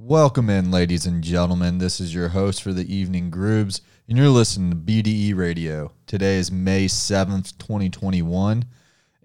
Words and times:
Welcome 0.00 0.48
in, 0.48 0.70
ladies 0.70 1.06
and 1.06 1.24
gentlemen. 1.24 1.78
This 1.78 1.98
is 1.98 2.14
your 2.14 2.28
host 2.28 2.62
for 2.62 2.72
the 2.72 2.94
evening 2.94 3.30
grooves, 3.30 3.82
and 4.08 4.16
you're 4.16 4.28
listening 4.28 4.70
to 4.70 4.76
BDE 4.76 5.34
Radio. 5.34 5.90
Today 6.06 6.36
is 6.36 6.52
May 6.52 6.86
7th, 6.86 7.58
2021, 7.58 8.64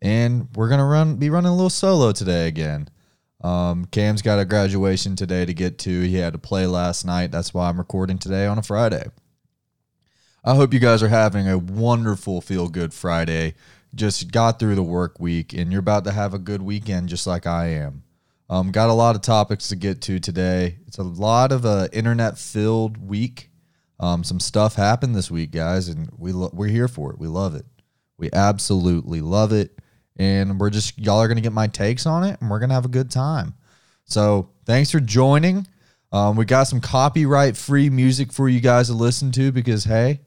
and 0.01 0.47
we're 0.55 0.70
gonna 0.70 0.83
run 0.83 1.17
be 1.17 1.29
running 1.29 1.51
a 1.51 1.55
little 1.55 1.70
solo 1.70 2.12
today 2.12 2.47
again. 2.47 2.89
Um, 3.41 3.86
Cam's 3.86 4.23
got 4.23 4.39
a 4.39 4.46
graduation 4.46 5.15
today 5.15 5.46
to 5.46 5.54
get 5.54 5.78
to. 5.78 6.01
He 6.01 6.15
had 6.15 6.33
to 6.33 6.40
play 6.40 6.65
last 6.65 7.05
night. 7.05 7.29
That's 7.29 7.53
why 7.53 7.69
I'm 7.69 7.78
recording 7.78 8.17
today 8.17 8.47
on 8.47 8.58
a 8.58 8.63
Friday. 8.63 9.05
I 10.44 10.55
hope 10.55 10.74
you 10.74 10.79
guys 10.79 11.03
are 11.03 11.08
having 11.08 11.47
a 11.47 11.60
wonderful 11.60 12.42
feel 12.42 12.67
good 12.67 12.96
Friday. 12.96 13.53
Just 13.94 14.31
got 14.31 14.58
through 14.58 14.74
the 14.74 14.81
work 14.81 15.19
week, 15.19 15.53
and 15.53 15.71
you're 15.71 15.81
about 15.81 16.03
to 16.05 16.12
have 16.12 16.34
a 16.34 16.40
good 16.40 16.63
weekend 16.63 17.09
just 17.09 17.27
like 17.27 17.45
I 17.45 17.67
am. 17.67 18.02
Um, 18.54 18.70
got 18.70 18.91
a 18.91 18.94
lot 18.94 19.16
of 19.16 19.23
topics 19.23 19.70
to 19.70 19.76
get 19.76 19.99
to 20.02 20.20
today. 20.20 20.77
It's 20.86 20.99
a 20.99 21.04
lot 21.04 21.52
of 21.52 21.66
a 21.66 21.90
internet 21.91 22.38
filled 22.38 23.00
week. 23.00 23.50
Um, 24.00 24.23
some 24.23 24.40
stuff 24.40 24.76
happened 24.76 25.16
this 25.16 25.32
week, 25.32 25.50
guys, 25.50 25.88
and 25.88 26.08
we 26.20 26.34
lo- 26.34 26.52
we're 26.54 26.68
here 26.68 26.88
for 26.88 27.12
it. 27.12 27.18
We 27.18 27.27
love 27.27 27.55
it. 27.55 27.66
We 28.20 28.30
absolutely 28.32 29.22
love 29.22 29.54
it, 29.54 29.80
and 30.18 30.60
we're 30.60 30.70
just 30.70 31.00
y'all 31.00 31.20
are 31.20 31.27
gonna 31.27 31.41
get 31.41 31.52
my 31.52 31.66
takes 31.66 32.05
on 32.05 32.24
it, 32.24 32.40
and 32.41 32.52
we're 32.52 32.60
gonna 32.60 32.76
have 32.76 32.86
a 32.86 32.90
good 32.90 33.10
time. 33.10 33.55
So 34.05 34.52
thanks 34.68 34.91
for 34.91 34.99
joining. 34.99 35.66
Um, 36.12 36.35
we 36.35 36.46
got 36.46 36.66
some 36.66 36.80
copyright 36.80 37.58
free 37.58 37.90
music 37.90 38.32
for 38.32 38.48
you 38.48 38.60
guys 38.60 38.85
to 38.85 38.94
listen 38.94 39.32
to 39.32 39.52
because 39.52 39.84
hey, 39.84 40.22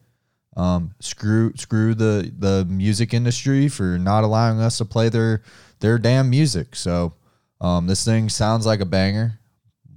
um, 0.56 0.97
screw 0.98 1.52
screw 1.55 1.95
the 1.95 2.33
the 2.36 2.64
music 2.69 3.14
industry 3.14 3.69
for 3.69 4.00
not 4.00 4.24
allowing 4.24 4.58
us 4.58 4.78
to 4.78 4.84
play 4.84 5.11
their 5.11 5.42
their 5.78 5.97
damn 5.97 6.28
music. 6.28 6.74
So 6.74 7.12
um, 7.60 7.87
this 7.87 8.05
thing 8.05 8.28
sounds 8.28 8.66
like 8.66 8.80
a 8.80 8.87
banger. 8.87 9.38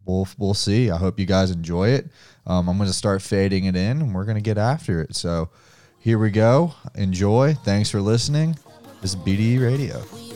We'll 0.05 0.27
we'll 0.38 0.54
see. 0.54 0.90
I 0.90 0.98
hope 0.98 1.20
you 1.20 1.26
guys 1.26 1.52
enjoy 1.52 1.90
it. 1.90 2.08
Um, 2.48 2.67
I'm 2.67 2.77
gonna 2.77 2.94
start 2.94 3.22
fading 3.22 3.66
it 3.66 3.76
in, 3.76 4.02
and 4.02 4.16
we're 4.16 4.25
gonna 4.25 4.42
get 4.42 4.58
after 4.58 5.02
it. 5.02 5.16
So 5.16 5.50
here 6.00 6.17
we 6.17 6.31
go. 6.31 6.73
Enjoy. 6.95 7.53
Thanks 7.53 7.89
for 7.89 8.02
listening. 8.02 8.58
This 9.02 9.14
is 9.14 9.17
BDE 9.17 9.61
Radio. 9.61 10.28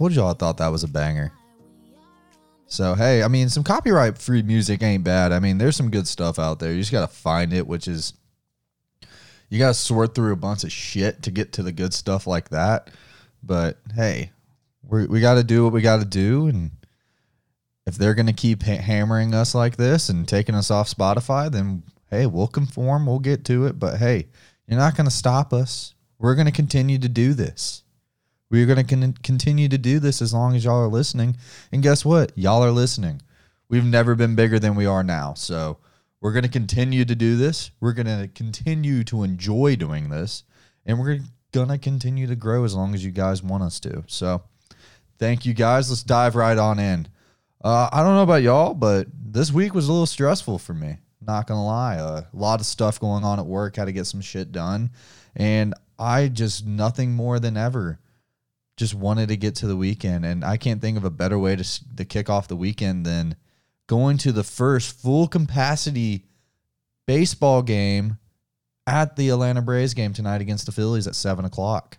Told 0.00 0.14
y'all 0.14 0.30
I 0.30 0.32
thought 0.32 0.56
that 0.56 0.68
was 0.68 0.82
a 0.82 0.88
banger. 0.88 1.30
So 2.64 2.94
hey, 2.94 3.22
I 3.22 3.28
mean, 3.28 3.50
some 3.50 3.62
copyright 3.62 4.16
free 4.16 4.40
music 4.40 4.82
ain't 4.82 5.04
bad. 5.04 5.30
I 5.30 5.40
mean, 5.40 5.58
there's 5.58 5.76
some 5.76 5.90
good 5.90 6.08
stuff 6.08 6.38
out 6.38 6.58
there. 6.58 6.72
You 6.72 6.78
just 6.78 6.90
gotta 6.90 7.06
find 7.06 7.52
it, 7.52 7.66
which 7.66 7.86
is 7.86 8.14
you 9.50 9.58
gotta 9.58 9.74
sort 9.74 10.14
through 10.14 10.32
a 10.32 10.36
bunch 10.36 10.64
of 10.64 10.72
shit 10.72 11.22
to 11.24 11.30
get 11.30 11.52
to 11.52 11.62
the 11.62 11.70
good 11.70 11.92
stuff 11.92 12.26
like 12.26 12.48
that. 12.48 12.88
But 13.42 13.76
hey, 13.94 14.30
we 14.88 15.04
we 15.04 15.20
gotta 15.20 15.44
do 15.44 15.64
what 15.64 15.74
we 15.74 15.82
gotta 15.82 16.06
do, 16.06 16.46
and 16.46 16.70
if 17.84 17.96
they're 17.96 18.14
gonna 18.14 18.32
keep 18.32 18.62
ha- 18.62 18.80
hammering 18.80 19.34
us 19.34 19.54
like 19.54 19.76
this 19.76 20.08
and 20.08 20.26
taking 20.26 20.54
us 20.54 20.70
off 20.70 20.88
Spotify, 20.88 21.52
then 21.52 21.82
hey, 22.08 22.24
we'll 22.24 22.48
conform. 22.48 23.04
We'll 23.04 23.18
get 23.18 23.44
to 23.44 23.66
it. 23.66 23.78
But 23.78 23.98
hey, 23.98 24.28
you're 24.66 24.78
not 24.78 24.96
gonna 24.96 25.10
stop 25.10 25.52
us. 25.52 25.92
We're 26.18 26.36
gonna 26.36 26.52
continue 26.52 26.96
to 26.96 27.08
do 27.10 27.34
this. 27.34 27.82
We're 28.50 28.66
going 28.66 28.84
to 28.84 28.96
con- 28.96 29.14
continue 29.22 29.68
to 29.68 29.78
do 29.78 30.00
this 30.00 30.20
as 30.20 30.34
long 30.34 30.56
as 30.56 30.64
y'all 30.64 30.82
are 30.82 30.88
listening. 30.88 31.36
And 31.72 31.82
guess 31.82 32.04
what? 32.04 32.36
Y'all 32.36 32.62
are 32.62 32.72
listening. 32.72 33.22
We've 33.68 33.84
never 33.84 34.14
been 34.14 34.34
bigger 34.34 34.58
than 34.58 34.74
we 34.74 34.86
are 34.86 35.04
now. 35.04 35.34
So 35.34 35.78
we're 36.20 36.32
going 36.32 36.44
to 36.44 36.50
continue 36.50 37.04
to 37.04 37.14
do 37.14 37.36
this. 37.36 37.70
We're 37.80 37.92
going 37.92 38.06
to 38.06 38.28
continue 38.34 39.04
to 39.04 39.22
enjoy 39.22 39.76
doing 39.76 40.10
this. 40.10 40.42
And 40.84 40.98
we're 40.98 41.20
going 41.52 41.68
to 41.68 41.78
continue 41.78 42.26
to 42.26 42.36
grow 42.36 42.64
as 42.64 42.74
long 42.74 42.94
as 42.94 43.04
you 43.04 43.12
guys 43.12 43.42
want 43.42 43.62
us 43.62 43.78
to. 43.80 44.02
So 44.08 44.42
thank 45.18 45.46
you 45.46 45.54
guys. 45.54 45.88
Let's 45.88 46.02
dive 46.02 46.34
right 46.34 46.58
on 46.58 46.80
in. 46.80 47.06
Uh, 47.62 47.88
I 47.92 48.02
don't 48.02 48.14
know 48.14 48.22
about 48.22 48.42
y'all, 48.42 48.74
but 48.74 49.06
this 49.12 49.52
week 49.52 49.74
was 49.74 49.86
a 49.86 49.92
little 49.92 50.06
stressful 50.06 50.58
for 50.58 50.74
me. 50.74 50.96
Not 51.20 51.46
gonna 51.46 51.64
lie, 51.64 51.96
uh, 51.96 52.22
a 52.32 52.36
lot 52.36 52.60
of 52.60 52.66
stuff 52.66 52.98
going 52.98 53.22
on 53.22 53.38
at 53.38 53.44
work. 53.44 53.76
Had 53.76 53.84
to 53.84 53.92
get 53.92 54.06
some 54.06 54.22
shit 54.22 54.50
done, 54.50 54.90
and 55.36 55.74
I 55.98 56.28
just 56.28 56.66
nothing 56.66 57.12
more 57.12 57.38
than 57.38 57.58
ever 57.58 57.98
just 58.80 58.94
wanted 58.94 59.28
to 59.28 59.36
get 59.36 59.54
to 59.56 59.66
the 59.66 59.76
weekend. 59.76 60.24
And 60.24 60.42
I 60.42 60.56
can't 60.56 60.80
think 60.80 60.96
of 60.96 61.04
a 61.04 61.10
better 61.10 61.38
way 61.38 61.54
to 61.54 61.96
to 61.96 62.04
kick 62.04 62.30
off 62.30 62.48
the 62.48 62.56
weekend 62.56 63.04
than 63.04 63.36
going 63.86 64.16
to 64.18 64.32
the 64.32 64.42
first 64.42 64.98
full 64.98 65.28
capacity 65.28 66.24
baseball 67.06 67.60
game 67.60 68.16
at 68.86 69.16
the 69.16 69.28
Atlanta 69.28 69.60
Braves 69.60 69.92
game 69.92 70.14
tonight 70.14 70.40
against 70.40 70.64
the 70.64 70.72
Phillies 70.72 71.06
at 71.06 71.14
seven 71.14 71.44
o'clock. 71.44 71.98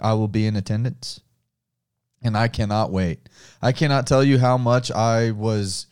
I 0.00 0.14
will 0.14 0.28
be 0.28 0.46
in 0.46 0.56
attendance 0.56 1.20
and 2.22 2.34
I 2.34 2.48
cannot 2.48 2.90
wait. 2.90 3.28
I 3.60 3.72
cannot 3.72 4.06
tell 4.06 4.24
you 4.24 4.38
how 4.38 4.56
much 4.56 4.90
I 4.90 5.32
was 5.32 5.86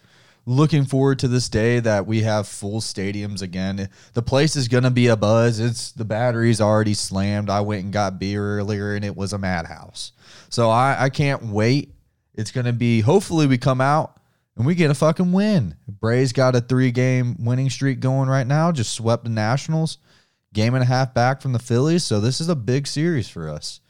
looking 0.47 0.85
forward 0.85 1.19
to 1.21 1.29
this 1.29 1.49
day 1.49 1.81
that 1.81 2.07
we 2.07 2.23
have 2.23 2.47
full 2.47 2.81
stadiums 2.81 3.43
again. 3.43 3.89
The 4.13 4.23
place 4.23 4.57
is 4.57 4.69
going 4.69 4.85
to 4.85 4.91
be 4.91 5.07
a 5.09 5.17
buzz. 5.17 5.59
It's 5.59 5.93
the 5.93 6.05
battery's 6.05 6.61
already 6.61 6.95
slammed. 6.95 7.51
I 7.51 7.61
went 7.63 7.85
and 7.85 7.93
got 7.93 8.19
beer 8.19 8.59
earlier 8.59 8.95
and 8.95 9.05
it 9.05 9.17
was 9.17 9.33
a 9.33 9.39
madhouse. 9.39 10.13
So 10.49 10.71
I, 10.71 10.97
I 11.05 11.09
can't 11.09 11.45
wait. 11.45 11.95
It's 12.35 12.51
going 12.51 12.67
to 12.67 12.73
be 12.73 13.01
hopefully 13.01 13.47
we 13.47 13.59
come 13.59 13.81
out 13.81 14.21
and 14.57 14.67
we 14.67 14.75
get 14.75 14.91
a 14.91 14.95
fucking 14.95 15.33
win. 15.33 15.77
Braves 15.89 16.33
got 16.33 16.57
a 16.57 16.61
3 16.61 16.91
game 16.91 17.37
winning 17.45 17.71
streak 17.71 18.01
going 18.01 18.29
right 18.29 18.47
now, 18.47 18.73
just 18.73 18.93
swept 18.93 19.25
the 19.25 19.31
Nationals. 19.31 19.99
Game 20.53 20.75
and 20.75 20.85
a 20.85 20.87
half 20.87 21.13
back 21.13 21.43
from 21.43 21.53
the 21.53 21.59
Phillies, 21.59 22.05
so 22.05 22.21
this 22.21 22.41
is 22.41 22.49
a 22.49 22.55
big 22.55 22.87
series 22.87 23.29
for 23.29 23.49
us. 23.49 23.81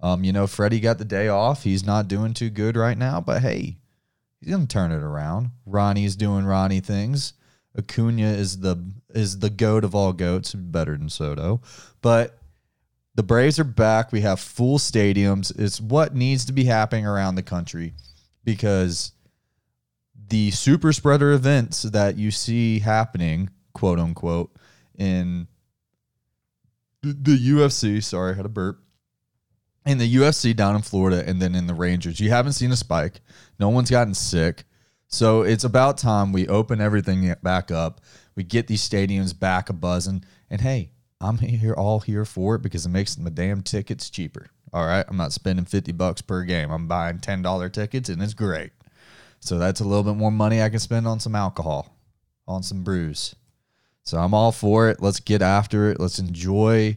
Um, 0.00 0.24
you 0.24 0.32
know, 0.32 0.46
Freddie 0.46 0.80
got 0.80 0.96
the 0.96 1.04
day 1.04 1.28
off. 1.28 1.64
He's 1.64 1.84
not 1.84 2.08
doing 2.08 2.32
too 2.32 2.48
good 2.48 2.76
right 2.76 2.96
now, 2.96 3.20
but 3.20 3.42
hey, 3.42 3.76
he's 4.44 4.54
gonna 4.54 4.66
turn 4.66 4.92
it 4.92 5.02
around. 5.02 5.50
Ronnie's 5.66 6.16
doing 6.16 6.44
Ronnie 6.44 6.80
things. 6.80 7.32
Acuna 7.76 8.26
is 8.26 8.58
the 8.58 8.76
is 9.14 9.38
the 9.38 9.50
goat 9.50 9.84
of 9.84 9.94
all 9.94 10.12
goats, 10.12 10.54
better 10.54 10.96
than 10.96 11.08
Soto. 11.08 11.60
But 12.02 12.38
the 13.14 13.22
Braves 13.22 13.58
are 13.58 13.64
back. 13.64 14.12
We 14.12 14.20
have 14.20 14.40
full 14.40 14.78
stadiums. 14.78 15.56
It's 15.58 15.80
what 15.80 16.14
needs 16.14 16.44
to 16.46 16.52
be 16.52 16.64
happening 16.64 17.06
around 17.06 17.36
the 17.36 17.42
country 17.42 17.94
because 18.44 19.12
the 20.28 20.50
super 20.50 20.92
spreader 20.92 21.32
events 21.32 21.82
that 21.82 22.16
you 22.16 22.30
see 22.30 22.80
happening, 22.80 23.50
quote 23.72 23.98
unquote, 23.98 24.54
in 24.96 25.46
the 27.02 27.12
the 27.12 27.50
UFC. 27.50 28.02
Sorry, 28.02 28.32
I 28.32 28.36
had 28.36 28.46
a 28.46 28.50
burp 28.50 28.83
in 29.86 29.98
the 29.98 30.14
UFC 30.14 30.54
down 30.56 30.76
in 30.76 30.82
Florida 30.82 31.22
and 31.26 31.40
then 31.40 31.54
in 31.54 31.66
the 31.66 31.74
Rangers. 31.74 32.20
You 32.20 32.30
haven't 32.30 32.54
seen 32.54 32.72
a 32.72 32.76
spike. 32.76 33.20
No 33.58 33.68
one's 33.68 33.90
gotten 33.90 34.14
sick. 34.14 34.64
So 35.08 35.42
it's 35.42 35.64
about 35.64 35.98
time 35.98 36.32
we 36.32 36.48
open 36.48 36.80
everything 36.80 37.32
back 37.42 37.70
up. 37.70 38.00
We 38.34 38.42
get 38.42 38.66
these 38.66 38.86
stadiums 38.86 39.38
back 39.38 39.68
a 39.68 39.72
buzzing. 39.72 40.24
And 40.50 40.60
hey, 40.60 40.90
I'm 41.20 41.38
here 41.38 41.74
all 41.74 42.00
here 42.00 42.24
for 42.24 42.56
it 42.56 42.62
because 42.62 42.86
it 42.86 42.90
makes 42.90 43.14
the 43.14 43.30
damn 43.30 43.62
tickets 43.62 44.10
cheaper. 44.10 44.48
All 44.72 44.86
right. 44.86 45.04
I'm 45.06 45.16
not 45.16 45.32
spending 45.32 45.66
50 45.66 45.92
bucks 45.92 46.20
per 46.20 46.42
game. 46.42 46.70
I'm 46.70 46.88
buying 46.88 47.18
$10 47.18 47.72
tickets 47.72 48.08
and 48.08 48.22
it's 48.22 48.34
great. 48.34 48.72
So 49.40 49.58
that's 49.58 49.80
a 49.80 49.84
little 49.84 50.02
bit 50.02 50.16
more 50.16 50.32
money 50.32 50.62
I 50.62 50.70
can 50.70 50.78
spend 50.78 51.06
on 51.06 51.20
some 51.20 51.36
alcohol, 51.36 51.94
on 52.48 52.62
some 52.62 52.82
brews. 52.82 53.36
So 54.02 54.18
I'm 54.18 54.34
all 54.34 54.52
for 54.52 54.88
it. 54.88 55.00
Let's 55.00 55.20
get 55.20 55.42
after 55.42 55.90
it. 55.90 56.00
Let's 56.00 56.18
enjoy 56.18 56.96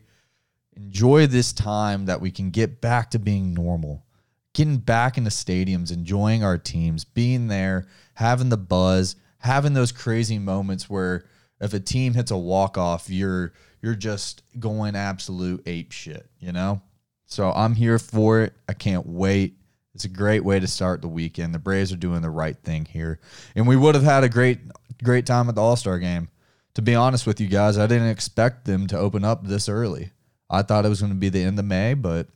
enjoy 0.78 1.28
this 1.28 1.54
time 1.54 2.06
that 2.06 2.22
we 2.22 2.32
can 2.32 2.50
get 2.50 2.82
back 2.82 3.12
to 3.12 3.20
being 3.20 3.54
normal. 3.54 4.06
Getting 4.54 4.78
back 4.78 5.18
into 5.18 5.30
stadiums, 5.30 5.92
enjoying 5.92 6.44
our 6.44 6.58
teams, 6.58 7.04
being 7.04 7.48
there, 7.48 7.88
having 8.16 8.50
the 8.50 8.58
buzz, 8.58 9.16
having 9.40 9.74
those 9.74 9.92
crazy 9.92 10.40
moments 10.40 10.90
where 10.90 11.26
if 11.60 11.74
a 11.74 11.80
team 11.80 12.14
hits 12.14 12.32
a 12.32 12.38
walk 12.38 12.78
off, 12.78 13.10
you're 13.10 13.54
you're 13.82 13.96
just 13.96 14.42
going 14.60 14.96
absolute 14.96 15.62
ape 15.68 15.92
shit, 15.92 16.28
you 16.40 16.52
know? 16.52 16.82
So 17.26 17.52
I'm 17.52 17.76
here 17.76 18.00
for 18.00 18.42
it. 18.42 18.54
I 18.68 18.74
can't 18.74 19.06
wait. 19.06 19.58
It's 19.94 20.06
a 20.06 20.10
great 20.10 20.44
way 20.44 20.60
to 20.60 20.68
start 20.68 21.02
the 21.02 21.08
weekend. 21.08 21.54
The 21.54 21.60
Braves 21.60 21.92
are 21.92 21.98
doing 21.98 22.22
the 22.22 22.30
right 22.30 22.58
thing 22.64 22.86
here. 22.86 23.20
And 23.56 23.68
we 23.68 23.76
would 23.76 23.96
have 23.96 24.04
had 24.04 24.24
a 24.24 24.30
great 24.30 24.60
great 25.04 25.26
time 25.26 25.50
at 25.50 25.56
the 25.56 25.62
All-Star 25.62 26.00
game. 26.00 26.30
To 26.76 26.82
be 26.82 26.96
honest 26.96 27.26
with 27.26 27.42
you 27.42 27.48
guys, 27.48 27.78
I 27.78 27.88
didn't 27.88 28.10
expect 28.10 28.66
them 28.66 28.88
to 28.88 28.98
open 28.98 29.24
up 29.24 29.46
this 29.46 29.68
early. 29.68 30.12
I 30.50 30.62
thought 30.62 30.86
it 30.86 30.90
was 30.90 31.02
going 31.02 31.12
to 31.14 31.20
be 31.20 31.30
the 31.30 31.44
end 31.44 31.60
of 31.60 31.66
May, 31.66 31.94
but 31.94 32.28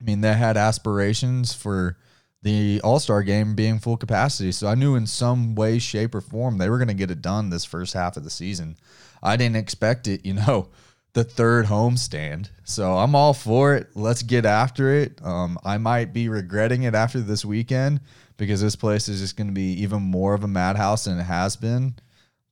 I 0.00 0.04
mean, 0.04 0.20
they 0.20 0.34
had 0.34 0.56
aspirations 0.56 1.54
for 1.54 1.96
the 2.42 2.80
All 2.84 3.00
Star 3.00 3.22
game 3.22 3.54
being 3.54 3.78
full 3.78 3.96
capacity. 3.96 4.52
So 4.52 4.68
I 4.68 4.74
knew 4.74 4.94
in 4.94 5.06
some 5.06 5.54
way, 5.54 5.78
shape, 5.78 6.14
or 6.14 6.20
form 6.20 6.58
they 6.58 6.68
were 6.68 6.78
going 6.78 6.88
to 6.88 6.94
get 6.94 7.10
it 7.10 7.22
done 7.22 7.50
this 7.50 7.64
first 7.64 7.94
half 7.94 8.16
of 8.16 8.24
the 8.24 8.30
season. 8.30 8.76
I 9.22 9.36
didn't 9.36 9.56
expect 9.56 10.06
it, 10.06 10.24
you 10.26 10.34
know, 10.34 10.68
the 11.14 11.24
third 11.24 11.66
homestand. 11.66 12.50
So 12.64 12.98
I'm 12.98 13.14
all 13.14 13.34
for 13.34 13.74
it. 13.74 13.88
Let's 13.94 14.22
get 14.22 14.44
after 14.44 14.94
it. 14.94 15.20
Um, 15.24 15.58
I 15.64 15.78
might 15.78 16.12
be 16.12 16.28
regretting 16.28 16.82
it 16.82 16.94
after 16.94 17.20
this 17.20 17.44
weekend 17.44 18.00
because 18.36 18.60
this 18.60 18.76
place 18.76 19.08
is 19.08 19.20
just 19.20 19.36
going 19.36 19.46
to 19.46 19.54
be 19.54 19.82
even 19.82 20.02
more 20.02 20.34
of 20.34 20.44
a 20.44 20.48
madhouse 20.48 21.04
than 21.04 21.18
it 21.18 21.24
has 21.24 21.56
been. 21.56 21.94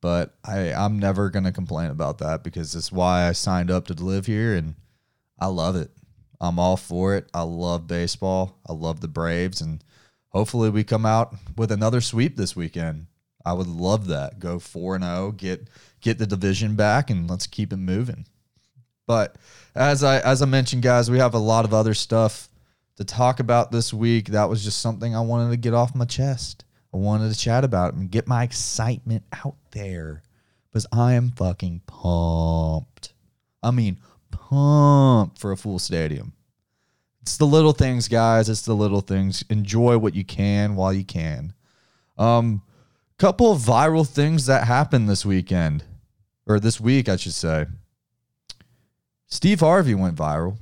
But 0.03 0.35
I, 0.45 0.75
I'm 0.75 0.99
never 0.99 1.31
going 1.31 1.45
to 1.45 1.53
complain 1.53 1.91
about 1.91 2.19
that 2.19 2.43
because 2.43 2.75
it's 2.75 2.93
why 2.93 3.27
I 3.27 3.33
signed 3.33 3.71
up 3.71 3.87
to 3.87 3.95
live 3.95 4.27
here 4.27 4.55
and 4.55 4.75
I 5.39 5.47
love 5.47 5.77
it. 5.77 5.91
I'm 6.43 6.59
all 6.59 6.77
for 6.77 7.15
it. 7.17 7.31
I 7.33 7.43
love 7.43 7.87
baseball. 7.87 8.59
I 8.69 8.73
love 8.73 9.01
the 9.01 9.09
Braves, 9.09 9.61
and 9.61 9.83
hopefully 10.31 10.71
we 10.71 10.83
come 10.83 11.07
out 11.07 11.37
with 11.57 11.71
another 11.71 12.01
sweep 12.01 12.37
this 12.37 12.57
weekend. 12.57 13.07
I 13.47 13.53
would 13.53 13.69
love 13.69 14.09
that. 14.09 14.41
Go 14.41 14.59
four 14.59 14.97
and 14.97 15.05
zero, 15.05 15.31
get 15.31 15.69
get 16.01 16.19
the 16.19 16.27
division 16.27 16.75
back, 16.75 17.11
and 17.11 17.31
let's 17.31 17.47
keep 17.47 17.73
it 17.73 17.77
moving. 17.77 18.27
But 19.07 19.37
as 19.77 20.03
I 20.03 20.19
as 20.19 20.43
I 20.43 20.47
mentioned, 20.47 20.83
guys, 20.83 21.11
we 21.11 21.19
have 21.19 21.35
a 21.35 21.39
lot 21.39 21.65
of 21.65 21.73
other 21.73 21.95
stuff 21.95 22.49
to 22.97 23.05
talk 23.05 23.39
about 23.39 23.71
this 23.71 23.95
week. 23.95 24.29
That 24.29 24.49
was 24.49 24.65
just 24.65 24.81
something 24.81 25.15
I 25.15 25.21
wanted 25.21 25.51
to 25.51 25.57
get 25.57 25.75
off 25.75 25.95
my 25.95 26.05
chest. 26.07 26.65
I 26.93 26.99
wanted 26.99 27.33
to 27.33 27.39
chat 27.39 27.65
about 27.65 27.95
it 27.95 27.97
and 27.97 28.11
get 28.11 28.29
my 28.29 28.43
excitement 28.43 29.25
out 29.33 29.57
there 29.71 30.23
because 30.69 30.87
I 30.93 31.15
am 31.15 31.31
fucking 31.31 31.83
pumped. 31.87 33.13
I 33.63 33.71
mean, 33.71 33.99
pumped 34.31 35.39
for 35.39 35.53
a 35.53 35.57
full 35.57 35.79
stadium. 35.79 36.33
It's 37.23 37.37
the 37.37 37.47
little 37.47 37.73
things, 37.73 38.09
guys. 38.09 38.49
It's 38.49 38.63
the 38.63 38.75
little 38.75 39.01
things. 39.01 39.45
Enjoy 39.49 39.97
what 39.97 40.15
you 40.15 40.25
can 40.25 40.75
while 40.75 40.93
you 40.93 41.05
can. 41.05 41.55
Um, 42.19 42.63
couple 43.23 43.53
of 43.53 43.61
viral 43.61 44.07
things 44.07 44.47
that 44.47 44.67
happened 44.67 45.09
this 45.09 45.25
weekend, 45.25 45.85
or 46.45 46.59
this 46.59 46.81
week, 46.81 47.09
I 47.09 47.15
should 47.15 47.35
say. 47.35 47.67
Steve 49.29 49.61
Harvey 49.61 49.95
went 49.95 50.17
viral 50.17 50.59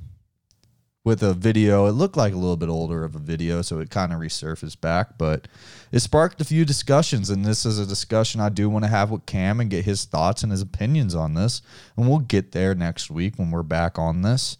with 1.03 1.23
a 1.23 1.33
video. 1.33 1.87
It 1.87 1.93
looked 1.93 2.17
like 2.17 2.33
a 2.33 2.37
little 2.37 2.57
bit 2.57 2.69
older 2.69 3.03
of 3.03 3.15
a 3.15 3.19
video, 3.19 3.61
so 3.61 3.79
it 3.79 3.89
kind 3.89 4.13
of 4.13 4.19
resurfaced 4.19 4.81
back, 4.81 5.17
but 5.17 5.47
it 5.91 5.99
sparked 5.99 6.39
a 6.41 6.45
few 6.45 6.63
discussions. 6.63 7.29
And 7.29 7.43
this 7.43 7.65
is 7.65 7.79
a 7.79 7.85
discussion 7.85 8.39
I 8.39 8.49
do 8.49 8.69
want 8.69 8.85
to 8.85 8.89
have 8.91 9.09
with 9.09 9.25
Cam 9.25 9.59
and 9.59 9.69
get 9.69 9.85
his 9.85 10.05
thoughts 10.05 10.43
and 10.43 10.51
his 10.51 10.61
opinions 10.61 11.15
on 11.15 11.33
this. 11.33 11.61
And 11.97 12.07
we'll 12.07 12.19
get 12.19 12.51
there 12.51 12.75
next 12.75 13.09
week 13.09 13.37
when 13.37 13.51
we're 13.51 13.63
back 13.63 13.97
on 13.97 14.21
this. 14.21 14.57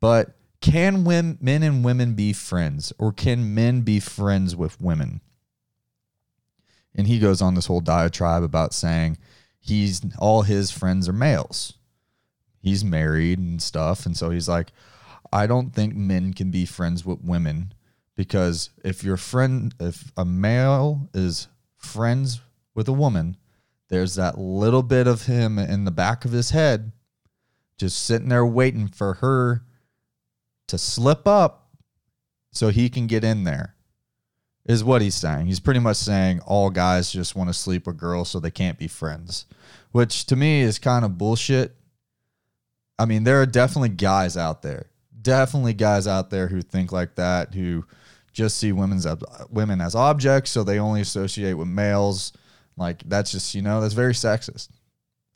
But 0.00 0.34
can 0.60 1.04
women, 1.04 1.38
men 1.40 1.62
and 1.62 1.84
women 1.84 2.14
be 2.14 2.32
friends, 2.32 2.92
or 2.98 3.12
can 3.12 3.54
men 3.54 3.82
be 3.82 4.00
friends 4.00 4.56
with 4.56 4.80
women? 4.80 5.20
And 6.94 7.06
he 7.06 7.18
goes 7.18 7.42
on 7.42 7.54
this 7.54 7.66
whole 7.66 7.80
diatribe 7.80 8.42
about 8.42 8.72
saying 8.72 9.18
he's 9.60 10.00
all 10.18 10.42
his 10.42 10.70
friends 10.70 11.08
are 11.08 11.12
males. 11.12 11.74
He's 12.62 12.82
married 12.82 13.38
and 13.38 13.60
stuff, 13.60 14.06
and 14.06 14.16
so 14.16 14.30
he's 14.30 14.48
like, 14.48 14.72
I 15.34 15.48
don't 15.48 15.74
think 15.74 15.96
men 15.96 16.32
can 16.32 16.52
be 16.52 16.64
friends 16.64 17.04
with 17.04 17.24
women 17.24 17.74
because 18.14 18.70
if 18.84 19.02
your 19.02 19.16
friend, 19.16 19.74
if 19.80 20.12
a 20.16 20.24
male 20.24 21.10
is 21.12 21.48
friends 21.76 22.40
with 22.72 22.86
a 22.86 22.92
woman, 22.92 23.36
there's 23.88 24.14
that 24.14 24.38
little 24.38 24.84
bit 24.84 25.08
of 25.08 25.26
him 25.26 25.58
in 25.58 25.84
the 25.84 25.90
back 25.90 26.24
of 26.24 26.30
his 26.30 26.50
head 26.50 26.92
just 27.76 28.04
sitting 28.04 28.28
there 28.28 28.46
waiting 28.46 28.86
for 28.86 29.14
her 29.14 29.64
to 30.68 30.78
slip 30.78 31.26
up 31.26 31.68
so 32.52 32.68
he 32.68 32.88
can 32.88 33.08
get 33.08 33.24
in 33.24 33.42
there 33.42 33.74
is 34.64 34.84
what 34.84 35.02
he's 35.02 35.16
saying. 35.16 35.46
He's 35.46 35.60
pretty 35.60 35.80
much 35.80 35.96
saying 35.96 36.40
all 36.46 36.70
guys 36.70 37.12
just 37.12 37.34
want 37.34 37.50
to 37.50 37.54
sleep 37.54 37.88
with 37.88 37.98
girls 37.98 38.30
so 38.30 38.38
they 38.38 38.52
can't 38.52 38.78
be 38.78 38.86
friends, 38.86 39.46
which 39.90 40.26
to 40.26 40.36
me 40.36 40.60
is 40.60 40.78
kind 40.78 41.04
of 41.04 41.18
bullshit. 41.18 41.74
I 42.98 43.04
mean, 43.04 43.24
there 43.24 43.42
are 43.42 43.46
definitely 43.46 43.88
guys 43.90 44.36
out 44.36 44.62
there, 44.62 44.86
definitely 45.24 45.72
guys 45.72 46.06
out 46.06 46.30
there 46.30 46.46
who 46.46 46.62
think 46.62 46.92
like 46.92 47.16
that, 47.16 47.54
who 47.54 47.84
just 48.32 48.58
see 48.58 48.70
women's 48.70 49.06
women 49.50 49.80
as 49.80 49.96
objects, 49.96 50.50
so 50.50 50.62
they 50.62 50.78
only 50.78 51.00
associate 51.00 51.54
with 51.54 51.66
males. 51.66 52.32
Like 52.76 53.02
that's 53.08 53.32
just 53.32 53.54
you 53.54 53.62
know 53.62 53.80
that's 53.80 53.94
very 53.94 54.12
sexist. 54.12 54.68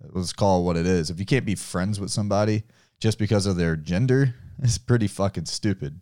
Let's 0.00 0.32
call 0.32 0.60
it 0.60 0.64
what 0.64 0.76
it 0.76 0.86
is. 0.86 1.10
If 1.10 1.18
you 1.18 1.26
can't 1.26 1.46
be 1.46 1.56
friends 1.56 1.98
with 1.98 2.10
somebody 2.10 2.62
just 3.00 3.18
because 3.18 3.46
of 3.46 3.56
their 3.56 3.74
gender, 3.74 4.34
it's 4.62 4.78
pretty 4.78 5.08
fucking 5.08 5.46
stupid. 5.46 5.98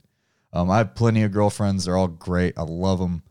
Um, 0.53 0.71
I 0.71 0.79
have 0.79 0.95
plenty 0.95 1.23
of 1.23 1.33
girlfriends. 1.33 1.85
They're 1.85 1.97
all 1.97 2.09
great. 2.09 2.59
I 2.59 2.63
love 2.63 2.99
them. 2.99 3.23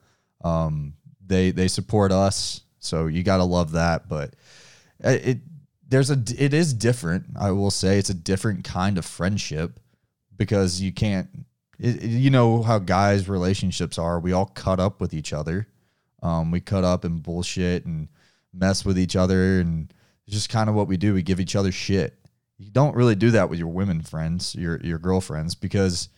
Um, 0.44 0.94
they 1.26 1.52
they 1.52 1.68
support 1.68 2.12
us, 2.12 2.62
so 2.80 3.08
you 3.08 3.24
gotta 3.24 3.44
love 3.44 3.74
that. 3.74 4.08
But 4.08 4.36
it, 5.00 5.28
it 5.28 5.38
there's 5.88 6.12
a 6.12 6.24
it 6.38 6.54
is 6.54 6.74
different. 6.74 7.26
I 7.36 7.52
will 7.52 7.72
say 7.72 7.98
it's 7.98 8.10
a 8.10 8.16
different 8.16 8.64
kind 8.64 8.98
of 8.98 9.06
friendship 9.06 9.80
because 10.38 10.82
you 10.82 10.92
can't. 10.92 11.28
It, 11.80 12.02
you 12.04 12.30
know 12.30 12.64
how 12.64 12.80
guys' 12.80 13.28
relationships 13.28 13.98
are. 13.98 14.20
We 14.20 14.32
all 14.32 14.46
cut 14.46 14.80
up 14.80 15.02
with 15.02 15.14
each 15.14 15.34
other. 15.34 15.68
Um, 16.24 16.52
we 16.52 16.62
cut 16.62 16.84
up 16.84 17.04
and 17.04 17.22
bullshit 17.22 17.86
and 17.86 18.08
mess 18.54 18.86
with 18.86 18.98
each 18.98 19.16
other, 19.16 19.60
and 19.60 19.94
it's 20.26 20.36
just 20.36 20.50
kind 20.50 20.70
of 20.70 20.76
what 20.76 20.88
we 20.88 20.98
do. 20.98 21.14
We 21.14 21.22
give 21.22 21.40
each 21.40 21.56
other 21.56 21.72
shit. 21.72 22.18
You 22.58 22.72
don't 22.72 22.96
really 22.96 23.16
do 23.16 23.32
that 23.32 23.50
with 23.50 23.60
your 23.60 23.68
women 23.68 24.02
friends, 24.02 24.56
your 24.56 24.80
your 24.82 24.98
girlfriends, 24.98 25.56
because 25.56 26.10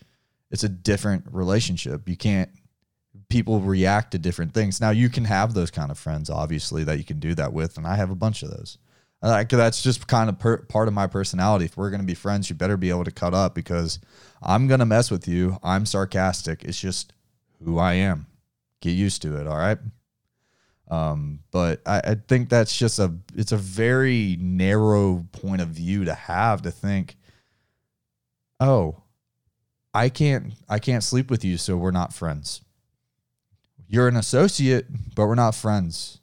it's 0.52 0.64
a 0.64 0.70
different 0.70 1.26
relationship. 1.32 2.08
You 2.08 2.16
can't 2.16 2.50
people 3.30 3.60
react 3.60 4.12
to 4.12 4.20
different 4.20 4.54
things. 4.54 4.80
Now 4.80 4.92
you 4.92 5.10
can 5.10 5.26
have 5.26 5.54
those 5.54 5.72
kind 5.72 5.92
of 5.92 5.98
friends, 5.98 6.30
obviously, 6.30 6.84
that 6.86 6.98
you 6.98 7.04
can 7.04 7.20
do 7.20 7.36
that 7.36 7.54
with, 7.54 7.78
and 7.78 7.86
I 7.86 7.96
have 7.96 8.12
a 8.12 8.16
bunch 8.16 8.44
of 8.44 8.52
those. 8.52 8.78
Like 9.22 9.50
that's 9.50 9.82
just 9.82 10.08
kind 10.08 10.30
of 10.30 10.38
per, 10.38 10.58
part 10.58 10.88
of 10.88 10.94
my 10.94 11.08
personality. 11.08 11.66
If 11.66 11.76
we're 11.76 11.90
gonna 11.90 12.04
be 12.04 12.14
friends, 12.14 12.50
you 12.50 12.56
better 12.56 12.78
be 12.78 12.90
able 12.90 13.04
to 13.06 13.12
cut 13.12 13.34
up 13.34 13.56
because 13.56 14.00
I'm 14.42 14.68
gonna 14.68 14.86
mess 14.86 15.10
with 15.10 15.28
you. 15.28 15.58
I'm 15.64 15.86
sarcastic. 15.86 16.64
It's 16.64 16.80
just 16.80 17.14
who 17.64 17.80
I 17.80 17.94
am. 17.94 18.28
Get 18.82 18.92
used 18.92 19.22
to 19.24 19.38
it. 19.38 19.48
All 19.48 19.58
right. 19.58 19.80
Um, 20.90 21.40
but 21.52 21.82
I, 21.86 22.00
I 22.00 22.16
think 22.28 22.50
that's 22.50 22.78
just 22.78 23.00
a 23.00 23.14
it's 23.36 23.52
a 23.52 23.58
very 23.58 24.38
narrow 24.40 25.26
point 25.32 25.62
of 25.62 25.70
view 25.70 26.06
to 26.06 26.14
have 26.14 26.62
to 26.62 26.72
think, 26.72 27.18
oh, 28.60 29.02
I 29.94 30.10
can't 30.10 30.54
I 30.70 30.80
can't 30.80 31.04
sleep 31.04 31.32
with 31.32 31.44
you, 31.44 31.58
so 31.58 31.76
we're 31.76 31.92
not 31.92 32.14
friends. 32.14 32.62
You're 33.88 34.08
an 34.08 34.16
associate, 34.16 34.86
but 35.16 35.28
we're 35.28 35.36
not 35.36 35.56
friends. 35.56 36.20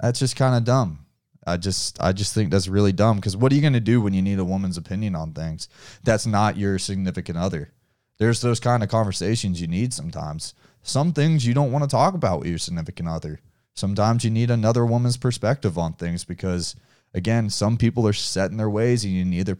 That's 0.00 0.18
just 0.18 0.36
kind 0.36 0.56
of 0.56 0.64
dumb. 0.64 1.05
I 1.46 1.56
just 1.56 2.02
I 2.02 2.12
just 2.12 2.34
think 2.34 2.50
that's 2.50 2.68
really 2.68 2.92
dumb 2.92 3.16
because 3.16 3.36
what 3.36 3.52
are 3.52 3.54
you 3.54 3.60
going 3.60 3.72
to 3.72 3.80
do 3.80 4.00
when 4.00 4.14
you 4.14 4.22
need 4.22 4.38
a 4.38 4.44
woman's 4.44 4.76
opinion 4.76 5.14
on 5.14 5.32
things? 5.32 5.68
That's 6.02 6.26
not 6.26 6.56
your 6.56 6.78
significant 6.78 7.38
other. 7.38 7.72
There's 8.18 8.40
those 8.40 8.60
kind 8.60 8.82
of 8.82 8.88
conversations 8.88 9.60
you 9.60 9.66
need 9.66 9.92
sometimes. 9.92 10.54
Some 10.82 11.12
things 11.12 11.46
you 11.46 11.54
don't 11.54 11.72
want 11.72 11.84
to 11.84 11.90
talk 11.90 12.14
about 12.14 12.40
with 12.40 12.48
your 12.48 12.58
significant 12.58 13.08
other. 13.08 13.40
Sometimes 13.74 14.24
you 14.24 14.30
need 14.30 14.50
another 14.50 14.86
woman's 14.86 15.16
perspective 15.16 15.76
on 15.78 15.92
things 15.92 16.24
because 16.24 16.76
again, 17.12 17.50
some 17.50 17.76
people 17.76 18.06
are 18.08 18.12
set 18.12 18.50
in 18.50 18.56
their 18.56 18.70
ways 18.70 19.04
and 19.04 19.12
you 19.12 19.24
need 19.24 19.48
a, 19.48 19.56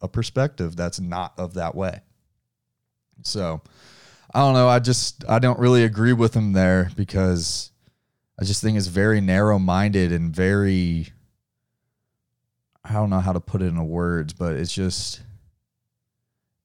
a 0.00 0.08
perspective 0.08 0.76
that's 0.76 1.00
not 1.00 1.34
of 1.38 1.54
that 1.54 1.74
way. 1.74 2.00
So, 3.22 3.60
I 4.32 4.40
don't 4.40 4.54
know. 4.54 4.68
I 4.68 4.78
just 4.78 5.24
I 5.28 5.38
don't 5.38 5.58
really 5.58 5.84
agree 5.84 6.12
with 6.12 6.34
him 6.34 6.52
there 6.52 6.90
because 6.94 7.69
I 8.40 8.44
just 8.44 8.62
think 8.62 8.78
it's 8.78 8.86
very 8.86 9.20
narrow 9.20 9.58
minded 9.58 10.12
and 10.12 10.34
very 10.34 11.12
I 12.82 12.94
don't 12.94 13.10
know 13.10 13.20
how 13.20 13.34
to 13.34 13.40
put 13.40 13.60
it 13.60 13.66
in 13.66 13.88
words, 13.88 14.32
but 14.32 14.56
it's 14.56 14.72
just 14.72 15.20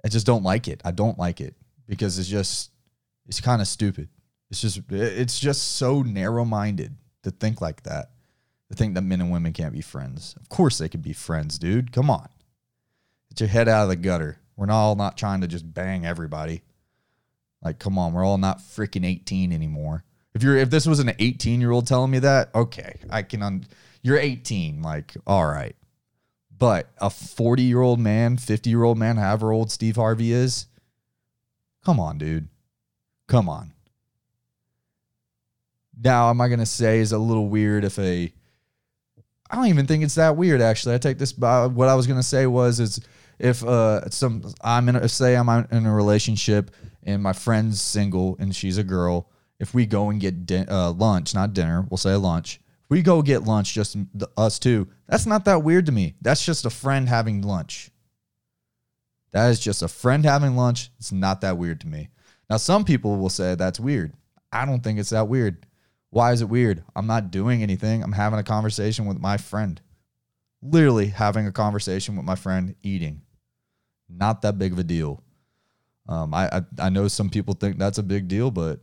I 0.03 0.07
just 0.07 0.25
don't 0.25 0.43
like 0.43 0.67
it. 0.67 0.81
I 0.85 0.91
don't 0.91 1.19
like 1.19 1.41
it 1.41 1.55
because 1.87 2.17
it's 2.17 2.29
just 2.29 2.71
it's 3.27 3.41
kind 3.41 3.61
of 3.61 3.67
stupid. 3.67 4.07
It's 4.49 4.61
just 4.61 4.79
it's 4.89 5.39
just 5.39 5.75
so 5.75 6.01
narrow 6.01 6.45
minded 6.45 6.95
to 7.23 7.31
think 7.31 7.59
like 7.59 7.83
that. 7.83 8.11
To 8.69 8.75
think 8.75 8.95
that 8.95 9.01
men 9.01 9.21
and 9.21 9.31
women 9.31 9.53
can't 9.53 9.73
be 9.73 9.81
friends. 9.81 10.33
Of 10.39 10.49
course 10.49 10.77
they 10.77 10.89
can 10.89 11.01
be 11.01 11.13
friends, 11.13 11.59
dude. 11.59 11.91
Come 11.91 12.09
on. 12.09 12.29
Get 13.29 13.41
your 13.41 13.49
head 13.49 13.67
out 13.67 13.83
of 13.83 13.89
the 13.89 13.95
gutter. 13.95 14.39
We're 14.55 14.67
not 14.67 14.81
all 14.81 14.95
not 14.95 15.17
trying 15.17 15.41
to 15.41 15.47
just 15.47 15.71
bang 15.71 16.05
everybody. 16.05 16.63
Like, 17.61 17.79
come 17.79 17.99
on, 17.99 18.13
we're 18.13 18.23
all 18.23 18.37
not 18.37 18.59
freaking 18.59 19.05
18 19.05 19.51
anymore. 19.51 20.03
If 20.35 20.43
you're 20.43 20.57
if 20.57 20.69
this 20.69 20.85
was 20.85 20.99
an 20.99 21.13
18 21.17 21.61
year 21.61 21.71
old 21.71 21.87
telling 21.87 22.11
me 22.11 22.19
that, 22.19 22.53
okay, 22.53 22.99
I 23.09 23.23
can 23.23 23.41
un- 23.41 23.65
you're 24.03 24.19
18, 24.19 24.81
like, 24.81 25.15
all 25.25 25.47
right. 25.47 25.75
But 26.55 26.89
a 26.99 27.09
40 27.09 27.63
year 27.63 27.81
old 27.81 27.99
man, 27.99 28.37
50 28.37 28.69
year 28.69 28.83
old 28.83 28.97
man, 28.97 29.15
however 29.15 29.51
old 29.51 29.71
Steve 29.71 29.95
Harvey 29.95 30.33
is, 30.33 30.67
come 31.83 31.99
on, 31.99 32.17
dude. 32.17 32.49
Come 33.27 33.49
on. 33.49 33.73
Now, 36.03 36.29
am 36.29 36.41
I 36.41 36.49
gonna 36.49 36.65
say 36.65 36.99
is 36.99 37.13
a 37.13 37.17
little 37.17 37.47
weird 37.47 37.85
if 37.85 37.97
a 37.97 38.31
I 39.49 39.55
don't 39.55 39.67
even 39.67 39.87
think 39.87 40.03
it's 40.03 40.15
that 40.15 40.35
weird 40.35 40.59
actually. 40.59 40.95
I 40.95 40.97
take 40.97 41.17
this 41.17 41.31
by 41.31 41.65
what 41.67 41.87
I 41.87 41.95
was 41.95 42.07
gonna 42.07 42.21
say 42.23 42.45
was 42.45 42.81
is 42.81 42.99
if 43.39 43.63
uh 43.63 44.09
some 44.09 44.43
I'm 44.61 44.89
in 44.89 44.97
a, 44.97 45.07
say 45.07 45.37
I'm 45.37 45.47
in 45.71 45.85
a 45.85 45.93
relationship 45.93 46.71
and 47.03 47.23
my 47.23 47.33
friend's 47.33 47.81
single 47.81 48.35
and 48.37 48.53
she's 48.53 48.77
a 48.77 48.83
girl, 48.83 49.29
if 49.59 49.73
we 49.73 49.85
go 49.85 50.09
and 50.09 50.19
get 50.19 50.45
din- 50.45 50.69
uh, 50.69 50.91
lunch, 50.91 51.33
not 51.33 51.53
dinner, 51.53 51.85
we'll 51.89 51.97
say 51.97 52.15
lunch. 52.15 52.59
If 52.83 52.89
we 52.89 53.01
go 53.01 53.21
get 53.21 53.43
lunch, 53.43 53.73
just 53.73 53.97
the, 54.17 54.29
us 54.37 54.59
two, 54.59 54.87
that's 55.07 55.25
not 55.25 55.45
that 55.45 55.63
weird 55.63 55.85
to 55.87 55.91
me. 55.91 56.15
That's 56.21 56.45
just 56.45 56.65
a 56.65 56.69
friend 56.69 57.09
having 57.09 57.41
lunch. 57.41 57.89
That 59.31 59.49
is 59.49 59.59
just 59.59 59.81
a 59.81 59.87
friend 59.87 60.23
having 60.23 60.55
lunch. 60.55 60.91
It's 60.97 61.11
not 61.11 61.41
that 61.41 61.57
weird 61.57 61.81
to 61.81 61.87
me. 61.87 62.09
Now, 62.49 62.57
some 62.57 62.85
people 62.85 63.17
will 63.17 63.29
say 63.29 63.55
that's 63.55 63.79
weird. 63.79 64.13
I 64.51 64.65
don't 64.65 64.83
think 64.83 64.99
it's 64.99 65.09
that 65.09 65.27
weird. 65.27 65.65
Why 66.11 66.31
is 66.31 66.41
it 66.41 66.47
weird? 66.47 66.83
I'm 66.95 67.07
not 67.07 67.31
doing 67.31 67.61
anything. 67.61 68.03
I'm 68.03 68.13
having 68.13 68.39
a 68.39 68.43
conversation 68.43 69.05
with 69.05 69.19
my 69.19 69.35
friend. 69.35 69.81
Literally 70.61 71.07
having 71.07 71.47
a 71.47 71.51
conversation 71.51 72.15
with 72.15 72.25
my 72.25 72.35
friend, 72.35 72.75
eating. 72.83 73.21
Not 74.07 74.41
that 74.43 74.57
big 74.57 74.71
of 74.71 74.79
a 74.79 74.83
deal. 74.83 75.23
Um, 76.07 76.33
I, 76.33 76.47
I 76.47 76.61
I 76.79 76.89
know 76.89 77.07
some 77.07 77.29
people 77.29 77.55
think 77.55 77.77
that's 77.77 77.97
a 77.97 78.03
big 78.03 78.27
deal, 78.27 78.51
but 78.51 78.79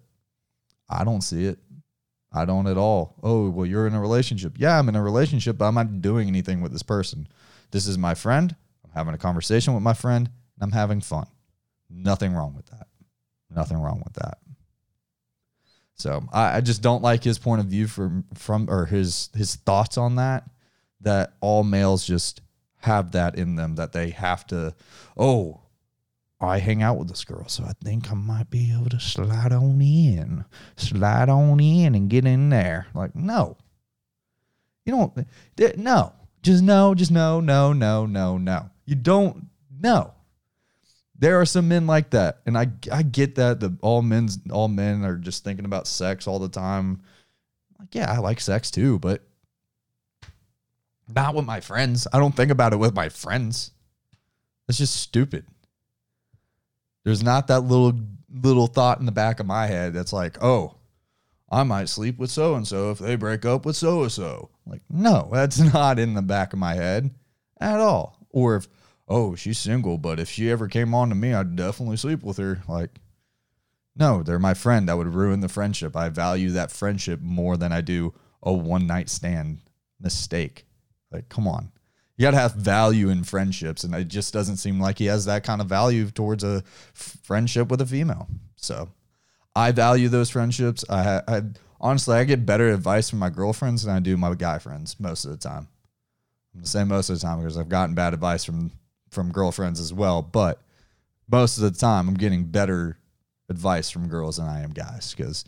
I 0.89 1.05
don't 1.05 1.23
see 1.23 1.47
it. 1.47 1.59
I 2.33 2.45
don't 2.45 2.67
at 2.67 2.79
all. 2.79 3.17
Oh, 3.23 3.51
well, 3.51 3.67
you're 3.67 3.87
in 3.87 3.95
a 3.95 4.01
relationship. 4.01 4.55
Yeah, 4.57 4.79
I'm 4.79 4.89
in 4.89 4.97
a 4.97 5.03
relationship, 5.03 5.59
but 5.59 5.67
I'm 5.67 5.75
not 5.75 6.01
doing 6.01 6.29
anything 6.29 6.61
with 6.63 6.73
this 6.73 6.83
person. 6.83 7.29
This 7.71 7.87
is 7.87 7.99
my 7.99 8.15
friend. 8.15 8.55
I'm 8.85 8.91
having 8.93 9.15
a 9.15 9.19
conversation 9.19 9.75
with 9.75 9.83
my 9.83 9.95
friend, 9.95 10.29
and 10.29 10.63
I'm 10.63 10.73
having 10.73 11.01
fun. 11.01 11.27
Nothing 11.91 12.33
wrong 12.33 12.55
with 12.55 12.67
that. 12.67 12.87
Nothing 13.51 13.79
wrong 13.79 14.03
with 14.05 14.15
that. 14.15 14.39
So 15.95 16.25
I, 16.33 16.57
I 16.57 16.61
just 16.61 16.83
don't 16.83 17.03
like 17.03 17.23
his 17.23 17.39
point 17.39 17.61
of 17.61 17.67
view 17.67 17.87
from 17.87 18.25
from 18.35 18.69
or 18.69 18.87
his 18.87 19.29
his 19.35 19.57
thoughts 19.57 19.99
on 19.99 20.17
that. 20.17 20.45
That 21.01 21.35
all 21.41 21.65
males 21.65 22.07
just 22.07 22.41
have 22.79 23.13
that 23.13 23.37
in 23.37 23.57
them 23.57 23.77
that 23.77 23.93
they 23.93 24.11
have 24.11 24.47
to. 24.49 24.75
Oh, 25.17 25.62
I 26.43 26.59
hang 26.59 26.83
out 26.83 26.99
with 26.99 27.09
this 27.09 27.25
girl, 27.25 27.49
so 27.49 27.65
I 27.65 27.73
think 27.85 28.11
I 28.11 28.15
might 28.15 28.51
be 28.51 28.73
able 28.73 28.91
to 28.91 29.01
slide 29.01 29.53
on 29.53 29.81
in, 29.81 30.45
slide 30.77 31.29
on 31.29 31.61
in 31.61 31.95
and 31.95 32.11
get 32.11 32.27
in 32.27 32.51
there. 32.51 32.87
Like 32.95 33.15
no, 33.15 33.57
you 34.85 34.93
don't. 34.93 35.27
No, 35.79 36.13
just 36.43 36.63
no, 36.63 36.95
just 36.95 37.11
no, 37.11 37.41
no, 37.41 37.73
no, 37.73 38.07
no, 38.07 38.39
no. 38.39 38.71
You 38.85 38.97
don't. 38.97 39.47
No. 39.81 40.15
There 41.19 41.41
are 41.41 41.47
some 41.47 41.69
men 41.69 41.87
like 41.87 42.11
that, 42.11 42.41
and 42.47 42.59
I 42.59 42.67
I 42.91 43.03
get 43.03 43.37
that 43.37 43.61
the 43.61 43.77
all 43.81 44.03
men's 44.03 44.39
all 44.51 44.69
men 44.69 45.05
are 45.05 45.17
just 45.17 45.45
thinking 45.45 45.65
about 45.65 45.87
sex 45.87 46.27
all 46.27 46.41
the 46.41 46.49
time. 46.49 47.03
Like 47.79 47.95
yeah, 47.95 48.11
I 48.11 48.19
like 48.19 48.41
sex 48.41 48.71
too, 48.71 48.99
but 48.99 49.23
not 51.09 51.35
with 51.35 51.45
my 51.45 51.61
friends. 51.61 52.09
I 52.13 52.19
don't 52.19 52.35
think 52.35 52.51
about 52.51 52.73
it 52.73 52.79
with 52.79 52.95
my 52.95 53.09
friends. 53.09 53.71
That's 54.67 54.79
just 54.79 54.97
stupid. 54.97 55.47
There's 57.05 57.23
not 57.23 57.49
that 57.49 57.61
little 57.61 57.99
little 58.33 58.67
thought 58.67 58.99
in 58.99 59.07
the 59.07 59.13
back 59.13 59.41
of 59.41 59.47
my 59.47 59.67
head 59.67 59.93
that's 59.93 60.13
like, 60.13 60.43
oh, 60.43 60.77
I 61.51 61.65
might 61.65 61.89
sleep 61.89 62.19
with 62.19 62.31
so 62.31 62.55
and 62.55 62.67
so 62.67 62.91
if 62.93 62.99
they 62.99 63.17
break 63.17 63.45
up 63.45 63.67
with 63.67 63.77
so 63.77 64.03
and 64.03 64.13
so. 64.13 64.51
Like, 64.67 64.81
no, 64.89 65.29
that's 65.33 65.59
not 65.75 65.99
in 65.99 66.15
the 66.15 66.23
back 66.23 66.53
of 66.53 66.59
my 66.59 66.75
head 66.75 67.11
at 67.61 67.81
all. 67.81 68.27
Or 68.31 68.57
if, 68.57 68.69
oh, 69.07 69.35
she's 69.35 69.59
single, 69.59 69.99
but 69.99 70.19
if 70.19 70.31
she 70.31 70.51
ever 70.51 70.69
came 70.69 70.95
on 70.95 71.11
to 71.11 71.15
me, 71.15 71.35
I'd 71.35 71.57
definitely 71.57 71.99
sleep 71.99 72.23
with 72.23 72.39
her. 72.39 72.63
Like, 72.69 72.99
no, 73.95 74.23
they're 74.23 74.39
my 74.39 74.55
friend. 74.55 74.89
That 74.89 74.97
would 74.97 75.09
ruin 75.09 75.41
the 75.41 75.49
friendship. 75.49 75.97
I 75.97 76.09
value 76.09 76.53
that 76.53 76.71
friendship 76.71 77.21
more 77.21 77.57
than 77.59 77.73
I 77.73 77.83
do 77.83 78.15
a 78.43 78.53
one 78.53 78.87
night 78.87 79.11
stand 79.11 79.61
mistake. 80.01 80.65
Like, 81.11 81.29
come 81.29 81.47
on. 81.47 81.72
You 82.23 82.29
got 82.29 82.37
to 82.37 82.37
have 82.37 82.55
value 82.55 83.09
in 83.09 83.25
friendships. 83.25 83.83
And 83.83 83.93
it 83.97 84.07
just 84.07 84.33
doesn't 84.33 84.59
seem 84.59 84.79
like 84.79 84.99
he 84.99 85.07
has 85.07 85.25
that 85.25 85.43
kind 85.43 85.61
of 85.61 85.67
value 85.67 86.09
towards 86.09 86.45
a 86.45 86.63
friendship 86.95 87.69
with 87.69 87.81
a 87.81 87.87
female. 87.87 88.29
So 88.55 88.91
I 89.57 89.73
value 89.73 90.09
those 90.09 90.31
friendships. 90.31 90.85
I, 90.89 91.21
I 91.27 91.43
honestly, 91.81 92.17
I 92.17 92.23
get 92.23 92.47
better 92.47 92.69
advice 92.69 93.11
from 93.11 93.19
my 93.19 93.29
girlfriends 93.29 93.83
than 93.83 93.97
I 93.97 93.99
do 93.99 94.17
my 94.17 94.37
guy 94.37 94.61
friends 94.61 95.01
most 95.01 95.25
of 95.25 95.33
the 95.33 95.37
time. 95.37 95.67
I'm 96.55 96.61
gonna 96.61 96.67
say 96.67 96.85
most 96.85 97.11
of 97.11 97.19
the 97.19 97.27
time 97.27 97.41
because 97.41 97.59
I've 97.59 97.69
gotten 97.69 97.97
bad 97.97 98.15
advice 98.15 98.45
from 98.45 98.71
from 99.11 99.33
girlfriends 99.33 99.81
as 99.81 99.93
well. 99.93 100.23
But 100.23 100.63
most 101.29 101.59
of 101.59 101.65
the 101.65 101.77
time, 101.77 102.09
I'm 102.09 102.15
getting 102.15 102.45
better 102.45 102.99
advice 103.49 103.91
from 103.91 104.07
girls 104.07 104.37
than 104.37 104.47
I 104.47 104.63
am 104.63 104.71
guys 104.71 105.13
because 105.13 105.45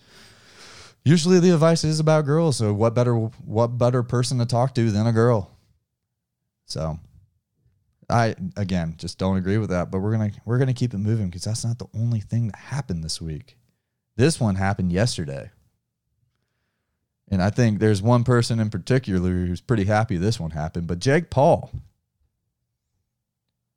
usually 1.05 1.39
the 1.39 1.51
advice 1.51 1.85
is 1.85 2.01
about 2.01 2.25
girls. 2.25 2.57
So 2.57 2.75
what 2.75 2.97
better 2.97 3.15
what 3.15 3.79
better 3.79 4.03
person 4.03 4.39
to 4.39 4.45
talk 4.45 4.75
to 4.75 4.91
than 4.91 5.07
a 5.07 5.13
girl? 5.13 5.54
So 6.67 6.99
I 8.09 8.35
again 8.57 8.95
just 8.99 9.19
don't 9.19 9.37
agree 9.37 9.59
with 9.59 9.71
that. 9.71 9.91
But 9.91 10.01
we're 10.01 10.13
gonna 10.13 10.33
we're 10.45 10.59
gonna 10.59 10.75
keep 10.75 10.95
it 10.95 10.99
moving 10.99 11.27
because 11.27 11.45
that's 11.45 11.65
not 11.65 11.79
the 11.79 11.89
only 11.95 12.21
thing 12.21 12.49
that 12.49 12.57
happened 12.57 13.05
this 13.05 13.21
week. 13.21 13.57
This 14.17 14.41
one 14.41 14.55
happened 14.55 14.93
yesterday. 14.93 15.51
And 17.29 17.43
I 17.43 17.51
think 17.51 17.79
there's 17.79 18.03
one 18.03 18.23
person 18.23 18.61
in 18.61 18.71
particular 18.71 19.31
who's 19.31 19.61
pretty 19.61 19.85
happy 19.85 20.17
this 20.17 20.39
one 20.39 20.51
happened, 20.51 20.87
but 20.87 20.99
Jake 20.99 21.31
Paul 21.31 21.71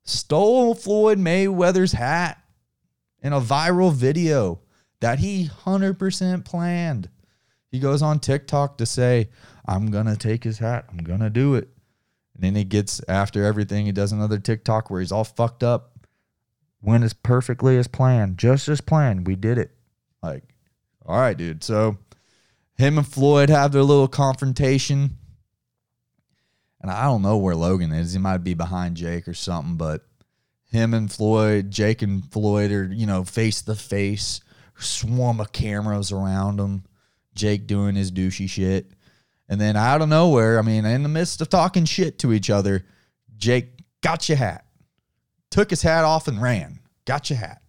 stole 0.04 0.74
Floyd 0.74 1.18
Mayweather's 1.18 1.92
hat 1.92 2.42
in 3.22 3.32
a 3.32 3.40
viral 3.40 3.92
video 3.92 4.60
that 5.00 5.18
he 5.18 5.46
100% 5.46 6.44
planned. 6.44 7.08
He 7.70 7.78
goes 7.78 8.02
on 8.02 8.18
TikTok 8.18 8.78
to 8.78 8.86
say, 8.86 9.28
I'm 9.66 9.90
going 9.90 10.06
to 10.06 10.16
take 10.16 10.44
his 10.44 10.58
hat. 10.58 10.86
I'm 10.90 10.98
going 10.98 11.20
to 11.20 11.30
do 11.30 11.54
it. 11.54 11.68
And 12.38 12.46
then 12.46 12.54
he 12.54 12.62
gets 12.62 13.00
after 13.08 13.44
everything. 13.44 13.86
He 13.86 13.92
does 13.92 14.12
another 14.12 14.38
TikTok 14.38 14.90
where 14.90 15.00
he's 15.00 15.10
all 15.10 15.24
fucked 15.24 15.64
up. 15.64 15.98
Went 16.80 17.02
as 17.02 17.12
perfectly 17.12 17.76
as 17.76 17.88
planned, 17.88 18.38
just 18.38 18.68
as 18.68 18.80
planned. 18.80 19.26
We 19.26 19.34
did 19.34 19.58
it. 19.58 19.72
Like, 20.22 20.44
all 21.04 21.18
right, 21.18 21.36
dude. 21.36 21.64
So 21.64 21.98
him 22.76 22.96
and 22.96 23.06
Floyd 23.06 23.50
have 23.50 23.72
their 23.72 23.82
little 23.82 24.06
confrontation. 24.06 25.16
And 26.80 26.92
I 26.92 27.06
don't 27.06 27.22
know 27.22 27.38
where 27.38 27.56
Logan 27.56 27.90
is. 27.90 28.12
He 28.12 28.20
might 28.20 28.44
be 28.44 28.54
behind 28.54 28.96
Jake 28.96 29.26
or 29.26 29.34
something, 29.34 29.74
but 29.74 30.06
him 30.70 30.94
and 30.94 31.10
Floyd, 31.10 31.72
Jake 31.72 32.02
and 32.02 32.30
Floyd 32.30 32.70
are, 32.70 32.84
you 32.84 33.06
know, 33.06 33.24
face 33.24 33.62
to 33.62 33.74
face, 33.74 34.40
swarm 34.78 35.40
of 35.40 35.50
cameras 35.50 36.12
around 36.12 36.58
them. 36.58 36.84
Jake 37.34 37.66
doing 37.66 37.96
his 37.96 38.12
douchey 38.12 38.48
shit. 38.48 38.92
And 39.48 39.60
then 39.60 39.76
out 39.76 40.02
of 40.02 40.08
nowhere, 40.08 40.58
I 40.58 40.62
mean, 40.62 40.84
in 40.84 41.02
the 41.02 41.08
midst 41.08 41.40
of 41.40 41.48
talking 41.48 41.84
shit 41.84 42.18
to 42.20 42.32
each 42.32 42.50
other, 42.50 42.84
Jake 43.36 43.68
got 44.02 44.28
your 44.28 44.36
hat, 44.36 44.66
took 45.50 45.70
his 45.70 45.82
hat 45.82 46.04
off 46.04 46.28
and 46.28 46.40
ran. 46.40 46.80
Got 47.06 47.30
your 47.30 47.38
hat. 47.38 47.62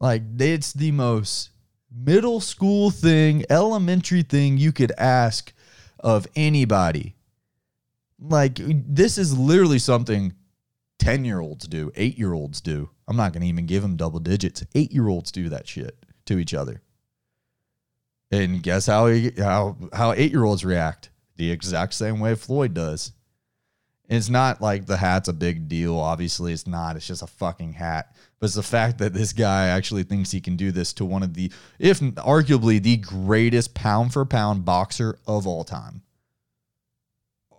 Like, 0.00 0.22
it's 0.38 0.72
the 0.72 0.92
most 0.92 1.50
middle 1.90 2.40
school 2.40 2.90
thing, 2.90 3.44
elementary 3.48 4.22
thing 4.22 4.58
you 4.58 4.72
could 4.72 4.92
ask 4.98 5.52
of 5.98 6.26
anybody. 6.36 7.16
Like, 8.20 8.58
this 8.58 9.16
is 9.16 9.36
literally 9.36 9.78
something 9.78 10.34
10 10.98 11.24
year 11.24 11.40
olds 11.40 11.66
do, 11.66 11.90
eight 11.96 12.18
year 12.18 12.32
olds 12.32 12.60
do. 12.60 12.90
I'm 13.06 13.16
not 13.16 13.32
going 13.32 13.42
to 13.42 13.48
even 13.48 13.66
give 13.66 13.82
them 13.82 13.96
double 13.96 14.20
digits. 14.20 14.64
Eight 14.74 14.92
year 14.92 15.08
olds 15.08 15.32
do 15.32 15.48
that 15.48 15.66
shit 15.66 15.96
to 16.26 16.38
each 16.38 16.52
other. 16.54 16.82
And 18.30 18.62
guess 18.62 18.86
how 18.86 19.06
he, 19.06 19.32
how 19.38 19.76
how 19.92 20.12
eight 20.12 20.32
year 20.32 20.44
olds 20.44 20.64
react? 20.64 21.10
The 21.36 21.50
exact 21.50 21.94
same 21.94 22.20
way 22.20 22.34
Floyd 22.34 22.74
does. 22.74 23.12
It's 24.08 24.30
not 24.30 24.62
like 24.62 24.86
the 24.86 24.96
hat's 24.96 25.28
a 25.28 25.34
big 25.34 25.68
deal. 25.68 25.98
Obviously, 25.98 26.52
it's 26.52 26.66
not. 26.66 26.96
It's 26.96 27.06
just 27.06 27.22
a 27.22 27.26
fucking 27.26 27.74
hat. 27.74 28.14
But 28.38 28.46
it's 28.46 28.54
the 28.54 28.62
fact 28.62 28.98
that 28.98 29.12
this 29.12 29.32
guy 29.34 29.66
actually 29.66 30.02
thinks 30.02 30.30
he 30.30 30.40
can 30.40 30.56
do 30.56 30.72
this 30.72 30.94
to 30.94 31.04
one 31.04 31.22
of 31.22 31.34
the, 31.34 31.52
if 31.78 32.00
arguably 32.00 32.82
the 32.82 32.96
greatest 32.96 33.74
pound 33.74 34.14
for 34.14 34.24
pound 34.24 34.64
boxer 34.64 35.18
of 35.26 35.46
all 35.46 35.62
time. 35.62 36.02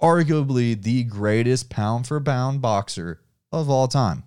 Arguably 0.02 0.82
the 0.82 1.04
greatest 1.04 1.70
pound 1.70 2.08
for 2.08 2.20
pound 2.20 2.62
boxer 2.62 3.22
of 3.52 3.70
all 3.70 3.88
time. 3.88 4.24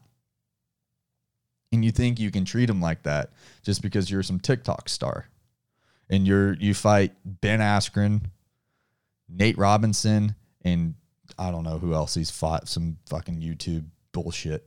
And 1.73 1.85
you 1.85 1.91
think 1.91 2.21
you 2.21 2.31
can 2.31 2.45
treat 2.45 2.71
him 2.71 2.81
like 2.81 3.03
that 3.03 3.31
just 3.65 3.83
because 3.83 4.11
you're 4.11 4.23
some 4.23 4.39
TikTok 4.39 4.89
star 4.89 5.27
and 6.13 6.27
you're 6.27 6.53
you 6.55 6.75
fight 6.75 7.13
Ben 7.25 7.61
Askren, 7.61 8.21
Nate 9.29 9.57
Robinson, 9.57 10.35
and 10.61 10.95
I 11.39 11.51
don't 11.51 11.65
know 11.65 11.79
who 11.79 11.95
else 11.95 12.15
he's 12.15 12.31
fought. 12.31 12.69
Some 12.69 12.99
fucking 13.09 13.41
YouTube 13.41 13.87
bullshit. 14.13 14.63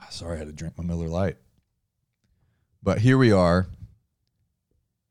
Ah, 0.00 0.06
sorry, 0.08 0.36
I 0.36 0.38
had 0.38 0.46
to 0.46 0.52
drink 0.54 0.78
my 0.78 0.84
Miller 0.84 1.08
Lite. 1.08 1.36
But 2.82 2.98
here 2.98 3.18
we 3.18 3.32
are. 3.32 3.66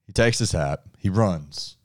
He 0.08 0.12
takes 0.12 0.40
his 0.40 0.52
hat. 0.52 0.82
He 0.98 1.10
runs. 1.10 1.78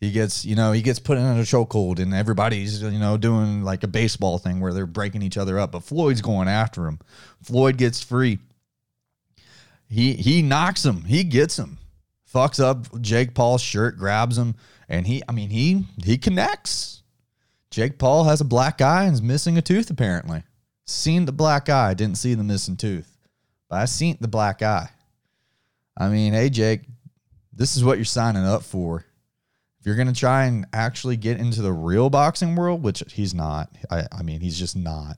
He 0.00 0.12
gets, 0.12 0.44
you 0.44 0.54
know, 0.54 0.72
he 0.72 0.82
gets 0.82 0.98
put 0.98 1.16
in 1.16 1.24
a 1.24 1.42
chokehold, 1.42 1.98
and 1.98 2.12
everybody's, 2.14 2.82
you 2.82 2.98
know, 2.98 3.16
doing 3.16 3.64
like 3.64 3.84
a 3.84 3.88
baseball 3.88 4.38
thing 4.38 4.60
where 4.60 4.74
they're 4.74 4.86
breaking 4.86 5.22
each 5.22 5.38
other 5.38 5.58
up. 5.58 5.72
But 5.72 5.84
Floyd's 5.84 6.20
going 6.20 6.48
after 6.48 6.86
him. 6.86 6.98
Floyd 7.42 7.78
gets 7.78 8.02
free. 8.02 8.38
He 9.90 10.14
he 10.14 10.40
knocks 10.40 10.86
him. 10.86 11.02
He 11.04 11.24
gets 11.24 11.58
him. 11.58 11.78
Fucks 12.32 12.62
up 12.62 13.00
Jake 13.02 13.34
Paul's 13.34 13.60
shirt, 13.60 13.98
grabs 13.98 14.38
him, 14.38 14.54
and 14.88 15.04
he, 15.04 15.20
I 15.28 15.32
mean, 15.32 15.50
he 15.50 15.84
he 16.02 16.16
connects. 16.16 17.02
Jake 17.72 17.98
Paul 17.98 18.24
has 18.24 18.40
a 18.40 18.44
black 18.44 18.80
eye 18.80 19.04
and 19.04 19.14
is 19.14 19.22
missing 19.22 19.58
a 19.58 19.62
tooth 19.62 19.90
apparently. 19.90 20.44
Seen 20.86 21.24
the 21.24 21.32
black 21.32 21.68
eye, 21.68 21.94
didn't 21.94 22.18
see 22.18 22.34
the 22.34 22.44
missing 22.44 22.76
tooth, 22.76 23.16
but 23.68 23.80
I 23.80 23.84
seen 23.86 24.16
the 24.20 24.28
black 24.28 24.62
eye. 24.62 24.90
I 25.96 26.08
mean, 26.08 26.32
hey 26.32 26.50
Jake, 26.50 26.82
this 27.52 27.76
is 27.76 27.82
what 27.82 27.98
you're 27.98 28.04
signing 28.04 28.44
up 28.44 28.62
for. 28.62 29.04
If 29.80 29.86
you're 29.86 29.96
gonna 29.96 30.12
try 30.12 30.44
and 30.44 30.66
actually 30.72 31.16
get 31.16 31.40
into 31.40 31.62
the 31.62 31.72
real 31.72 32.10
boxing 32.10 32.54
world, 32.54 32.82
which 32.82 33.02
he's 33.08 33.34
not, 33.34 33.74
I, 33.90 34.06
I 34.12 34.22
mean, 34.22 34.40
he's 34.40 34.58
just 34.58 34.76
not. 34.76 35.16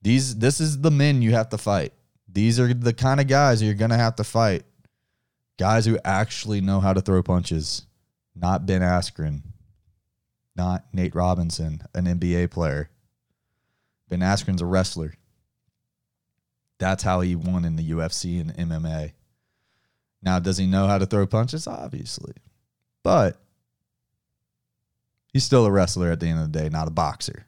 These, 0.00 0.38
this 0.38 0.60
is 0.60 0.80
the 0.80 0.90
men 0.90 1.20
you 1.20 1.32
have 1.32 1.50
to 1.50 1.58
fight. 1.58 1.92
These 2.32 2.58
are 2.58 2.72
the 2.72 2.92
kind 2.92 3.20
of 3.20 3.28
guys 3.28 3.62
you're 3.62 3.74
gonna 3.74 3.96
have 3.96 4.16
to 4.16 4.24
fight. 4.24 4.64
Guys 5.58 5.84
who 5.84 5.98
actually 6.04 6.60
know 6.60 6.80
how 6.80 6.92
to 6.92 7.00
throw 7.00 7.22
punches, 7.22 7.82
not 8.34 8.64
Ben 8.66 8.80
Askren, 8.80 9.42
not 10.56 10.86
Nate 10.92 11.14
Robinson, 11.14 11.82
an 11.94 12.06
NBA 12.06 12.50
player. 12.50 12.90
Ben 14.08 14.20
Askren's 14.20 14.62
a 14.62 14.66
wrestler. 14.66 15.14
That's 16.78 17.02
how 17.02 17.20
he 17.20 17.36
won 17.36 17.64
in 17.64 17.76
the 17.76 17.90
UFC 17.90 18.40
and 18.40 18.54
MMA. 18.56 19.12
Now, 20.22 20.38
does 20.38 20.58
he 20.58 20.66
know 20.66 20.86
how 20.86 20.98
to 20.98 21.06
throw 21.06 21.26
punches? 21.26 21.66
Obviously. 21.66 22.34
But 23.02 23.36
he's 25.32 25.44
still 25.44 25.66
a 25.66 25.70
wrestler 25.70 26.10
at 26.10 26.20
the 26.20 26.26
end 26.26 26.40
of 26.40 26.52
the 26.52 26.58
day, 26.58 26.68
not 26.68 26.88
a 26.88 26.92
boxer. 26.92 27.46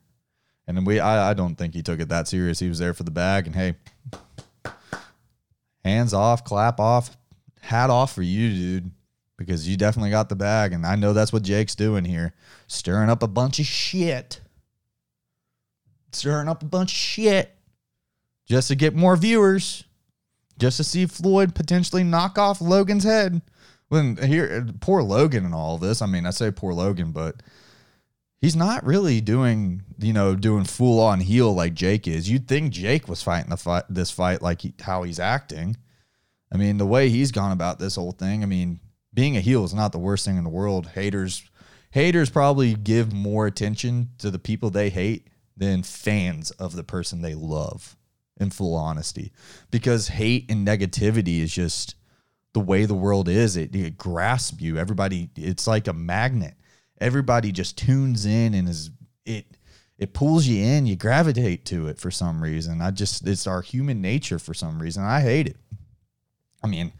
And 0.66 0.86
we 0.86 1.00
I, 1.00 1.30
I 1.30 1.34
don't 1.34 1.56
think 1.56 1.74
he 1.74 1.82
took 1.82 2.00
it 2.00 2.08
that 2.08 2.28
serious. 2.28 2.58
He 2.58 2.68
was 2.68 2.78
there 2.78 2.94
for 2.94 3.02
the 3.02 3.10
bag 3.10 3.46
and 3.46 3.54
hey, 3.54 3.74
hands 5.84 6.14
off, 6.14 6.44
clap 6.44 6.80
off, 6.80 7.16
hat 7.60 7.90
off 7.90 8.14
for 8.14 8.22
you, 8.22 8.50
dude. 8.50 8.90
Because 9.36 9.68
you 9.68 9.76
definitely 9.76 10.10
got 10.10 10.28
the 10.28 10.36
bag. 10.36 10.72
And 10.72 10.86
I 10.86 10.94
know 10.94 11.12
that's 11.12 11.32
what 11.32 11.42
Jake's 11.42 11.74
doing 11.74 12.04
here. 12.04 12.34
Stirring 12.68 13.10
up 13.10 13.22
a 13.22 13.28
bunch 13.28 13.58
of 13.58 13.66
shit. 13.66 14.40
Stirring 16.12 16.48
up 16.48 16.62
a 16.62 16.66
bunch 16.66 16.92
of 16.92 16.96
shit. 16.96 17.52
Just 18.46 18.68
to 18.68 18.76
get 18.76 18.94
more 18.94 19.16
viewers. 19.16 19.84
Just 20.56 20.76
to 20.76 20.84
see 20.84 21.06
Floyd 21.06 21.54
potentially 21.54 22.04
knock 22.04 22.38
off 22.38 22.60
Logan's 22.60 23.02
head. 23.02 23.42
When 23.88 24.16
here 24.16 24.66
poor 24.80 25.02
Logan 25.02 25.44
and 25.44 25.54
all 25.54 25.78
this. 25.78 26.00
I 26.00 26.06
mean, 26.06 26.26
I 26.26 26.30
say 26.30 26.52
poor 26.52 26.72
Logan, 26.72 27.10
but 27.10 27.42
he's 28.40 28.56
not 28.56 28.84
really 28.84 29.20
doing, 29.20 29.82
you 29.98 30.12
know, 30.12 30.34
doing 30.34 30.64
full 30.64 31.00
on 31.00 31.20
heel 31.20 31.54
like 31.54 31.74
Jake 31.74 32.06
is. 32.06 32.30
You'd 32.30 32.48
think 32.48 32.72
Jake 32.72 33.08
was 33.08 33.22
fighting 33.22 33.50
the 33.50 33.56
fight 33.56 33.84
this 33.88 34.10
fight 34.10 34.42
like 34.42 34.62
he, 34.62 34.74
how 34.80 35.02
he's 35.02 35.20
acting. 35.20 35.76
I 36.52 36.56
mean, 36.56 36.78
the 36.78 36.86
way 36.86 37.08
he's 37.08 37.32
gone 37.32 37.52
about 37.52 37.78
this 37.78 37.96
whole 37.96 38.12
thing, 38.12 38.42
I 38.42 38.46
mean, 38.46 38.80
being 39.12 39.36
a 39.36 39.40
heel 39.40 39.64
is 39.64 39.74
not 39.74 39.92
the 39.92 39.98
worst 39.98 40.24
thing 40.24 40.36
in 40.36 40.44
the 40.44 40.50
world. 40.50 40.88
Haters 40.88 41.42
haters 41.90 42.28
probably 42.28 42.74
give 42.74 43.12
more 43.12 43.46
attention 43.46 44.10
to 44.18 44.30
the 44.30 44.38
people 44.38 44.70
they 44.70 44.90
hate 44.90 45.28
than 45.56 45.82
fans 45.82 46.50
of 46.52 46.74
the 46.74 46.82
person 46.82 47.22
they 47.22 47.34
love 47.34 47.96
in 48.38 48.50
full 48.50 48.74
honesty. 48.74 49.32
Because 49.70 50.08
hate 50.08 50.50
and 50.50 50.66
negativity 50.66 51.40
is 51.40 51.52
just 51.52 51.94
the 52.52 52.60
way 52.60 52.84
the 52.84 52.94
world 52.94 53.28
is. 53.28 53.56
It, 53.56 53.74
it 53.74 53.96
grasps 53.96 54.60
you. 54.60 54.76
Everybody 54.76 55.30
it's 55.36 55.66
like 55.66 55.86
a 55.86 55.92
magnet. 55.92 56.54
Everybody 57.04 57.52
just 57.52 57.76
tunes 57.76 58.24
in 58.24 58.54
and 58.54 58.66
is 58.66 58.90
it 59.26 59.46
it 59.98 60.14
pulls 60.14 60.46
you 60.46 60.64
in, 60.64 60.86
you 60.86 60.96
gravitate 60.96 61.66
to 61.66 61.86
it 61.88 61.98
for 61.98 62.10
some 62.10 62.42
reason. 62.42 62.80
I 62.80 62.90
just 62.90 63.28
it's 63.28 63.46
our 63.46 63.60
human 63.60 64.00
nature 64.00 64.38
for 64.38 64.54
some 64.54 64.80
reason. 64.80 65.04
I 65.04 65.20
hate 65.20 65.46
it. 65.46 65.56
I 66.62 66.66
mean, 66.66 66.92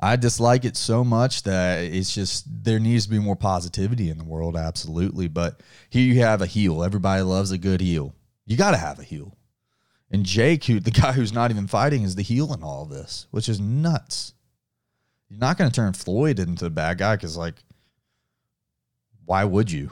I 0.00 0.16
dislike 0.16 0.64
it 0.64 0.76
so 0.76 1.04
much 1.04 1.44
that 1.44 1.84
it's 1.84 2.12
just 2.12 2.46
there 2.64 2.80
needs 2.80 3.04
to 3.04 3.10
be 3.10 3.20
more 3.20 3.36
positivity 3.36 4.10
in 4.10 4.18
the 4.18 4.24
world, 4.24 4.56
absolutely. 4.56 5.28
But 5.28 5.60
here 5.88 6.02
you 6.02 6.20
have 6.20 6.42
a 6.42 6.46
heel. 6.46 6.82
Everybody 6.82 7.22
loves 7.22 7.52
a 7.52 7.58
good 7.58 7.80
heel. 7.80 8.14
You 8.44 8.56
got 8.56 8.72
to 8.72 8.76
have 8.76 8.98
a 8.98 9.04
heel. 9.04 9.36
And 10.10 10.24
Jake, 10.24 10.64
who 10.64 10.80
the 10.80 10.90
guy 11.02 11.12
who's 11.12 11.32
not 11.32 11.52
even 11.52 11.68
fighting, 11.68 12.02
is 12.02 12.16
the 12.16 12.22
heel 12.22 12.52
in 12.52 12.62
all 12.64 12.86
this, 12.86 13.28
which 13.30 13.48
is 13.48 13.60
nuts. 13.60 14.34
You're 15.28 15.38
not 15.38 15.58
going 15.58 15.70
to 15.70 15.74
turn 15.74 15.92
Floyd 15.92 16.38
into 16.38 16.64
the 16.64 16.70
bad 16.70 16.98
guy 16.98 17.16
because, 17.16 17.36
like, 17.36 17.56
why 19.28 19.44
would 19.44 19.70
you? 19.70 19.90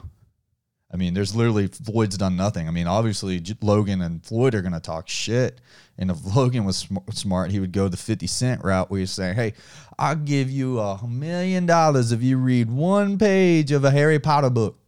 I 0.91 0.97
mean, 0.97 1.13
there's 1.13 1.35
literally 1.35 1.67
Floyd's 1.67 2.17
done 2.17 2.35
nothing. 2.35 2.67
I 2.67 2.71
mean, 2.71 2.87
obviously 2.87 3.39
J- 3.39 3.53
Logan 3.61 4.01
and 4.01 4.25
Floyd 4.25 4.55
are 4.55 4.63
going 4.63 4.73
to 4.73 4.79
talk 4.79 5.07
shit. 5.07 5.61
And 5.95 6.09
if 6.09 6.35
Logan 6.35 6.65
was 6.65 6.77
sm- 6.77 6.97
smart, 7.11 7.51
he 7.51 7.59
would 7.59 7.71
go 7.71 7.87
the 7.87 7.97
50 7.97 8.25
Cent 8.25 8.63
route 8.63 8.89
where 8.89 8.99
he's 8.99 9.11
saying, 9.11 9.35
hey, 9.35 9.53
I'll 9.99 10.15
give 10.15 10.49
you 10.49 10.79
a 10.79 11.07
million 11.07 11.67
dollars 11.67 12.11
if 12.11 12.23
you 12.23 12.37
read 12.37 12.71
one 12.71 13.19
page 13.19 13.71
of 13.71 13.85
a 13.85 13.91
Harry 13.91 14.17
Potter 14.17 14.49
book. 14.49 14.79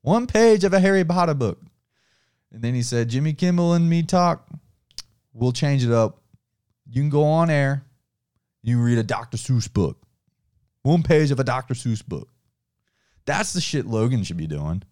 One 0.00 0.26
page 0.26 0.64
of 0.64 0.72
a 0.72 0.80
Harry 0.80 1.04
Potter 1.04 1.34
book. 1.34 1.60
And 2.52 2.62
then 2.62 2.74
he 2.74 2.82
said, 2.82 3.10
Jimmy 3.10 3.34
Kimmel 3.34 3.74
and 3.74 3.86
me 3.90 4.02
talk. 4.02 4.48
We'll 5.34 5.52
change 5.52 5.84
it 5.84 5.92
up. 5.92 6.22
You 6.88 7.02
can 7.02 7.10
go 7.10 7.24
on 7.24 7.50
air. 7.50 7.84
You 8.62 8.76
can 8.76 8.84
read 8.84 8.98
a 8.98 9.02
Dr. 9.02 9.36
Seuss 9.36 9.70
book. 9.70 9.98
One 10.84 11.02
page 11.02 11.30
of 11.30 11.38
a 11.38 11.44
Dr. 11.44 11.74
Seuss 11.74 12.06
book. 12.06 12.31
That's 13.24 13.52
the 13.52 13.60
shit 13.60 13.86
Logan 13.86 14.24
should 14.24 14.36
be 14.36 14.46
doing. 14.46 14.82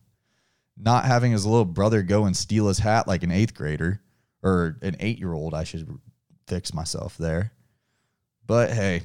Not 0.77 1.05
having 1.05 1.33
his 1.33 1.45
little 1.45 1.65
brother 1.65 2.03
go 2.03 2.25
and 2.25 2.37
steal 2.37 2.69
his 2.69 2.79
hat 2.79 3.07
like 3.07 3.23
an 3.23 3.31
eighth 3.31 3.55
grader 3.55 4.01
or 4.43 4.79
an 4.83 4.97
eight 5.01 5.19
year 5.19 5.33
old. 5.33 5.55
I 5.55 5.65
should 5.65 5.99
fix 6.47 6.73
myself 6.73 7.17
there. 7.19 7.53
But 8.47 8.71
hey, 8.71 9.03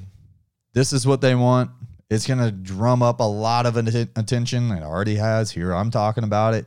this 0.73 0.93
is 0.93 1.05
what 1.05 1.21
they 1.21 1.35
want. 1.35 1.71
It's 2.09 2.27
going 2.27 2.39
to 2.39 2.51
drum 2.51 3.01
up 3.01 3.19
a 3.19 3.23
lot 3.23 3.65
of 3.65 3.77
attention. 3.77 4.71
It 4.71 4.83
already 4.83 5.15
has. 5.15 5.51
Here 5.51 5.73
I'm 5.73 5.91
talking 5.91 6.23
about 6.23 6.53
it. 6.53 6.65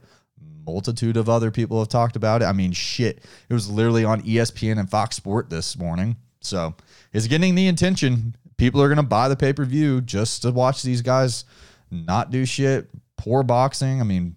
Multitude 0.67 1.17
of 1.17 1.29
other 1.29 1.51
people 1.51 1.79
have 1.79 1.89
talked 1.89 2.17
about 2.17 2.43
it. 2.43 2.47
I 2.47 2.53
mean, 2.53 2.73
shit. 2.73 3.25
It 3.49 3.55
was 3.55 3.71
literally 3.71 4.05
on 4.05 4.23
ESPN 4.23 4.79
and 4.79 4.91
Fox 4.91 5.17
Sport 5.17 5.49
this 5.49 5.79
morning. 5.79 6.17
So 6.41 6.75
it's 7.13 7.27
getting 7.27 7.55
the 7.55 7.69
attention. 7.69 8.37
People 8.57 8.83
are 8.83 8.89
going 8.89 8.97
to 8.97 9.03
buy 9.03 9.29
the 9.29 9.37
pay 9.37 9.53
per 9.53 9.65
view 9.65 10.01
just 10.01 10.43
to 10.43 10.51
watch 10.51 10.83
these 10.83 11.03
guys 11.03 11.45
not 11.91 12.31
do 12.31 12.45
shit. 12.45 12.89
Poor 13.17 13.43
boxing. 13.43 14.01
I 14.01 14.05
mean, 14.05 14.37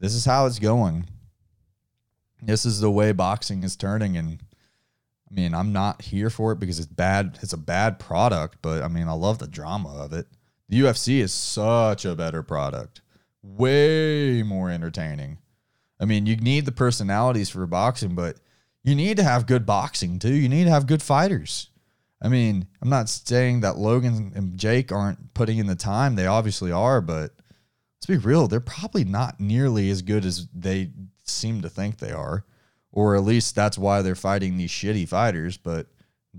this 0.00 0.14
is 0.14 0.24
how 0.24 0.46
it's 0.46 0.58
going. 0.58 1.06
This 2.42 2.66
is 2.66 2.80
the 2.80 2.90
way 2.90 3.12
boxing 3.12 3.62
is 3.62 3.76
turning. 3.76 4.16
And 4.16 4.40
I 5.30 5.34
mean, 5.34 5.54
I'm 5.54 5.72
not 5.72 6.02
here 6.02 6.30
for 6.30 6.52
it 6.52 6.60
because 6.60 6.78
it's 6.78 6.86
bad. 6.86 7.38
It's 7.42 7.52
a 7.52 7.58
bad 7.58 7.98
product, 7.98 8.58
but 8.62 8.82
I 8.82 8.88
mean, 8.88 9.08
I 9.08 9.12
love 9.12 9.38
the 9.38 9.46
drama 9.46 9.96
of 9.96 10.12
it. 10.12 10.26
The 10.68 10.80
UFC 10.80 11.20
is 11.20 11.32
such 11.32 12.04
a 12.04 12.14
better 12.14 12.42
product, 12.42 13.00
way 13.42 14.42
more 14.42 14.70
entertaining. 14.70 15.38
I 16.00 16.04
mean, 16.06 16.26
you 16.26 16.36
need 16.36 16.64
the 16.64 16.72
personalities 16.72 17.50
for 17.50 17.66
boxing, 17.66 18.14
but 18.14 18.36
you 18.82 18.94
need 18.94 19.16
to 19.16 19.22
have 19.22 19.46
good 19.46 19.64
boxing 19.66 20.18
too. 20.18 20.34
You 20.34 20.48
need 20.48 20.64
to 20.64 20.70
have 20.70 20.86
good 20.86 21.02
fighters. 21.02 21.70
I 22.24 22.28
mean, 22.28 22.66
I'm 22.80 22.88
not 22.88 23.10
saying 23.10 23.60
that 23.60 23.76
Logan 23.76 24.32
and 24.34 24.58
Jake 24.58 24.90
aren't 24.90 25.34
putting 25.34 25.58
in 25.58 25.66
the 25.66 25.76
time. 25.76 26.16
They 26.16 26.26
obviously 26.26 26.72
are, 26.72 27.02
but 27.02 27.32
let's 27.98 28.06
be 28.08 28.16
real, 28.16 28.48
they're 28.48 28.60
probably 28.60 29.04
not 29.04 29.38
nearly 29.38 29.90
as 29.90 30.00
good 30.00 30.24
as 30.24 30.48
they 30.54 30.90
seem 31.22 31.60
to 31.60 31.68
think 31.68 31.98
they 31.98 32.12
are. 32.12 32.46
Or 32.90 33.14
at 33.14 33.24
least 33.24 33.54
that's 33.54 33.76
why 33.76 34.00
they're 34.00 34.14
fighting 34.14 34.56
these 34.56 34.70
shitty 34.70 35.06
fighters. 35.06 35.58
But 35.58 35.88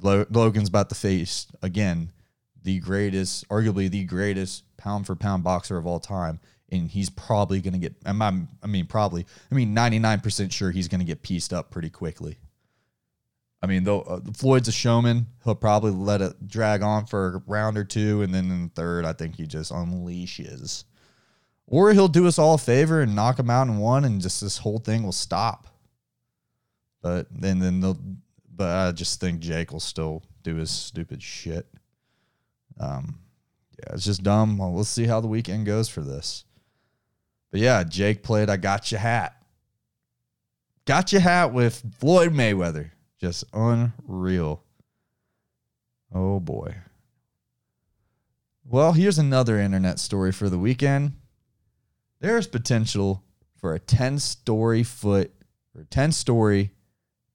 Logan's 0.02 0.70
about 0.70 0.90
to 0.90 0.96
face, 0.96 1.48
again, 1.62 2.12
the 2.64 2.80
greatest, 2.80 3.48
arguably 3.50 3.90
the 3.90 4.06
greatest 4.06 4.64
pound 4.78 5.06
for 5.06 5.16
pound 5.16 5.44
boxer 5.44 5.78
of 5.78 5.86
all 5.86 6.00
time. 6.00 6.40
And 6.72 6.90
he's 6.90 7.12
probably 7.12 7.62
going 7.62 7.74
to 7.74 7.80
get, 7.80 7.94
I 8.06 8.12
mean, 8.12 8.86
probably, 8.88 9.28
I 9.52 9.56
mean, 9.56 9.76
99% 9.76 10.52
sure 10.52 10.72
he's 10.72 10.88
going 10.88 11.00
to 11.00 11.06
get 11.06 11.22
pieced 11.22 11.54
up 11.54 11.70
pretty 11.70 11.92
quickly. 11.92 12.40
I 13.66 13.68
mean, 13.68 13.84
though 13.84 14.02
uh, 14.02 14.20
Floyd's 14.36 14.68
a 14.68 14.72
showman, 14.72 15.26
he'll 15.44 15.56
probably 15.56 15.90
let 15.90 16.22
it 16.22 16.48
drag 16.48 16.84
on 16.84 17.08
for 17.08 17.38
a 17.38 17.50
round 17.50 17.80
or 17.80 17.84
two, 17.84 18.22
and 18.22 18.32
then 18.32 18.52
in 18.52 18.66
the 18.66 18.70
third, 18.76 19.06
I 19.06 19.14
think 19.14 19.38
he 19.38 19.48
just 19.48 19.72
unleashes, 19.72 20.84
or 21.66 21.92
he'll 21.92 22.08
do 22.08 22.28
us 22.28 22.38
all 22.38 22.54
a 22.54 22.60
favor 22.60 23.02
and 23.02 23.16
knock 23.16 23.40
him 23.40 23.50
out 23.50 23.68
in 23.68 23.80
one, 23.80 24.06
and 24.06 24.22
just 24.22 24.40
this 24.40 24.60
whole 24.60 24.78
thing 24.78 25.02
will 25.02 25.12
stop. 25.12 25.66
But 27.02 27.26
then, 27.32 27.58
then 27.58 27.80
they'll, 27.80 27.98
but 28.56 28.70
I 28.70 28.92
just 28.92 29.20
think 29.20 29.40
Jake 29.40 29.72
will 29.72 29.80
still 29.80 30.22
do 30.44 30.58
his 30.58 30.70
stupid 30.70 31.24
shit. 31.24 31.66
Um, 32.80 33.18
yeah, 33.80 33.96
it's 33.96 34.06
just 34.06 34.22
dumb. 34.22 34.60
Well, 34.60 34.76
let's 34.76 34.90
see 34.90 35.06
how 35.06 35.22
the 35.22 35.28
weekend 35.28 35.66
goes 35.66 35.90
for 35.90 36.02
this. 36.02 36.46
But 37.50 37.62
yeah, 37.62 37.84
Jake 37.84 38.22
played 38.22 38.48
I 38.48 38.58
Got 38.58 38.92
Your 38.92 39.02
Hat. 39.02 39.36
Got 40.86 41.12
Your 41.12 41.22
Hat 41.22 41.52
with 41.52 41.84
Floyd 41.98 42.32
Mayweather. 42.32 42.92
Just 43.20 43.46
unreal. 43.54 44.64
Oh 46.14 46.40
boy. 46.40 46.76
Well, 48.64 48.94
here's 48.94 49.20
another 49.20 49.60
internet 49.60 50.00
story 50.00 50.32
for 50.32 50.50
the 50.50 50.58
weekend. 50.58 51.14
There's 52.20 52.48
potential 52.48 53.24
for 53.58 53.74
a 53.74 53.80
10 53.80 54.20
story 54.20 54.84
foot 54.84 55.32
or 55.76 55.84
10 55.84 56.12
story 56.12 56.72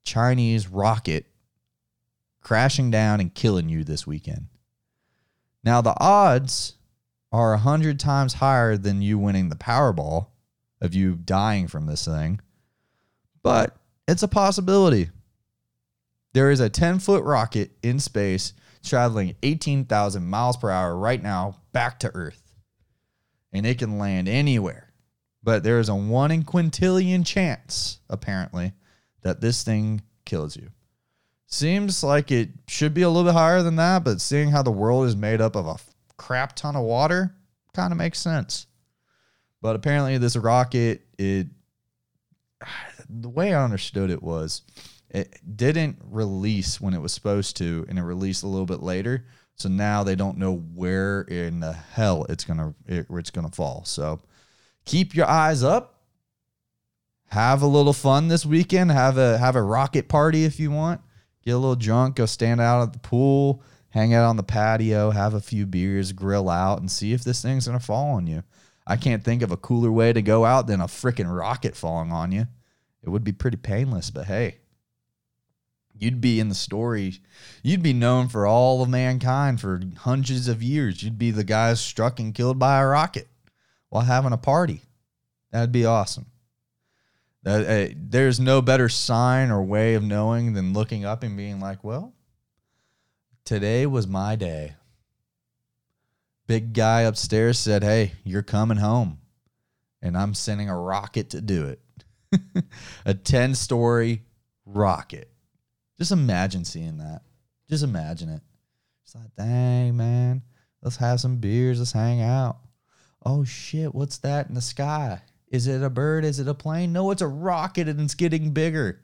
Chinese 0.04 0.68
rocket 0.68 1.26
crashing 2.40 2.90
down 2.90 3.20
and 3.20 3.34
killing 3.34 3.68
you 3.68 3.84
this 3.84 4.06
weekend. 4.06 4.46
Now, 5.62 5.80
the 5.80 5.94
odds 6.00 6.74
are 7.32 7.50
100 7.50 8.00
times 8.00 8.34
higher 8.34 8.76
than 8.76 9.02
you 9.02 9.18
winning 9.18 9.50
the 9.50 9.56
Powerball 9.56 10.28
of 10.80 10.94
you 10.94 11.14
dying 11.14 11.68
from 11.68 11.86
this 11.86 12.04
thing. 12.04 12.40
But 13.42 13.76
It's 14.08 14.24
a 14.24 14.28
possibility. 14.28 15.10
There 16.32 16.50
is 16.50 16.60
a 16.60 16.70
10 16.70 16.98
foot 17.00 17.24
rocket 17.24 17.72
in 17.82 17.98
space 17.98 18.52
traveling 18.82 19.34
18,000 19.42 20.26
miles 20.26 20.56
per 20.56 20.70
hour 20.70 20.96
right 20.96 21.22
now 21.22 21.56
back 21.72 21.98
to 22.00 22.10
Earth. 22.14 22.54
And 23.52 23.66
it 23.66 23.78
can 23.78 23.98
land 23.98 24.28
anywhere. 24.28 24.92
But 25.42 25.64
there 25.64 25.80
is 25.80 25.88
a 25.88 25.94
one 25.94 26.30
in 26.30 26.44
quintillion 26.44 27.26
chance, 27.26 27.98
apparently, 28.08 28.72
that 29.22 29.40
this 29.40 29.62
thing 29.62 30.02
kills 30.24 30.56
you. 30.56 30.68
Seems 31.46 32.04
like 32.04 32.30
it 32.30 32.50
should 32.68 32.94
be 32.94 33.02
a 33.02 33.08
little 33.08 33.24
bit 33.24 33.36
higher 33.36 33.62
than 33.62 33.76
that, 33.76 34.04
but 34.04 34.20
seeing 34.20 34.50
how 34.50 34.62
the 34.62 34.70
world 34.70 35.06
is 35.06 35.16
made 35.16 35.40
up 35.40 35.56
of 35.56 35.66
a 35.66 35.76
crap 36.16 36.54
ton 36.54 36.76
of 36.76 36.84
water 36.84 37.34
kind 37.74 37.92
of 37.92 37.98
makes 37.98 38.20
sense. 38.20 38.66
But 39.60 39.74
apparently, 39.74 40.16
this 40.18 40.36
rocket, 40.36 41.02
it 41.18 41.48
the 43.08 43.28
way 43.28 43.52
I 43.52 43.64
understood 43.64 44.10
it 44.10 44.22
was 44.22 44.62
it 45.10 45.40
didn't 45.56 45.98
release 46.04 46.80
when 46.80 46.94
it 46.94 47.00
was 47.00 47.12
supposed 47.12 47.56
to, 47.58 47.84
and 47.88 47.98
it 47.98 48.02
released 48.02 48.42
a 48.42 48.46
little 48.46 48.66
bit 48.66 48.82
later. 48.82 49.26
So 49.56 49.68
now 49.68 50.04
they 50.04 50.14
don't 50.14 50.38
know 50.38 50.56
where 50.74 51.22
in 51.22 51.60
the 51.60 51.72
hell 51.72 52.24
it's 52.28 52.44
gonna 52.44 52.74
it, 52.86 53.06
it's 53.10 53.30
gonna 53.30 53.50
fall. 53.50 53.84
So 53.84 54.20
keep 54.84 55.14
your 55.14 55.26
eyes 55.26 55.62
up. 55.62 55.96
Have 57.26 57.62
a 57.62 57.66
little 57.66 57.92
fun 57.92 58.28
this 58.28 58.46
weekend. 58.46 58.90
Have 58.90 59.18
a 59.18 59.36
have 59.36 59.56
a 59.56 59.62
rocket 59.62 60.08
party 60.08 60.44
if 60.44 60.58
you 60.58 60.70
want. 60.70 61.00
Get 61.44 61.52
a 61.52 61.58
little 61.58 61.76
drunk. 61.76 62.16
Go 62.16 62.26
stand 62.26 62.60
out 62.60 62.82
at 62.82 62.92
the 62.92 63.00
pool. 63.00 63.62
Hang 63.90 64.14
out 64.14 64.24
on 64.24 64.36
the 64.36 64.42
patio. 64.42 65.10
Have 65.10 65.34
a 65.34 65.40
few 65.40 65.66
beers. 65.66 66.12
Grill 66.12 66.48
out 66.48 66.80
and 66.80 66.90
see 66.90 67.12
if 67.12 67.22
this 67.22 67.42
thing's 67.42 67.66
gonna 67.66 67.80
fall 67.80 68.12
on 68.12 68.26
you. 68.26 68.42
I 68.86 68.96
can't 68.96 69.24
think 69.24 69.42
of 69.42 69.52
a 69.52 69.56
cooler 69.56 69.92
way 69.92 70.12
to 70.12 70.22
go 70.22 70.44
out 70.44 70.68
than 70.68 70.80
a 70.80 70.86
freaking 70.86 71.36
rocket 71.36 71.76
falling 71.76 72.12
on 72.12 72.32
you. 72.32 72.46
It 73.02 73.10
would 73.10 73.24
be 73.24 73.32
pretty 73.32 73.56
painless, 73.56 74.10
but 74.10 74.26
hey, 74.26 74.59
you'd 76.00 76.20
be 76.20 76.40
in 76.40 76.48
the 76.48 76.54
story. 76.54 77.20
You'd 77.62 77.82
be 77.82 77.92
known 77.92 78.28
for 78.28 78.46
all 78.46 78.82
of 78.82 78.88
mankind 78.88 79.60
for 79.60 79.80
hundreds 79.98 80.48
of 80.48 80.62
years. 80.62 81.02
You'd 81.02 81.18
be 81.18 81.30
the 81.30 81.44
guy 81.44 81.74
struck 81.74 82.18
and 82.18 82.34
killed 82.34 82.58
by 82.58 82.80
a 82.80 82.86
rocket 82.86 83.28
while 83.90 84.04
having 84.04 84.32
a 84.32 84.38
party. 84.38 84.80
That'd 85.52 85.72
be 85.72 85.84
awesome. 85.84 86.26
That, 87.42 87.66
uh, 87.66 87.94
there's 87.96 88.40
no 88.40 88.60
better 88.60 88.88
sign 88.88 89.50
or 89.50 89.62
way 89.62 89.94
of 89.94 90.02
knowing 90.02 90.54
than 90.54 90.72
looking 90.72 91.04
up 91.04 91.22
and 91.22 91.36
being 91.36 91.60
like, 91.60 91.84
well, 91.84 92.12
today 93.44 93.86
was 93.86 94.06
my 94.06 94.36
day. 94.36 94.74
Big 96.46 96.72
guy 96.72 97.02
upstairs 97.02 97.58
said, 97.58 97.82
hey, 97.82 98.12
you're 98.24 98.42
coming 98.42 98.78
home. 98.78 99.18
And 100.02 100.16
I'm 100.16 100.34
sending 100.34 100.68
a 100.68 100.76
rocket 100.76 101.30
to 101.30 101.40
do 101.40 101.66
it. 101.66 102.64
a 103.04 103.14
10 103.14 103.54
story 103.54 104.22
rocket. 104.64 105.30
Just 106.00 106.12
imagine 106.12 106.64
seeing 106.64 106.96
that. 106.96 107.20
Just 107.68 107.84
imagine 107.84 108.30
it. 108.30 108.40
It's 109.04 109.14
like, 109.14 109.36
dang, 109.36 109.98
man, 109.98 110.40
let's 110.80 110.96
have 110.96 111.20
some 111.20 111.36
beers. 111.36 111.78
Let's 111.78 111.92
hang 111.92 112.22
out. 112.22 112.56
Oh, 113.26 113.44
shit, 113.44 113.94
what's 113.94 114.16
that 114.18 114.48
in 114.48 114.54
the 114.54 114.62
sky? 114.62 115.20
Is 115.48 115.66
it 115.66 115.82
a 115.82 115.90
bird? 115.90 116.24
Is 116.24 116.40
it 116.40 116.48
a 116.48 116.54
plane? 116.54 116.94
No, 116.94 117.10
it's 117.10 117.20
a 117.20 117.26
rocket 117.26 117.86
and 117.86 118.00
it's 118.00 118.14
getting 118.14 118.52
bigger. 118.52 119.02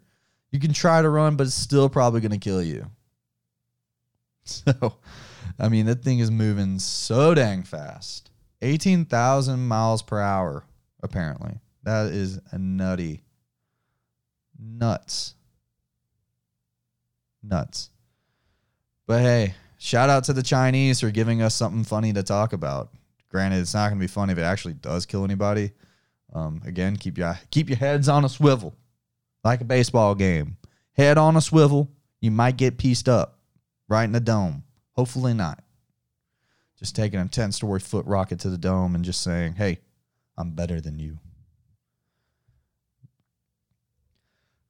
You 0.51 0.59
can 0.59 0.73
try 0.73 1.03
to 1.03 1.11
run, 1.11 1.37
but 1.37 1.49
it's 1.49 1.55
still 1.55 1.91
probably 1.91 2.23
going 2.23 2.33
to 2.33 2.39
kill 2.39 2.63
you. 2.63 2.87
So, 4.49 4.99
I 5.59 5.69
mean, 5.69 5.87
that 5.87 6.05
thing 6.05 6.21
is 6.21 6.31
moving 6.31 6.79
so 6.79 7.35
dang 7.35 7.65
fast 7.65 8.31
18,000 8.63 9.67
miles 9.67 10.03
per 10.03 10.21
hour, 10.21 10.65
apparently. 11.03 11.59
That 11.83 12.13
is 12.13 12.39
nutty. 12.57 13.25
Nuts. 14.57 15.35
Nuts. 17.49 17.91
But 19.07 19.21
hey, 19.21 19.55
shout 19.79 20.11
out 20.11 20.25
to 20.25 20.33
the 20.33 20.43
Chinese 20.43 21.01
for 21.01 21.11
giving 21.11 21.43
us 21.43 21.55
something 21.55 21.85
funny 21.85 22.13
to 22.13 22.23
talk 22.23 22.53
about. 22.53 22.91
Granted, 23.31 23.61
it's 23.61 23.75
not 23.75 23.89
going 23.89 23.99
to 23.99 24.03
be 24.03 24.09
funny 24.09 24.33
if 24.33 24.39
it 24.39 24.43
actually 24.43 24.75
does 24.75 25.07
kill 25.07 25.25
anybody. 25.25 25.73
Um, 26.33 26.61
again, 26.65 26.97
keep 26.97 27.19
your 27.19 27.39
keep 27.51 27.69
your 27.69 27.79
heads 27.79 28.09
on 28.09 28.25
a 28.25 28.29
swivel, 28.29 28.75
like 29.45 29.61
a 29.61 29.65
baseball 29.65 30.15
game. 30.15 30.57
Head 30.93 31.19
on 31.19 31.37
a 31.37 31.41
swivel, 31.41 31.91
you 32.21 32.31
might 32.31 32.57
get 32.57 32.79
pieced 32.79 33.09
up 33.09 33.39
right 33.89 34.05
in 34.05 34.13
the 34.13 34.21
dome. 34.21 34.65
Hopefully 34.93 35.35
not. 35.35 35.63
Just 36.79 36.97
taking 36.97 37.21
a 37.21 37.29
ten 37.29 37.53
story 37.53 37.81
foot 37.81 38.07
rocket 38.07 38.41
to 38.41 38.51
the 38.51 38.59
dome 38.59 38.95
and 38.95 39.05
just 39.05 39.23
saying, 39.23 39.55
"Hey, 39.55 39.79
I'm 40.37 40.51
better 40.51 40.81
than 40.81 40.99
you." 40.99 41.19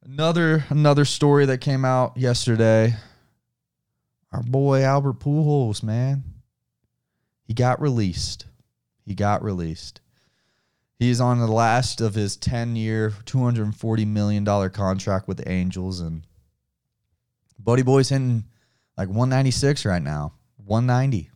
Another 0.08 0.64
another 0.68 1.04
story 1.04 1.46
that 1.46 1.58
came 1.58 1.84
out 1.84 2.16
yesterday. 2.16 2.94
Our 4.30 4.44
boy 4.44 4.82
Albert 4.82 5.18
Pujols, 5.18 5.82
man. 5.82 6.22
He 7.42 7.54
got 7.54 7.80
released. 7.80 8.46
He 9.04 9.16
got 9.16 9.42
released. 9.42 10.00
He's 10.96 11.20
on 11.20 11.40
the 11.40 11.48
last 11.48 12.00
of 12.00 12.14
his 12.14 12.36
10-year, 12.38 13.10
$240 13.24 14.06
million 14.06 14.70
contract 14.70 15.26
with 15.26 15.38
the 15.38 15.50
Angels 15.50 16.00
and 16.00 16.24
Buddy 17.58 17.82
Boy's 17.82 18.08
hitting 18.08 18.44
like 18.96 19.08
196 19.08 19.84
right 19.84 20.02
now. 20.02 20.34
190. 20.64 21.30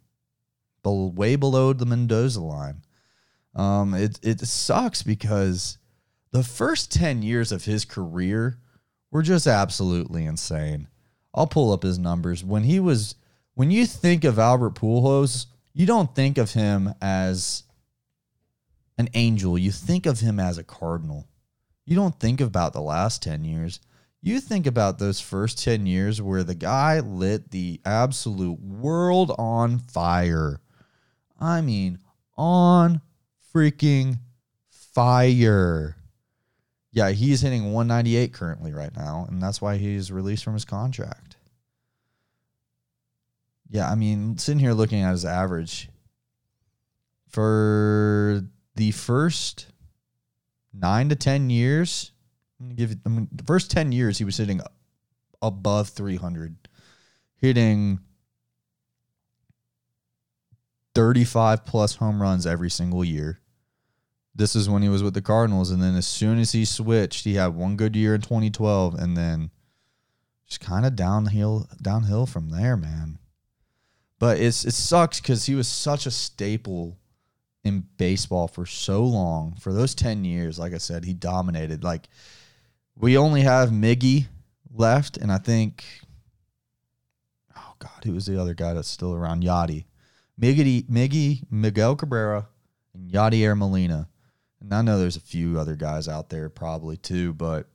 Bel- 0.85 1.11
way 1.11 1.35
below 1.35 1.73
the 1.73 1.87
Mendoza 1.87 2.41
line. 2.41 2.83
Um, 3.53 3.95
it 3.95 4.21
it 4.23 4.39
sucks 4.41 5.03
because 5.03 5.79
the 6.33 6.45
first 6.45 6.93
10 6.93 7.23
years 7.23 7.53
of 7.53 7.65
his 7.65 7.85
career 7.85 8.59
were 9.11 9.23
just 9.23 9.47
absolutely 9.47 10.25
insane. 10.25 10.89
I'll 11.35 11.47
pull 11.47 11.73
up 11.73 11.83
his 11.83 11.99
numbers. 11.99 12.45
When 12.45 12.65
he 12.65 12.81
was 12.81 13.15
when 13.55 13.71
you 13.71 13.87
think 13.87 14.25
of 14.25 14.39
Albert 14.39 14.75
Pujols, 14.75 15.47
you 15.73 15.87
don't 15.87 16.15
think 16.15 16.39
of 16.39 16.53
him 16.53 16.95
as 17.01 17.65
an 18.99 19.09
angel. 19.15 19.59
You 19.59 19.71
think 19.71 20.07
of 20.07 20.21
him 20.21 20.41
as 20.41 20.59
a 20.59 20.65
cardinal. 20.65 21.29
You 21.85 21.97
don't 21.97 22.19
think 22.19 22.41
about 22.41 22.73
the 22.73 22.81
last 22.81 23.23
10 23.23 23.45
years. 23.45 23.81
You 24.23 24.41
think 24.41 24.67
about 24.67 24.99
those 24.99 25.21
first 25.21 25.63
10 25.65 25.87
years 25.87 26.21
where 26.21 26.45
the 26.45 26.55
guy 26.55 27.01
lit 27.01 27.51
the 27.51 27.81
absolute 27.85 28.61
world 28.61 29.35
on 29.39 29.79
fire. 29.79 30.61
I 31.39 31.63
mean, 31.63 31.99
on 32.37 33.01
freaking 33.55 34.19
fire. 34.71 35.97
Yeah, 36.93 37.11
he's 37.11 37.41
hitting 37.43 37.73
198 37.73 38.33
currently 38.33 38.73
right 38.73 38.95
now, 38.97 39.27
and 39.29 39.41
that's 39.41 39.61
why 39.61 39.77
he's 39.77 40.11
released 40.11 40.43
from 40.43 40.55
his 40.55 40.65
contract. 40.65 41.37
Yeah, 43.69 43.89
I 43.91 43.95
mean, 43.95 44.37
sitting 44.39 44.59
here 44.59 44.73
looking 44.73 45.03
at 45.03 45.13
his 45.13 45.25
average 45.25 45.89
for 47.29 48.43
the 48.75 48.91
first 48.91 49.67
nine 50.75 51.09
to 51.09 51.17
10 51.17 51.51
years, 51.51 52.11
I'm 52.59 52.67
gonna 52.67 52.75
give 52.75 52.91
you, 52.91 52.97
I 53.07 53.09
mean, 53.09 53.29
the 53.31 53.45
first 53.45 53.71
10 53.71 53.93
years, 53.93 54.19
he 54.19 54.25
was 54.25 54.37
hitting 54.37 54.61
above 55.41 55.89
300, 55.91 56.57
hitting 57.37 58.01
35 60.97 61.65
plus 61.65 61.95
home 61.95 62.21
runs 62.21 62.47
every 62.47 62.71
single 62.71 63.05
year. 63.05 63.41
This 64.41 64.57
is 64.57 64.71
when 64.71 64.81
he 64.81 64.89
was 64.89 65.03
with 65.03 65.13
the 65.13 65.21
Cardinals. 65.21 65.71
And 65.71 65.83
then 65.83 65.95
as 65.95 66.07
soon 66.07 66.39
as 66.39 66.53
he 66.53 66.65
switched, 66.65 67.27
he 67.27 67.35
had 67.35 67.55
one 67.55 67.77
good 67.77 67.95
year 67.95 68.15
in 68.15 68.23
2012 68.23 68.95
and 68.95 69.15
then 69.15 69.51
just 70.47 70.63
kind 70.63 70.87
of 70.87 70.97
downhill 70.97 71.69
downhill 71.83 72.25
from 72.25 72.49
there, 72.49 72.75
man. 72.75 73.19
But 74.19 74.39
it's 74.41 74.65
it 74.65 74.73
sucks 74.73 75.21
because 75.21 75.45
he 75.45 75.55
was 75.55 75.69
such 75.69 76.07
a 76.07 76.11
staple 76.11 76.97
in 77.65 77.85
baseball 77.99 78.49
for 78.49 78.65
so 78.65 79.05
long. 79.05 79.57
For 79.61 79.75
those 79.75 79.95
10 79.95 80.25
years, 80.25 80.59
like 80.59 80.73
I 80.73 80.79
said, 80.79 81.05
he 81.05 81.13
dominated. 81.13 81.85
Like 81.85 82.09
we 82.97 83.19
only 83.19 83.43
have 83.43 83.69
Miggy 83.69 84.29
left, 84.73 85.19
and 85.19 85.31
I 85.31 85.37
think 85.37 85.85
oh 87.55 87.75
God, 87.79 88.05
who 88.05 88.13
was 88.13 88.25
the 88.25 88.41
other 88.41 88.55
guy 88.55 88.73
that's 88.73 88.89
still 88.89 89.15
around? 89.15 89.43
Yadi. 89.43 89.85
Miggy, 90.41 90.89
Miggy, 90.89 91.43
Miguel 91.51 91.95
Cabrera, 91.95 92.49
and 92.95 93.11
Yadier 93.11 93.55
Molina. 93.55 94.09
And 94.61 94.75
I 94.75 94.83
know 94.83 94.99
there's 94.99 95.17
a 95.17 95.21
few 95.21 95.59
other 95.59 95.77
guys 95.77 96.09
out 96.09 96.29
there 96.31 96.49
probably 96.49 96.97
too, 96.97 97.33
but 97.33 97.69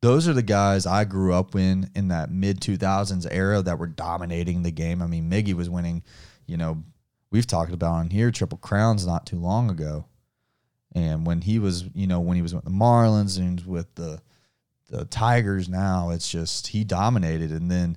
those 0.00 0.26
are 0.26 0.32
the 0.32 0.42
guys 0.42 0.86
I 0.86 1.04
grew 1.04 1.32
up 1.32 1.54
in 1.54 1.90
in 1.94 2.08
that 2.08 2.30
mid 2.30 2.60
2000s 2.60 3.26
era 3.30 3.62
that 3.62 3.78
were 3.78 3.86
dominating 3.86 4.62
the 4.62 4.72
game. 4.72 5.00
I 5.00 5.06
mean, 5.06 5.30
Miggy 5.30 5.54
was 5.54 5.70
winning, 5.70 6.02
you 6.46 6.56
know, 6.56 6.82
we've 7.30 7.46
talked 7.46 7.72
about 7.72 7.92
on 7.92 8.10
here 8.10 8.30
triple 8.30 8.58
crowns 8.58 9.06
not 9.06 9.26
too 9.26 9.38
long 9.38 9.70
ago. 9.70 10.06
And 10.94 11.24
when 11.24 11.40
he 11.40 11.58
was, 11.58 11.84
you 11.94 12.06
know, 12.06 12.20
when 12.20 12.36
he 12.36 12.42
was 12.42 12.54
with 12.54 12.64
the 12.64 12.70
Marlins 12.70 13.38
and 13.38 13.64
with 13.64 13.94
the 13.94 14.20
the 14.90 15.06
Tigers 15.06 15.70
now, 15.70 16.10
it's 16.10 16.28
just 16.28 16.66
he 16.68 16.84
dominated. 16.84 17.50
And 17.50 17.70
then 17.70 17.96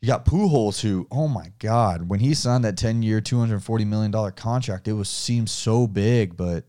you 0.00 0.08
got 0.08 0.26
Pujols, 0.26 0.80
who, 0.82 1.06
oh 1.10 1.26
my 1.26 1.52
God, 1.58 2.08
when 2.08 2.20
he 2.20 2.34
signed 2.34 2.64
that 2.64 2.76
10 2.76 3.02
year, 3.02 3.22
$240 3.22 3.86
million 3.86 4.32
contract, 4.32 4.88
it 4.88 4.92
was 4.92 5.08
seemed 5.08 5.48
so 5.48 5.86
big, 5.86 6.36
but 6.36 6.64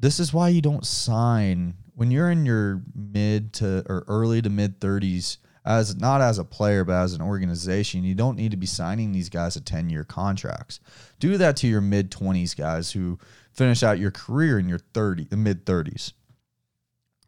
this 0.00 0.18
is 0.18 0.32
why 0.32 0.48
you 0.48 0.62
don't 0.62 0.86
sign 0.86 1.74
when 1.94 2.10
you're 2.10 2.30
in 2.30 2.46
your 2.46 2.82
mid 2.94 3.52
to 3.52 3.84
or 3.86 4.04
early 4.08 4.40
to 4.40 4.48
mid 4.48 4.80
30s, 4.80 5.36
as 5.66 5.96
not 5.96 6.22
as 6.22 6.38
a 6.38 6.44
player 6.44 6.82
but 6.82 6.94
as 6.94 7.12
an 7.12 7.20
organization, 7.20 8.04
you 8.04 8.14
don't 8.14 8.38
need 8.38 8.52
to 8.52 8.56
be 8.56 8.66
signing 8.66 9.12
these 9.12 9.28
guys 9.28 9.52
to 9.52 9.60
10 9.60 9.90
year 9.90 10.02
contracts. 10.02 10.80
Do 11.18 11.36
that 11.36 11.56
to 11.58 11.66
your 11.66 11.82
mid 11.82 12.10
20s 12.10 12.56
guys 12.56 12.92
who 12.92 13.18
finish 13.52 13.82
out 13.82 13.98
your 13.98 14.10
career 14.10 14.58
in 14.58 14.66
your 14.66 14.78
30 14.78 15.28
uh, 15.30 15.36
mid 15.36 15.66
30s 15.66 16.14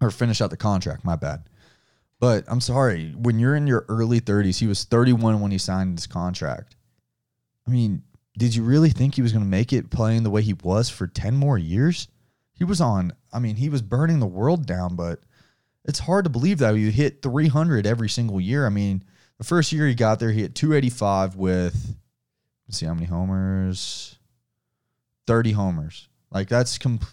or 0.00 0.10
finish 0.10 0.40
out 0.40 0.48
the 0.48 0.56
contract. 0.56 1.04
My 1.04 1.16
bad. 1.16 1.44
But 2.18 2.44
I'm 2.48 2.62
sorry, 2.62 3.10
when 3.10 3.38
you're 3.38 3.56
in 3.56 3.66
your 3.66 3.84
early 3.90 4.22
30s, 4.22 4.58
he 4.58 4.66
was 4.66 4.84
31 4.84 5.40
when 5.40 5.50
he 5.50 5.58
signed 5.58 5.98
this 5.98 6.06
contract. 6.06 6.76
I 7.68 7.70
mean, 7.72 8.04
did 8.38 8.54
you 8.54 8.62
really 8.62 8.88
think 8.88 9.16
he 9.16 9.22
was 9.22 9.32
going 9.32 9.44
to 9.44 9.50
make 9.50 9.72
it 9.72 9.90
playing 9.90 10.22
the 10.22 10.30
way 10.30 10.40
he 10.40 10.54
was 10.54 10.88
for 10.88 11.06
10 11.06 11.36
more 11.36 11.58
years? 11.58 12.08
He 12.62 12.64
was 12.64 12.80
on, 12.80 13.12
I 13.32 13.40
mean, 13.40 13.56
he 13.56 13.68
was 13.68 13.82
burning 13.82 14.20
the 14.20 14.26
world 14.26 14.66
down, 14.66 14.94
but 14.94 15.18
it's 15.84 15.98
hard 15.98 16.22
to 16.26 16.30
believe 16.30 16.58
that 16.58 16.76
you 16.76 16.92
hit 16.92 17.20
300 17.20 17.88
every 17.88 18.08
single 18.08 18.40
year. 18.40 18.66
I 18.66 18.68
mean, 18.68 19.02
the 19.38 19.42
first 19.42 19.72
year 19.72 19.88
he 19.88 19.96
got 19.96 20.20
there, 20.20 20.30
he 20.30 20.42
hit 20.42 20.54
285 20.54 21.34
with, 21.34 21.96
let's 22.68 22.78
see 22.78 22.86
how 22.86 22.94
many 22.94 23.06
homers, 23.06 24.16
30 25.26 25.50
homers. 25.50 26.08
Like 26.30 26.48
that's 26.48 26.78
comp- 26.78 27.04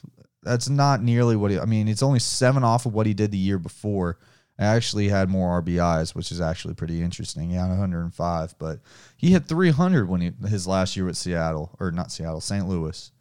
that's 0.43 0.69
not 0.69 1.01
nearly 1.01 1.35
what 1.35 1.49
he, 1.49 1.59
I 1.59 1.65
mean, 1.65 1.87
it's 1.87 2.03
only 2.03 2.19
seven 2.19 2.63
off 2.63 2.85
of 2.85 2.93
what 2.93 3.07
he 3.07 3.15
did 3.15 3.31
the 3.31 3.39
year 3.39 3.57
before. 3.57 4.19
I 4.59 4.65
actually 4.65 5.09
had 5.09 5.29
more 5.29 5.63
RBIs, 5.63 6.13
which 6.13 6.31
is 6.31 6.39
actually 6.39 6.75
pretty 6.75 7.01
interesting. 7.01 7.49
He 7.49 7.55
had 7.55 7.69
105, 7.69 8.59
but 8.59 8.81
he 9.17 9.31
hit 9.31 9.47
300 9.47 10.07
when 10.07 10.21
he 10.21 10.31
his 10.47 10.67
last 10.67 10.95
year 10.95 11.07
with 11.07 11.17
Seattle 11.17 11.75
or 11.79 11.89
not 11.91 12.11
Seattle, 12.11 12.39
St. 12.39 12.67
Louis. 12.67 13.11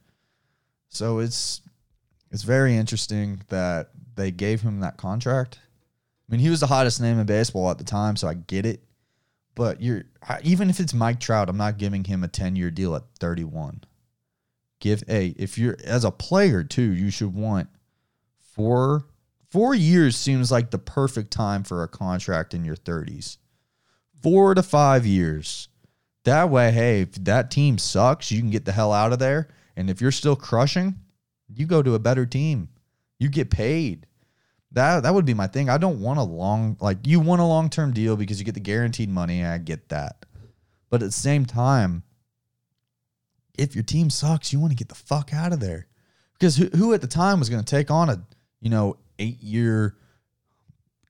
So 0.90 1.20
it's 1.20 1.62
it's 2.30 2.42
very 2.42 2.76
interesting 2.76 3.40
that 3.48 3.90
they 4.16 4.30
gave 4.30 4.60
him 4.60 4.80
that 4.80 4.96
contract. 4.96 5.60
I 6.28 6.32
mean, 6.32 6.40
he 6.40 6.50
was 6.50 6.60
the 6.60 6.66
hottest 6.66 7.00
name 7.00 7.18
in 7.18 7.26
baseball 7.26 7.70
at 7.70 7.78
the 7.78 7.84
time, 7.84 8.16
so 8.16 8.28
I 8.28 8.34
get 8.34 8.66
it. 8.66 8.82
But 9.54 9.82
you're 9.82 10.04
even 10.42 10.70
if 10.70 10.78
it's 10.78 10.94
Mike 10.94 11.18
Trout, 11.18 11.48
I'm 11.48 11.56
not 11.56 11.78
giving 11.78 12.04
him 12.04 12.22
a 12.22 12.28
10 12.28 12.54
year 12.54 12.70
deal 12.70 12.94
at 12.94 13.02
31. 13.18 13.82
Give 14.80 15.02
a 15.08 15.28
if 15.38 15.58
you're 15.58 15.76
as 15.82 16.04
a 16.04 16.12
player 16.12 16.62
too, 16.62 16.92
you 16.92 17.10
should 17.10 17.34
want 17.34 17.68
four 18.54 19.06
four 19.50 19.74
years 19.74 20.16
seems 20.16 20.52
like 20.52 20.70
the 20.70 20.78
perfect 20.78 21.32
time 21.32 21.64
for 21.64 21.82
a 21.82 21.88
contract 21.88 22.54
in 22.54 22.64
your 22.64 22.76
30s. 22.76 23.38
Four 24.22 24.54
to 24.54 24.62
five 24.62 25.06
years. 25.06 25.68
That 26.24 26.50
way, 26.50 26.70
hey, 26.70 27.02
if 27.02 27.12
that 27.24 27.50
team 27.50 27.78
sucks, 27.78 28.30
you 28.30 28.40
can 28.40 28.50
get 28.50 28.64
the 28.64 28.72
hell 28.72 28.92
out 28.92 29.12
of 29.12 29.18
there. 29.18 29.48
And 29.76 29.88
if 29.88 30.00
you're 30.00 30.12
still 30.12 30.36
crushing, 30.36 30.96
you 31.54 31.66
go 31.66 31.82
to 31.82 31.94
a 31.94 31.98
better 31.98 32.26
team. 32.26 32.68
You 33.18 33.28
get 33.28 33.50
paid. 33.50 34.06
That 34.72 35.02
that 35.02 35.14
would 35.14 35.24
be 35.24 35.34
my 35.34 35.46
thing. 35.46 35.68
I 35.68 35.78
don't 35.78 36.00
want 36.00 36.18
a 36.18 36.22
long 36.22 36.76
like 36.80 37.06
you 37.06 37.20
want 37.20 37.40
a 37.40 37.44
long 37.44 37.70
term 37.70 37.92
deal 37.92 38.16
because 38.16 38.38
you 38.38 38.44
get 38.44 38.54
the 38.54 38.60
guaranteed 38.60 39.08
money. 39.08 39.44
I 39.44 39.58
get 39.58 39.88
that, 39.88 40.26
but 40.90 41.02
at 41.02 41.06
the 41.06 41.12
same 41.12 41.46
time, 41.46 42.02
if 43.56 43.74
your 43.74 43.84
team 43.84 44.10
sucks, 44.10 44.52
you 44.52 44.60
want 44.60 44.72
to 44.72 44.76
get 44.76 44.88
the 44.88 44.94
fuck 44.94 45.32
out 45.32 45.52
of 45.52 45.60
there. 45.60 45.86
Because 46.34 46.56
who, 46.56 46.66
who 46.66 46.92
at 46.92 47.00
the 47.00 47.06
time 47.06 47.38
was 47.38 47.48
going 47.48 47.64
to 47.64 47.70
take 47.70 47.90
on 47.90 48.10
a 48.10 48.22
you 48.60 48.68
know 48.68 48.98
eight 49.18 49.42
year 49.42 49.96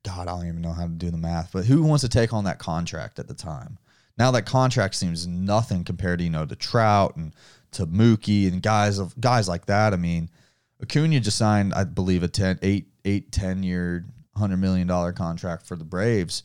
God, 0.04 0.28
I 0.28 0.36
don't 0.36 0.46
even 0.48 0.62
know 0.62 0.72
how 0.72 0.84
to 0.84 0.88
do 0.88 1.10
the 1.10 1.18
math, 1.18 1.52
but 1.52 1.66
who 1.66 1.82
wants 1.82 2.02
to 2.02 2.08
take 2.08 2.32
on 2.32 2.44
that 2.44 2.58
contract 2.58 3.18
at 3.18 3.28
the 3.28 3.34
time? 3.34 3.78
Now 4.16 4.30
that 4.32 4.46
contract 4.46 4.94
seems 4.94 5.26
nothing 5.26 5.84
compared 5.84 6.18
to 6.18 6.24
you 6.24 6.30
know 6.30 6.44
the 6.44 6.56
Trout 6.56 7.16
and 7.16 7.34
to 7.72 7.86
Mookie 7.86 8.50
and 8.50 8.62
guys 8.62 8.98
of 8.98 9.18
guys 9.20 9.48
like 9.48 9.66
that. 9.66 9.92
I 9.92 9.96
mean, 9.96 10.30
Acuna 10.82 11.20
just 11.20 11.38
signed, 11.38 11.74
I 11.74 11.84
believe, 11.84 12.22
a 12.22 12.28
10, 12.28 12.60
8, 12.62 12.86
8 13.04 13.32
10 13.32 13.62
year, 13.62 14.06
$100 14.36 14.58
million 14.58 14.88
contract 15.14 15.66
for 15.66 15.76
the 15.76 15.84
Braves. 15.84 16.44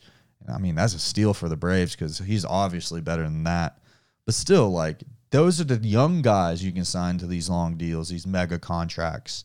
I 0.52 0.58
mean, 0.58 0.74
that's 0.74 0.94
a 0.94 0.98
steal 0.98 1.32
for 1.32 1.48
the 1.48 1.56
Braves 1.56 1.94
because 1.94 2.18
he's 2.18 2.44
obviously 2.44 3.00
better 3.00 3.22
than 3.22 3.44
that. 3.44 3.78
But 4.26 4.34
still, 4.34 4.70
like, 4.70 5.02
those 5.30 5.60
are 5.60 5.64
the 5.64 5.76
young 5.76 6.22
guys 6.22 6.64
you 6.64 6.72
can 6.72 6.84
sign 6.84 7.18
to 7.18 7.26
these 7.26 7.48
long 7.48 7.76
deals, 7.76 8.08
these 8.08 8.26
mega 8.26 8.58
contracts. 8.58 9.44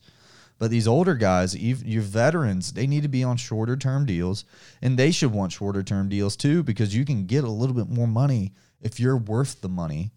But 0.57 0.71
these 0.71 0.87
older 0.87 1.15
guys, 1.15 1.55
your 1.55 2.03
veterans, 2.03 2.73
they 2.73 2.85
need 2.85 3.03
to 3.03 3.09
be 3.09 3.23
on 3.23 3.37
shorter 3.37 3.77
term 3.77 4.05
deals, 4.05 4.43
and 4.81 4.99
they 4.99 5.09
should 5.09 5.31
want 5.31 5.53
shorter 5.53 5.81
term 5.83 6.09
deals 6.09 6.35
too 6.35 6.63
because 6.63 6.93
you 6.93 7.05
can 7.05 7.25
get 7.25 7.45
a 7.45 7.49
little 7.49 7.73
bit 7.73 7.89
more 7.89 8.07
money 8.07 8.53
if 8.81 8.99
you're 8.99 9.17
worth 9.17 9.61
the 9.61 9.69
money. 9.69 10.11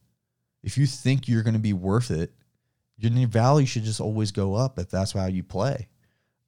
If 0.63 0.79
you 0.79 0.87
think 0.87 1.29
you're 1.29 1.43
going 1.43 1.55
to 1.55 1.61
be 1.61 1.73
worth 1.73 2.11
it, 2.11 2.33
your 2.99 3.29
value 3.29 3.67
should 3.67 3.85
just 3.85 4.01
always 4.01 4.31
go 4.31 4.55
up 4.55 4.79
if 4.79 4.89
that's 4.91 5.13
how 5.13 5.27
you 5.27 5.43
play. 5.43 5.89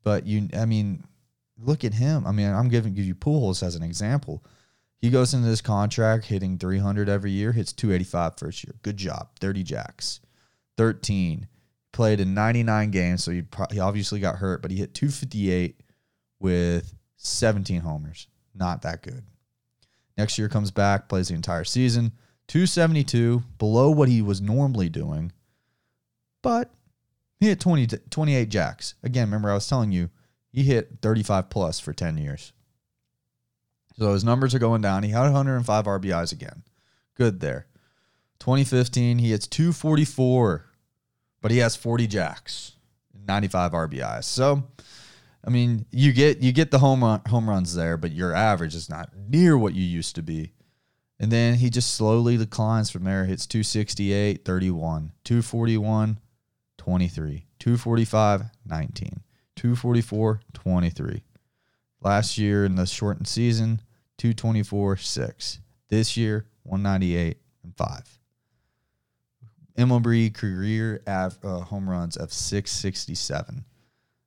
But 0.04 0.26
you, 0.26 0.48
I 0.56 0.66
mean, 0.66 1.04
look 1.58 1.84
at 1.84 1.94
him. 1.94 2.26
I 2.26 2.32
mean, 2.32 2.52
I'm 2.52 2.68
giving 2.68 2.94
give 2.94 3.06
you 3.06 3.14
Pujols 3.14 3.62
as 3.62 3.74
an 3.74 3.82
example. 3.82 4.44
He 4.98 5.10
goes 5.10 5.34
into 5.34 5.48
this 5.48 5.60
contract 5.60 6.26
hitting 6.26 6.58
300 6.58 7.08
every 7.08 7.30
year, 7.30 7.52
hits 7.52 7.72
285 7.72 8.38
first 8.38 8.64
year. 8.64 8.74
Good 8.82 8.96
job. 8.96 9.28
30 9.40 9.62
jacks. 9.62 10.20
13. 10.76 11.48
Played 11.92 12.20
in 12.20 12.34
99 12.34 12.90
games, 12.90 13.22
so 13.22 13.30
he, 13.30 13.42
pro- 13.42 13.66
he 13.70 13.78
obviously 13.78 14.18
got 14.18 14.36
hurt, 14.36 14.62
but 14.62 14.70
he 14.70 14.78
hit 14.78 14.94
258 14.94 15.80
with 16.40 16.94
17 17.16 17.80
homers. 17.80 18.28
Not 18.54 18.82
that 18.82 19.02
good. 19.02 19.24
Next 20.16 20.38
year 20.38 20.48
comes 20.48 20.70
back, 20.70 21.08
plays 21.08 21.28
the 21.28 21.34
entire 21.34 21.64
season. 21.64 22.12
272, 22.48 23.42
below 23.58 23.90
what 23.90 24.08
he 24.08 24.22
was 24.22 24.40
normally 24.40 24.88
doing, 24.88 25.32
but 26.42 26.70
he 27.40 27.46
hit 27.46 27.60
20, 27.60 27.86
28 28.10 28.48
jacks. 28.48 28.94
Again, 29.02 29.28
remember 29.28 29.50
I 29.50 29.54
was 29.54 29.68
telling 29.68 29.92
you, 29.92 30.10
he 30.52 30.62
hit 30.62 30.98
35 31.02 31.50
plus 31.50 31.80
for 31.80 31.92
10 31.92 32.16
years. 32.16 32.52
So 33.98 34.12
his 34.12 34.24
numbers 34.24 34.54
are 34.54 34.58
going 34.60 34.82
down. 34.82 35.02
He 35.02 35.10
had 35.10 35.22
105 35.22 35.84
RBIs 35.84 36.32
again. 36.32 36.62
Good 37.14 37.40
there. 37.40 37.66
2015, 38.40 39.18
he 39.18 39.30
hits 39.30 39.46
244, 39.46 40.64
but 41.40 41.50
he 41.50 41.58
has 41.58 41.76
40 41.76 42.06
jacks, 42.06 42.72
95 43.26 43.72
RBIs. 43.72 44.24
So, 44.24 44.64
I 45.44 45.50
mean, 45.50 45.86
you 45.90 46.12
get 46.12 46.38
you 46.38 46.52
get 46.52 46.70
the 46.70 46.78
home 46.78 47.04
run, 47.04 47.20
home 47.28 47.48
runs 47.48 47.74
there, 47.74 47.96
but 47.96 48.12
your 48.12 48.34
average 48.34 48.74
is 48.74 48.88
not 48.88 49.10
near 49.28 49.56
what 49.56 49.74
you 49.74 49.84
used 49.84 50.14
to 50.16 50.22
be. 50.22 50.53
And 51.20 51.30
then 51.30 51.54
he 51.54 51.70
just 51.70 51.94
slowly 51.94 52.36
declines 52.36 52.90
from 52.90 53.04
there. 53.04 53.24
Hits 53.24 53.46
268, 53.46 54.44
31, 54.44 55.12
241, 55.24 56.18
23, 56.76 57.46
245, 57.58 58.42
19, 58.66 59.20
244, 59.56 60.40
23. 60.52 61.22
Last 62.00 62.36
year 62.36 62.64
in 62.64 62.74
the 62.74 62.84
shortened 62.84 63.28
season, 63.28 63.80
224, 64.18 64.96
6. 64.96 65.58
This 65.88 66.16
year, 66.16 66.46
198 66.64 67.38
and 67.62 67.76
5. 67.76 68.18
MLB 69.78 70.32
career 70.34 71.02
av- 71.06 71.38
uh, 71.42 71.60
home 71.60 71.88
runs 71.88 72.16
of 72.16 72.32
667. 72.32 73.64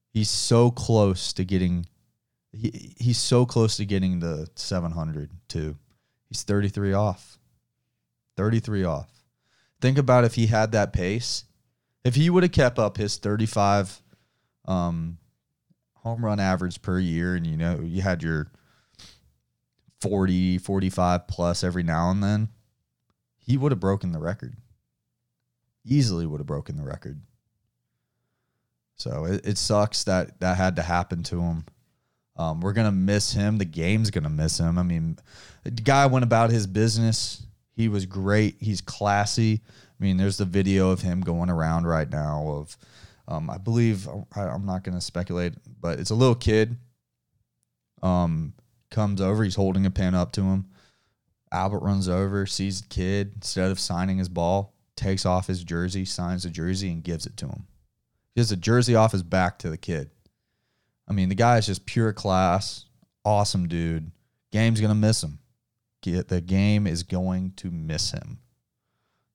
He's 0.10 0.30
so 0.30 0.72
close 0.72 1.32
to 1.34 1.46
getting 1.46 1.86
he, 2.54 2.96
he's 2.98 3.18
so 3.18 3.46
close 3.46 3.78
to 3.78 3.86
getting 3.86 4.20
the 4.20 4.48
700 4.56 5.30
too. 5.48 5.78
He's 6.30 6.44
33 6.44 6.94
off. 6.94 7.40
33 8.36 8.84
off. 8.84 9.10
Think 9.82 9.98
about 9.98 10.26
if 10.26 10.36
he 10.36 10.48
had 10.48 10.72
that 10.72 10.94
pace. 10.94 11.46
If 12.04 12.16
he 12.16 12.30
would 12.30 12.44
have 12.44 12.52
kept 12.52 12.80
up 12.80 12.98
his 12.98 13.18
35 13.18 14.02
um, 14.66 15.18
home 16.08 16.24
run 16.24 16.40
average 16.40 16.82
per 16.82 17.00
year 17.00 17.36
and 17.36 17.46
you 17.46 17.58
know 17.58 17.82
you 17.82 18.02
had 18.02 18.24
your 18.24 18.48
40 20.02 20.58
45 20.60 21.28
plus 21.28 21.64
every 21.64 21.84
now 21.84 22.12
and 22.12 22.24
then 22.24 22.50
he 23.38 23.58
would 23.58 23.72
have 23.72 23.80
broken 23.80 24.12
the 24.12 24.20
record 24.20 24.56
easily 25.86 26.26
would 26.26 26.40
have 26.40 26.48
broken 26.48 26.78
the 26.78 26.84
record 26.84 27.22
so 28.96 29.26
it, 29.26 29.46
it 29.46 29.58
sucks 29.58 30.06
that 30.06 30.40
that 30.40 30.56
had 30.56 30.78
to 30.78 30.82
happen 30.82 31.24
to 31.24 31.42
him 31.42 31.66
um, 32.38 32.62
we're 32.62 32.74
gonna 32.74 32.92
miss 32.92 33.34
him 33.34 33.58
the 33.58 33.66
game's 33.66 34.12
gonna 34.12 34.30
miss 34.30 34.60
him 34.60 34.78
i 34.78 34.84
mean 34.84 35.18
the 35.64 35.72
guy 35.72 36.06
went 36.06 36.24
about 36.24 36.50
his 36.50 36.68
business 36.68 37.46
he 37.76 37.88
was 37.90 38.06
great 38.06 38.56
he's 38.60 38.82
classy 38.82 39.62
i 39.66 40.04
mean 40.04 40.18
there's 40.18 40.38
the 40.38 40.46
video 40.46 40.90
of 40.90 41.02
him 41.02 41.22
going 41.22 41.50
around 41.50 41.86
right 41.86 42.10
now 42.10 42.46
of 42.48 42.78
um, 43.28 43.50
I 43.50 43.58
believe 43.58 44.08
I, 44.36 44.42
I'm 44.44 44.66
not 44.66 44.84
to 44.86 45.02
speculate, 45.02 45.54
but 45.82 46.00
it's 46.00 46.12
a 46.12 46.16
little 46.16 46.36
kid. 46.36 46.78
Um, 48.02 48.54
comes 48.90 49.22
over, 49.22 49.44
he's 49.44 49.56
holding 49.56 49.86
a 49.86 49.92
pen 49.92 50.16
up 50.16 50.32
to 50.34 50.44
him. 50.44 50.68
Albert 51.52 51.80
runs 51.80 52.08
over, 52.08 52.46
sees 52.46 52.82
the 52.82 52.88
kid. 52.88 53.34
Instead 53.36 53.72
of 53.72 53.80
signing 53.80 54.18
his 54.18 54.30
ball, 54.30 54.74
takes 54.96 55.26
off 55.26 55.48
his 55.48 55.64
jersey, 55.64 56.06
signs 56.06 56.44
the 56.44 56.50
jersey, 56.50 56.90
and 56.90 57.04
gives 57.04 57.26
it 57.26 57.36
to 57.38 57.48
him. 57.48 57.68
He 58.34 58.40
Gives 58.40 58.52
a 58.52 58.58
jersey 58.58 58.96
off 58.96 59.12
his 59.12 59.24
back 59.24 59.60
to 59.60 59.70
the 59.70 59.78
kid. 59.78 60.10
I 61.08 61.14
mean, 61.14 61.30
the 61.30 61.36
guy 61.36 61.58
is 61.58 61.66
just 61.66 61.86
pure 61.86 62.14
class, 62.14 62.86
awesome 63.24 63.68
dude. 63.68 64.12
Game's 64.52 64.82
gonna 64.82 64.96
miss 64.96 65.24
him. 65.24 65.40
The 66.04 66.42
game 66.42 66.88
is 66.88 67.04
going 67.04 67.52
to 67.58 67.70
miss 67.70 68.12
him. 68.12 68.40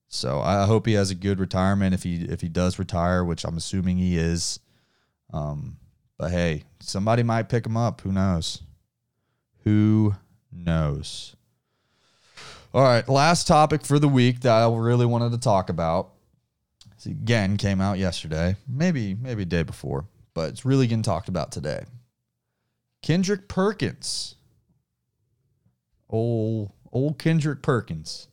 So 0.08 0.40
I 0.40 0.64
hope 0.64 0.86
he 0.86 0.94
has 0.94 1.10
a 1.10 1.14
good 1.14 1.38
retirement 1.38 1.94
if 1.94 2.02
he 2.02 2.22
if 2.22 2.40
he 2.40 2.48
does 2.48 2.78
retire, 2.78 3.24
which 3.24 3.44
I'm 3.44 3.56
assuming 3.56 3.98
he 3.98 4.16
is. 4.16 4.58
Um, 5.32 5.78
But 6.18 6.30
hey, 6.30 6.64
somebody 6.80 7.22
might 7.22 7.48
pick 7.48 7.66
him 7.66 7.76
up. 7.76 8.00
Who 8.02 8.12
knows? 8.12 8.62
Who 9.64 10.14
knows? 10.50 11.36
All 12.74 12.82
right, 12.82 13.06
last 13.08 13.46
topic 13.46 13.84
for 13.84 13.98
the 13.98 14.08
week 14.08 14.40
that 14.40 14.52
I 14.52 14.74
really 14.74 15.04
wanted 15.06 15.32
to 15.32 15.38
talk 15.38 15.68
about. 15.68 16.12
This 16.94 17.06
again 17.06 17.56
came 17.56 17.80
out 17.80 17.98
yesterday, 17.98 18.56
maybe 18.66 19.14
maybe 19.14 19.44
day 19.44 19.62
before, 19.62 20.06
but 20.34 20.50
it's 20.50 20.64
really 20.64 20.86
getting 20.86 21.02
talked 21.02 21.28
about 21.28 21.52
today. 21.52 21.84
Kendrick 23.02 23.48
Perkins, 23.48 24.36
old 26.08 26.72
old 26.92 27.18
Kendrick 27.18 27.62
Perkins. 27.62 28.28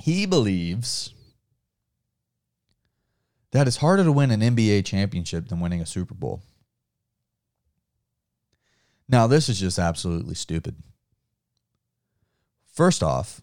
He 0.00 0.26
believes 0.26 1.14
that 3.52 3.66
it's 3.66 3.78
harder 3.78 4.04
to 4.04 4.12
win 4.12 4.30
an 4.30 4.40
NBA 4.40 4.84
championship 4.84 5.48
than 5.48 5.60
winning 5.60 5.80
a 5.80 5.86
Super 5.86 6.14
Bowl. 6.14 6.42
Now, 9.08 9.26
this 9.26 9.48
is 9.48 9.58
just 9.58 9.78
absolutely 9.78 10.36
stupid. 10.36 10.76
First 12.72 13.02
off, 13.02 13.42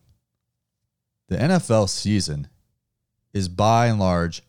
the 1.28 1.36
NFL 1.36 1.90
season 1.90 2.48
is 3.34 3.50
by 3.50 3.88
and 3.88 4.00
large 4.00 4.42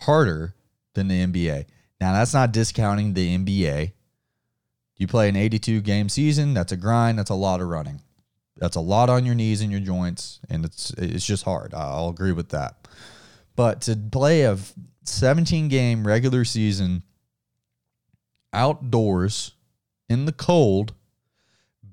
harder 0.00 0.54
than 0.96 1.06
the 1.08 1.24
NBA. 1.24 1.66
Now, 2.00 2.12
that's 2.12 2.34
not 2.34 2.52
discounting 2.52 3.14
the 3.14 3.38
NBA. 3.38 3.92
You 4.96 5.06
play 5.06 5.28
an 5.28 5.36
82 5.36 5.82
game 5.82 6.08
season, 6.08 6.54
that's 6.54 6.72
a 6.72 6.76
grind, 6.76 7.18
that's 7.18 7.30
a 7.30 7.34
lot 7.34 7.60
of 7.60 7.68
running. 7.68 8.02
That's 8.56 8.76
a 8.76 8.80
lot 8.80 9.10
on 9.10 9.24
your 9.26 9.34
knees 9.34 9.60
and 9.60 9.70
your 9.70 9.80
joints, 9.80 10.40
and 10.48 10.64
it's 10.64 10.90
it's 10.92 11.26
just 11.26 11.44
hard. 11.44 11.74
I'll 11.74 12.08
agree 12.08 12.32
with 12.32 12.48
that. 12.48 12.88
But 13.54 13.82
to 13.82 13.94
play 13.94 14.42
a 14.42 14.56
17 15.04 15.68
game 15.68 16.06
regular 16.06 16.44
season 16.44 17.02
outdoors 18.54 19.52
in 20.08 20.24
the 20.24 20.32
cold, 20.32 20.94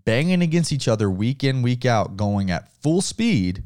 banging 0.06 0.42
against 0.42 0.72
each 0.72 0.88
other 0.88 1.10
week 1.10 1.44
in, 1.44 1.62
week 1.62 1.86
out, 1.86 2.16
going 2.16 2.50
at 2.50 2.72
full 2.82 3.02
speed, 3.02 3.64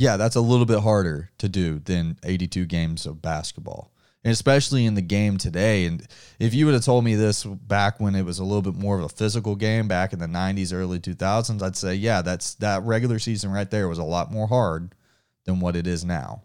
yeah, 0.00 0.16
that's 0.16 0.36
a 0.36 0.40
little 0.40 0.64
bit 0.64 0.80
harder 0.80 1.28
to 1.36 1.46
do 1.46 1.78
than 1.78 2.16
82 2.24 2.64
games 2.64 3.04
of 3.04 3.20
basketball. 3.20 3.92
And 4.24 4.32
especially 4.32 4.86
in 4.86 4.94
the 4.94 5.02
game 5.02 5.36
today. 5.36 5.84
And 5.84 6.06
if 6.38 6.54
you 6.54 6.64
would 6.64 6.72
have 6.72 6.86
told 6.86 7.04
me 7.04 7.16
this 7.16 7.44
back 7.44 8.00
when 8.00 8.14
it 8.14 8.24
was 8.24 8.38
a 8.38 8.44
little 8.44 8.62
bit 8.62 8.76
more 8.76 8.98
of 8.98 9.04
a 9.04 9.10
physical 9.10 9.56
game 9.56 9.88
back 9.88 10.14
in 10.14 10.18
the 10.18 10.26
90s, 10.26 10.72
early 10.72 11.00
2000s, 11.00 11.62
I'd 11.62 11.76
say, 11.76 11.94
yeah, 11.94 12.22
that's 12.22 12.54
that 12.54 12.82
regular 12.84 13.18
season 13.18 13.52
right 13.52 13.70
there 13.70 13.88
was 13.88 13.98
a 13.98 14.02
lot 14.02 14.32
more 14.32 14.46
hard 14.46 14.94
than 15.44 15.60
what 15.60 15.76
it 15.76 15.86
is 15.86 16.02
now. 16.02 16.44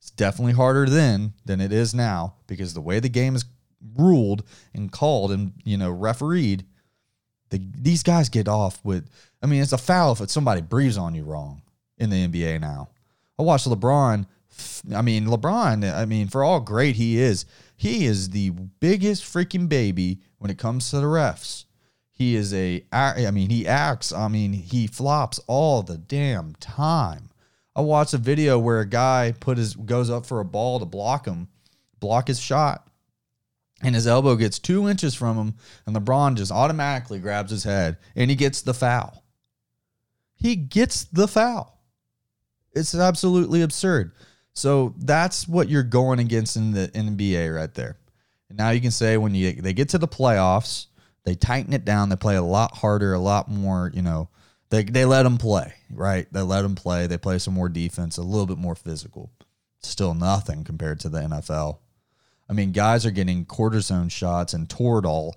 It's 0.00 0.10
definitely 0.10 0.54
harder 0.54 0.86
then 0.86 1.34
than 1.44 1.60
it 1.60 1.72
is 1.72 1.94
now 1.94 2.34
because 2.48 2.74
the 2.74 2.80
way 2.80 2.98
the 2.98 3.08
game 3.08 3.36
is 3.36 3.44
ruled 3.96 4.42
and 4.74 4.90
called 4.90 5.30
and 5.30 5.52
you 5.62 5.76
know 5.76 5.92
refereed, 5.92 6.66
the, 7.50 7.60
these 7.72 8.02
guys 8.02 8.28
get 8.28 8.48
off 8.48 8.84
with. 8.84 9.08
I 9.40 9.46
mean, 9.46 9.62
it's 9.62 9.72
a 9.72 9.78
foul 9.78 10.10
if 10.10 10.28
somebody 10.28 10.60
breathes 10.60 10.98
on 10.98 11.14
you 11.14 11.22
wrong 11.22 11.62
in 11.98 12.10
the 12.10 12.26
NBA 12.28 12.60
now. 12.60 12.88
I 13.38 13.42
watched 13.42 13.66
LeBron. 13.68 14.26
I 14.94 15.02
mean, 15.02 15.26
LeBron. 15.26 15.94
I 15.94 16.04
mean, 16.04 16.28
for 16.28 16.42
all 16.42 16.60
great 16.60 16.96
he 16.96 17.18
is, 17.18 17.44
he 17.76 18.06
is 18.06 18.30
the 18.30 18.50
biggest 18.50 19.22
freaking 19.22 19.68
baby 19.68 20.20
when 20.38 20.50
it 20.50 20.58
comes 20.58 20.90
to 20.90 20.96
the 20.96 21.06
refs. 21.06 21.64
He 22.10 22.34
is 22.34 22.52
a. 22.52 22.84
I 22.92 23.30
mean, 23.30 23.50
he 23.50 23.66
acts. 23.66 24.12
I 24.12 24.26
mean, 24.28 24.52
he 24.52 24.86
flops 24.86 25.38
all 25.46 25.82
the 25.82 25.98
damn 25.98 26.54
time. 26.56 27.30
I 27.76 27.80
watched 27.80 28.14
a 28.14 28.18
video 28.18 28.58
where 28.58 28.80
a 28.80 28.88
guy 28.88 29.32
put 29.38 29.56
his 29.56 29.76
goes 29.76 30.10
up 30.10 30.26
for 30.26 30.40
a 30.40 30.44
ball 30.44 30.80
to 30.80 30.84
block 30.84 31.26
him, 31.26 31.46
block 32.00 32.26
his 32.26 32.40
shot, 32.40 32.88
and 33.82 33.94
his 33.94 34.06
elbow 34.06 34.34
gets 34.34 34.58
two 34.58 34.88
inches 34.88 35.14
from 35.14 35.36
him, 35.36 35.54
and 35.86 35.94
LeBron 35.94 36.34
just 36.36 36.50
automatically 36.50 37.20
grabs 37.20 37.50
his 37.50 37.64
head 37.64 37.96
and 38.16 38.30
he 38.30 38.36
gets 38.36 38.62
the 38.62 38.74
foul. 38.74 39.22
He 40.34 40.56
gets 40.56 41.04
the 41.04 41.28
foul. 41.28 41.77
It's 42.72 42.94
absolutely 42.94 43.62
absurd. 43.62 44.12
So 44.52 44.94
that's 44.98 45.46
what 45.46 45.68
you're 45.68 45.82
going 45.82 46.18
against 46.18 46.56
in 46.56 46.72
the 46.72 46.88
NBA 46.88 47.54
right 47.54 47.72
there. 47.74 47.96
And 48.48 48.58
now 48.58 48.70
you 48.70 48.80
can 48.80 48.90
say 48.90 49.16
when 49.16 49.34
you 49.34 49.52
they 49.52 49.72
get 49.72 49.90
to 49.90 49.98
the 49.98 50.08
playoffs, 50.08 50.86
they 51.24 51.34
tighten 51.34 51.72
it 51.72 51.84
down. 51.84 52.08
They 52.08 52.16
play 52.16 52.36
a 52.36 52.42
lot 52.42 52.76
harder, 52.76 53.12
a 53.12 53.18
lot 53.18 53.48
more, 53.48 53.90
you 53.94 54.02
know, 54.02 54.28
they 54.70 54.82
they 54.84 55.04
let 55.04 55.22
them 55.22 55.38
play, 55.38 55.74
right? 55.90 56.26
They 56.32 56.40
let 56.40 56.62
them 56.62 56.74
play. 56.74 57.06
They 57.06 57.18
play 57.18 57.38
some 57.38 57.54
more 57.54 57.68
defense, 57.68 58.18
a 58.18 58.22
little 58.22 58.46
bit 58.46 58.58
more 58.58 58.74
physical. 58.74 59.30
Still 59.80 60.14
nothing 60.14 60.64
compared 60.64 61.00
to 61.00 61.08
the 61.08 61.20
NFL. 61.20 61.78
I 62.50 62.52
mean, 62.52 62.72
guys 62.72 63.04
are 63.06 63.10
getting 63.10 63.44
cortisone 63.44 64.10
shots 64.10 64.54
and 64.54 64.68
Toradol 64.68 65.34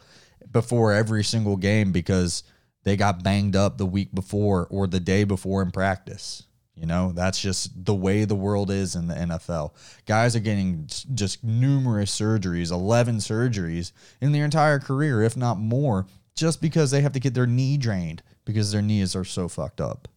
before 0.51 0.93
every 0.93 1.23
single 1.23 1.57
game 1.57 1.91
because 1.91 2.43
they 2.83 2.97
got 2.97 3.23
banged 3.23 3.55
up 3.55 3.77
the 3.77 3.85
week 3.85 4.13
before 4.13 4.67
or 4.69 4.87
the 4.87 4.99
day 4.99 5.23
before 5.23 5.61
in 5.61 5.71
practice. 5.71 6.43
You 6.75 6.85
know, 6.85 7.11
that's 7.11 7.39
just 7.39 7.85
the 7.85 7.93
way 7.93 8.23
the 8.23 8.35
world 8.35 8.71
is 8.71 8.95
in 8.95 9.07
the 9.07 9.13
NFL. 9.13 9.73
Guys 10.05 10.35
are 10.35 10.39
getting 10.39 10.87
just 10.87 11.43
numerous 11.43 12.17
surgeries, 12.17 12.71
11 12.71 13.17
surgeries 13.17 13.91
in 14.21 14.31
their 14.31 14.45
entire 14.45 14.79
career, 14.79 15.21
if 15.21 15.35
not 15.35 15.59
more, 15.59 16.07
just 16.35 16.61
because 16.61 16.89
they 16.89 17.01
have 17.01 17.11
to 17.13 17.19
get 17.19 17.33
their 17.33 17.45
knee 17.45 17.77
drained 17.77 18.23
because 18.45 18.71
their 18.71 18.81
knees 18.81 19.15
are 19.15 19.25
so 19.25 19.47
fucked 19.47 19.81
up. 19.81 20.07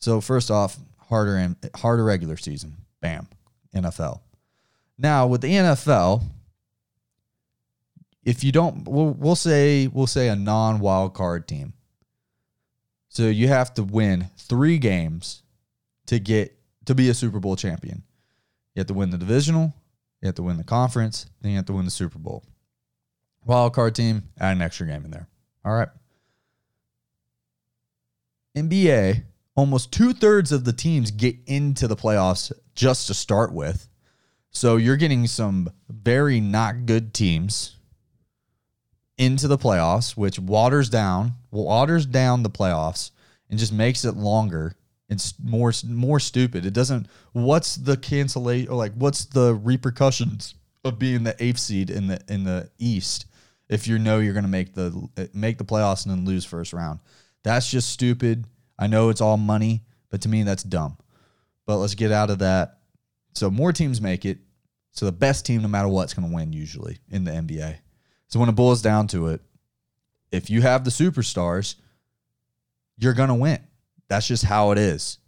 So 0.00 0.20
first 0.20 0.50
off, 0.50 0.78
harder 1.08 1.36
and 1.36 1.56
harder 1.76 2.04
regular 2.04 2.36
season. 2.36 2.76
Bam. 3.00 3.28
NFL. 3.74 4.20
Now 4.98 5.26
with 5.26 5.40
the 5.40 5.48
NFL, 5.52 6.22
if 8.24 8.42
you 8.42 8.52
don't 8.52 8.86
we'll, 8.88 9.10
we'll 9.10 9.36
say 9.36 9.86
we'll 9.86 10.06
say 10.06 10.28
a 10.28 10.36
non-wild 10.36 11.14
card 11.14 11.46
team. 11.48 11.72
So 13.16 13.28
you 13.28 13.48
have 13.48 13.72
to 13.72 13.82
win 13.82 14.28
3 14.36 14.76
games 14.76 15.42
to 16.04 16.18
get 16.18 16.54
to 16.84 16.94
be 16.94 17.08
a 17.08 17.14
Super 17.14 17.40
Bowl 17.40 17.56
champion. 17.56 18.02
You 18.74 18.80
have 18.80 18.88
to 18.88 18.92
win 18.92 19.08
the 19.08 19.16
divisional, 19.16 19.72
you 20.20 20.26
have 20.26 20.34
to 20.34 20.42
win 20.42 20.58
the 20.58 20.64
conference, 20.64 21.24
then 21.40 21.52
you 21.52 21.56
have 21.56 21.64
to 21.64 21.72
win 21.72 21.86
the 21.86 21.90
Super 21.90 22.18
Bowl. 22.18 22.44
Wild 23.46 23.72
card 23.72 23.94
team, 23.94 24.24
add 24.38 24.56
an 24.56 24.60
extra 24.60 24.86
game 24.86 25.02
in 25.06 25.10
there. 25.10 25.28
All 25.64 25.72
right. 25.72 25.88
NBA, 28.54 29.22
almost 29.54 29.92
two 29.92 30.12
thirds 30.12 30.52
of 30.52 30.66
the 30.66 30.74
teams 30.74 31.10
get 31.10 31.36
into 31.46 31.88
the 31.88 31.96
playoffs 31.96 32.52
just 32.74 33.06
to 33.06 33.14
start 33.14 33.50
with. 33.50 33.88
So 34.50 34.76
you're 34.76 34.98
getting 34.98 35.26
some 35.26 35.70
very 35.88 36.38
not 36.38 36.84
good 36.84 37.14
teams 37.14 37.76
into 39.16 39.48
the 39.48 39.56
playoffs, 39.56 40.18
which 40.18 40.38
waters 40.38 40.90
down 40.90 41.32
waters 41.56 42.06
down 42.06 42.42
the 42.42 42.50
playoffs 42.50 43.10
and 43.50 43.58
just 43.58 43.72
makes 43.72 44.04
it 44.04 44.16
longer. 44.16 44.74
It's 45.08 45.34
more 45.42 45.72
more 45.86 46.18
stupid. 46.18 46.66
It 46.66 46.72
doesn't. 46.72 47.06
What's 47.32 47.76
the 47.76 47.96
cancellation? 47.96 48.72
Like, 48.72 48.92
what's 48.94 49.24
the 49.24 49.54
repercussions 49.54 50.54
of 50.84 50.98
being 50.98 51.22
the 51.24 51.36
eighth 51.42 51.58
seed 51.58 51.90
in 51.90 52.08
the 52.08 52.20
in 52.28 52.44
the 52.44 52.70
East 52.78 53.26
if 53.68 53.86
you 53.86 53.98
know 53.98 54.18
you're 54.18 54.32
going 54.32 54.44
to 54.44 54.50
make 54.50 54.74
the 54.74 55.08
make 55.32 55.58
the 55.58 55.64
playoffs 55.64 56.06
and 56.06 56.14
then 56.14 56.24
lose 56.24 56.44
first 56.44 56.72
round? 56.72 56.98
That's 57.44 57.70
just 57.70 57.90
stupid. 57.90 58.46
I 58.78 58.88
know 58.88 59.08
it's 59.08 59.20
all 59.20 59.36
money, 59.36 59.84
but 60.10 60.20
to 60.22 60.28
me, 60.28 60.42
that's 60.42 60.64
dumb. 60.64 60.98
But 61.66 61.78
let's 61.78 61.94
get 61.94 62.12
out 62.12 62.30
of 62.30 62.40
that. 62.40 62.78
So 63.34 63.50
more 63.50 63.72
teams 63.72 64.00
make 64.00 64.24
it. 64.24 64.38
So 64.90 65.06
the 65.06 65.12
best 65.12 65.46
team, 65.46 65.62
no 65.62 65.68
matter 65.68 65.88
what, 65.88 66.06
is 66.06 66.14
going 66.14 66.28
to 66.28 66.34
win 66.34 66.52
usually 66.52 66.98
in 67.10 67.24
the 67.24 67.30
NBA. 67.30 67.76
So 68.28 68.40
when 68.40 68.48
it 68.48 68.52
boils 68.52 68.82
down 68.82 69.06
to 69.08 69.28
it, 69.28 69.40
if 70.30 70.50
you 70.50 70.62
have 70.62 70.84
the 70.84 70.90
superstars, 70.90 71.76
you're 72.98 73.14
going 73.14 73.28
to 73.28 73.34
win. 73.34 73.60
That's 74.08 74.26
just 74.26 74.44
how 74.44 74.70
it 74.70 74.78
is. 74.78 75.18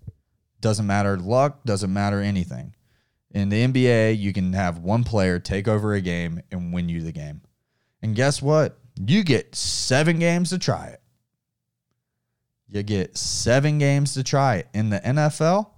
Doesn't 0.61 0.87
matter 0.87 1.16
luck, 1.16 1.64
doesn't 1.64 1.92
matter 1.92 2.20
anything. 2.20 2.74
In 3.30 3.48
the 3.50 3.66
NBA, 3.66 4.18
you 4.18 4.32
can 4.32 4.52
have 4.54 4.78
one 4.78 5.04
player 5.04 5.38
take 5.38 5.68
over 5.68 5.94
a 5.94 6.00
game 6.00 6.40
and 6.50 6.72
win 6.72 6.88
you 6.88 7.03
the 7.03 7.12
game. 7.12 7.42
And 8.03 8.16
guess 8.16 8.40
what? 8.40 8.78
You 8.99 9.22
get 9.22 9.55
seven 9.55 10.18
games 10.18 10.51
to 10.51 10.59
try 10.59 10.86
it. 10.86 11.01
You 12.68 12.82
get 12.82 13.16
seven 13.16 13.78
games 13.78 14.14
to 14.14 14.22
try 14.22 14.57
it. 14.57 14.68
In 14.74 14.90
the 14.90 15.01
NFL, 15.01 15.70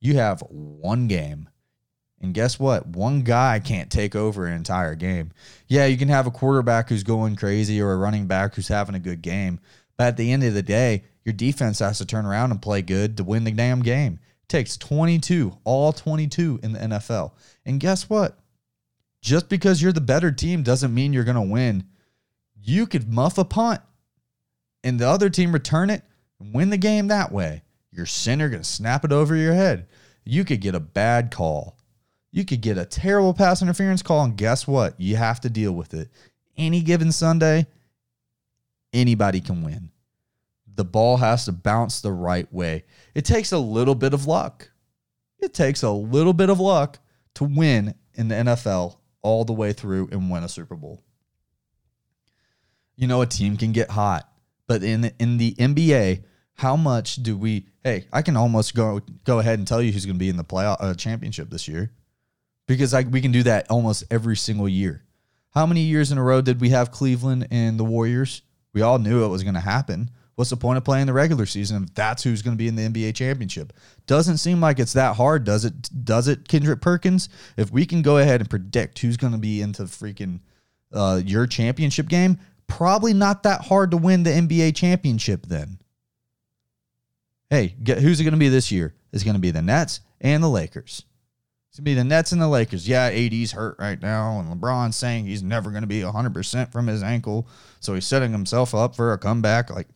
you 0.00 0.16
have 0.16 0.42
one 0.48 1.06
game. 1.06 1.48
And 2.24 2.32
guess 2.32 2.58
what? 2.58 2.86
One 2.86 3.20
guy 3.20 3.60
can't 3.60 3.90
take 3.90 4.16
over 4.16 4.46
an 4.46 4.54
entire 4.54 4.94
game. 4.94 5.30
Yeah, 5.68 5.84
you 5.84 5.98
can 5.98 6.08
have 6.08 6.26
a 6.26 6.30
quarterback 6.30 6.88
who's 6.88 7.02
going 7.02 7.36
crazy 7.36 7.82
or 7.82 7.92
a 7.92 7.98
running 7.98 8.26
back 8.26 8.54
who's 8.54 8.68
having 8.68 8.94
a 8.94 8.98
good 8.98 9.20
game. 9.20 9.60
But 9.98 10.06
at 10.06 10.16
the 10.16 10.32
end 10.32 10.42
of 10.42 10.54
the 10.54 10.62
day, 10.62 11.04
your 11.22 11.34
defense 11.34 11.80
has 11.80 11.98
to 11.98 12.06
turn 12.06 12.24
around 12.24 12.50
and 12.50 12.62
play 12.62 12.80
good 12.80 13.18
to 13.18 13.24
win 13.24 13.44
the 13.44 13.50
damn 13.50 13.82
game. 13.82 14.20
It 14.42 14.48
takes 14.48 14.78
22, 14.78 15.58
all 15.64 15.92
22 15.92 16.60
in 16.62 16.72
the 16.72 16.78
NFL. 16.78 17.32
And 17.66 17.78
guess 17.78 18.08
what? 18.08 18.38
Just 19.20 19.50
because 19.50 19.82
you're 19.82 19.92
the 19.92 20.00
better 20.00 20.32
team 20.32 20.62
doesn't 20.62 20.94
mean 20.94 21.12
you're 21.12 21.24
going 21.24 21.34
to 21.34 21.42
win. 21.42 21.84
You 22.58 22.86
could 22.86 23.12
muff 23.12 23.36
a 23.36 23.44
punt 23.44 23.82
and 24.82 24.98
the 24.98 25.06
other 25.06 25.28
team 25.28 25.52
return 25.52 25.90
it 25.90 26.04
and 26.40 26.54
win 26.54 26.70
the 26.70 26.78
game 26.78 27.08
that 27.08 27.32
way. 27.32 27.64
Your 27.92 28.06
center 28.06 28.48
going 28.48 28.62
to 28.62 28.68
snap 28.68 29.04
it 29.04 29.12
over 29.12 29.36
your 29.36 29.52
head. 29.52 29.88
You 30.24 30.46
could 30.46 30.62
get 30.62 30.74
a 30.74 30.80
bad 30.80 31.30
call. 31.30 31.76
You 32.34 32.44
could 32.44 32.62
get 32.62 32.78
a 32.78 32.84
terrible 32.84 33.32
pass 33.32 33.62
interference 33.62 34.02
call, 34.02 34.24
and 34.24 34.36
guess 34.36 34.66
what? 34.66 34.98
You 34.98 35.14
have 35.14 35.40
to 35.42 35.48
deal 35.48 35.70
with 35.70 35.94
it. 35.94 36.08
Any 36.56 36.80
given 36.80 37.12
Sunday, 37.12 37.68
anybody 38.92 39.40
can 39.40 39.62
win. 39.62 39.90
The 40.74 40.84
ball 40.84 41.18
has 41.18 41.44
to 41.44 41.52
bounce 41.52 42.00
the 42.00 42.10
right 42.10 42.52
way. 42.52 42.86
It 43.14 43.24
takes 43.24 43.52
a 43.52 43.58
little 43.58 43.94
bit 43.94 44.14
of 44.14 44.26
luck. 44.26 44.68
It 45.38 45.54
takes 45.54 45.84
a 45.84 45.92
little 45.92 46.32
bit 46.32 46.50
of 46.50 46.58
luck 46.58 46.98
to 47.34 47.44
win 47.44 47.94
in 48.14 48.26
the 48.26 48.34
NFL 48.34 48.96
all 49.22 49.44
the 49.44 49.52
way 49.52 49.72
through 49.72 50.08
and 50.10 50.28
win 50.28 50.42
a 50.42 50.48
Super 50.48 50.74
Bowl. 50.74 51.04
You 52.96 53.06
know, 53.06 53.22
a 53.22 53.26
team 53.26 53.56
can 53.56 53.70
get 53.70 53.90
hot, 53.90 54.28
but 54.66 54.82
in 54.82 55.12
in 55.20 55.36
the 55.36 55.54
NBA, 55.54 56.24
how 56.54 56.74
much 56.74 57.14
do 57.14 57.36
we? 57.36 57.68
Hey, 57.84 58.08
I 58.12 58.22
can 58.22 58.36
almost 58.36 58.74
go 58.74 59.00
go 59.22 59.38
ahead 59.38 59.60
and 59.60 59.68
tell 59.68 59.80
you 59.80 59.92
who's 59.92 60.04
going 60.04 60.16
to 60.16 60.18
be 60.18 60.28
in 60.28 60.36
the 60.36 60.42
playoff 60.42 60.78
uh, 60.80 60.94
championship 60.94 61.48
this 61.48 61.68
year, 61.68 61.92
because 62.66 62.92
like 62.92 63.10
we 63.10 63.20
can 63.20 63.32
do 63.32 63.42
that 63.44 63.70
almost 63.70 64.04
every 64.10 64.36
single 64.36 64.68
year. 64.68 65.02
How 65.50 65.66
many 65.66 65.82
years 65.82 66.10
in 66.10 66.18
a 66.18 66.22
row 66.22 66.40
did 66.40 66.60
we 66.60 66.70
have 66.70 66.90
Cleveland 66.90 67.46
and 67.50 67.78
the 67.78 67.84
Warriors? 67.84 68.42
We 68.72 68.82
all 68.82 68.98
knew 68.98 69.24
it 69.24 69.28
was 69.28 69.44
going 69.44 69.54
to 69.54 69.60
happen. 69.60 70.10
What's 70.34 70.50
the 70.50 70.56
point 70.56 70.78
of 70.78 70.84
playing 70.84 71.06
the 71.06 71.12
regular 71.12 71.46
season 71.46 71.84
if 71.84 71.94
that's 71.94 72.24
who's 72.24 72.42
going 72.42 72.56
to 72.56 72.58
be 72.58 72.66
in 72.66 72.74
the 72.74 72.88
NBA 72.88 73.14
championship? 73.14 73.72
Doesn't 74.06 74.38
seem 74.38 74.60
like 74.60 74.80
it's 74.80 74.94
that 74.94 75.14
hard, 75.14 75.44
does 75.44 75.64
it? 75.64 76.04
Does 76.04 76.26
it, 76.26 76.48
Kendrick 76.48 76.80
Perkins? 76.80 77.28
If 77.56 77.70
we 77.70 77.86
can 77.86 78.02
go 78.02 78.18
ahead 78.18 78.40
and 78.40 78.50
predict 78.50 78.98
who's 78.98 79.16
going 79.16 79.32
to 79.32 79.38
be 79.38 79.62
into 79.62 79.84
freaking 79.84 80.40
uh, 80.92 81.20
your 81.24 81.46
championship 81.46 82.08
game, 82.08 82.38
probably 82.66 83.14
not 83.14 83.44
that 83.44 83.60
hard 83.60 83.92
to 83.92 83.96
win 83.96 84.24
the 84.24 84.30
NBA 84.30 84.74
championship 84.74 85.46
then. 85.46 85.78
Hey, 87.48 87.76
get, 87.80 87.98
who's 87.98 88.20
it 88.20 88.24
going 88.24 88.34
to 88.34 88.38
be 88.38 88.48
this 88.48 88.72
year? 88.72 88.94
It's 89.12 89.22
going 89.22 89.34
to 89.34 89.40
be 89.40 89.52
the 89.52 89.62
Nets 89.62 90.00
and 90.20 90.42
the 90.42 90.48
Lakers. 90.48 91.04
It's 91.74 91.80
going 91.80 91.86
to 91.86 91.90
be 91.90 91.94
the 91.94 92.04
Nets 92.04 92.30
and 92.30 92.40
the 92.40 92.46
Lakers. 92.46 92.86
Yeah, 92.86 93.06
AD's 93.06 93.50
hurt 93.50 93.74
right 93.80 94.00
now, 94.00 94.38
and 94.38 94.48
LeBron's 94.48 94.94
saying 94.94 95.26
he's 95.26 95.42
never 95.42 95.72
going 95.72 95.82
to 95.82 95.88
be 95.88 96.02
100% 96.02 96.70
from 96.70 96.86
his 96.86 97.02
ankle. 97.02 97.48
So 97.80 97.94
he's 97.94 98.06
setting 98.06 98.30
himself 98.30 98.76
up 98.76 98.94
for 98.94 99.12
a 99.12 99.18
comeback. 99.18 99.70
Like, 99.70 99.88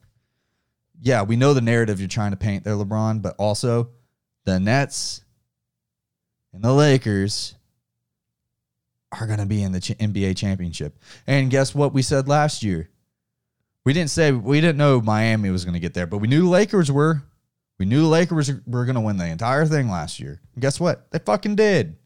yeah, 1.00 1.22
we 1.22 1.36
know 1.36 1.54
the 1.54 1.60
narrative 1.60 2.00
you're 2.00 2.08
trying 2.08 2.32
to 2.32 2.36
paint 2.36 2.64
there, 2.64 2.74
LeBron, 2.74 3.22
but 3.22 3.36
also 3.38 3.90
the 4.44 4.58
Nets 4.58 5.22
and 6.52 6.64
the 6.64 6.72
Lakers 6.72 7.54
are 9.12 9.28
going 9.28 9.38
to 9.38 9.46
be 9.46 9.62
in 9.62 9.70
the 9.70 9.78
ch- 9.78 9.96
NBA 9.98 10.36
championship. 10.36 10.98
And 11.28 11.48
guess 11.48 11.76
what 11.76 11.94
we 11.94 12.02
said 12.02 12.26
last 12.26 12.64
year? 12.64 12.90
We 13.84 13.92
didn't 13.92 14.10
say 14.10 14.32
we 14.32 14.60
didn't 14.60 14.78
know 14.78 15.00
Miami 15.00 15.50
was 15.50 15.64
going 15.64 15.74
to 15.74 15.80
get 15.80 15.94
there, 15.94 16.08
but 16.08 16.18
we 16.18 16.26
knew 16.26 16.42
the 16.42 16.48
Lakers 16.48 16.90
were. 16.90 17.22
We 17.78 17.86
knew 17.86 18.02
the 18.02 18.08
Lakers 18.08 18.50
were 18.66 18.84
going 18.84 18.96
to 18.96 19.00
win 19.00 19.18
the 19.18 19.26
entire 19.26 19.64
thing 19.64 19.88
last 19.88 20.18
year. 20.18 20.40
And 20.54 20.62
guess 20.62 20.80
what? 20.80 21.10
They 21.12 21.20
fucking 21.20 21.56
did. 21.56 21.96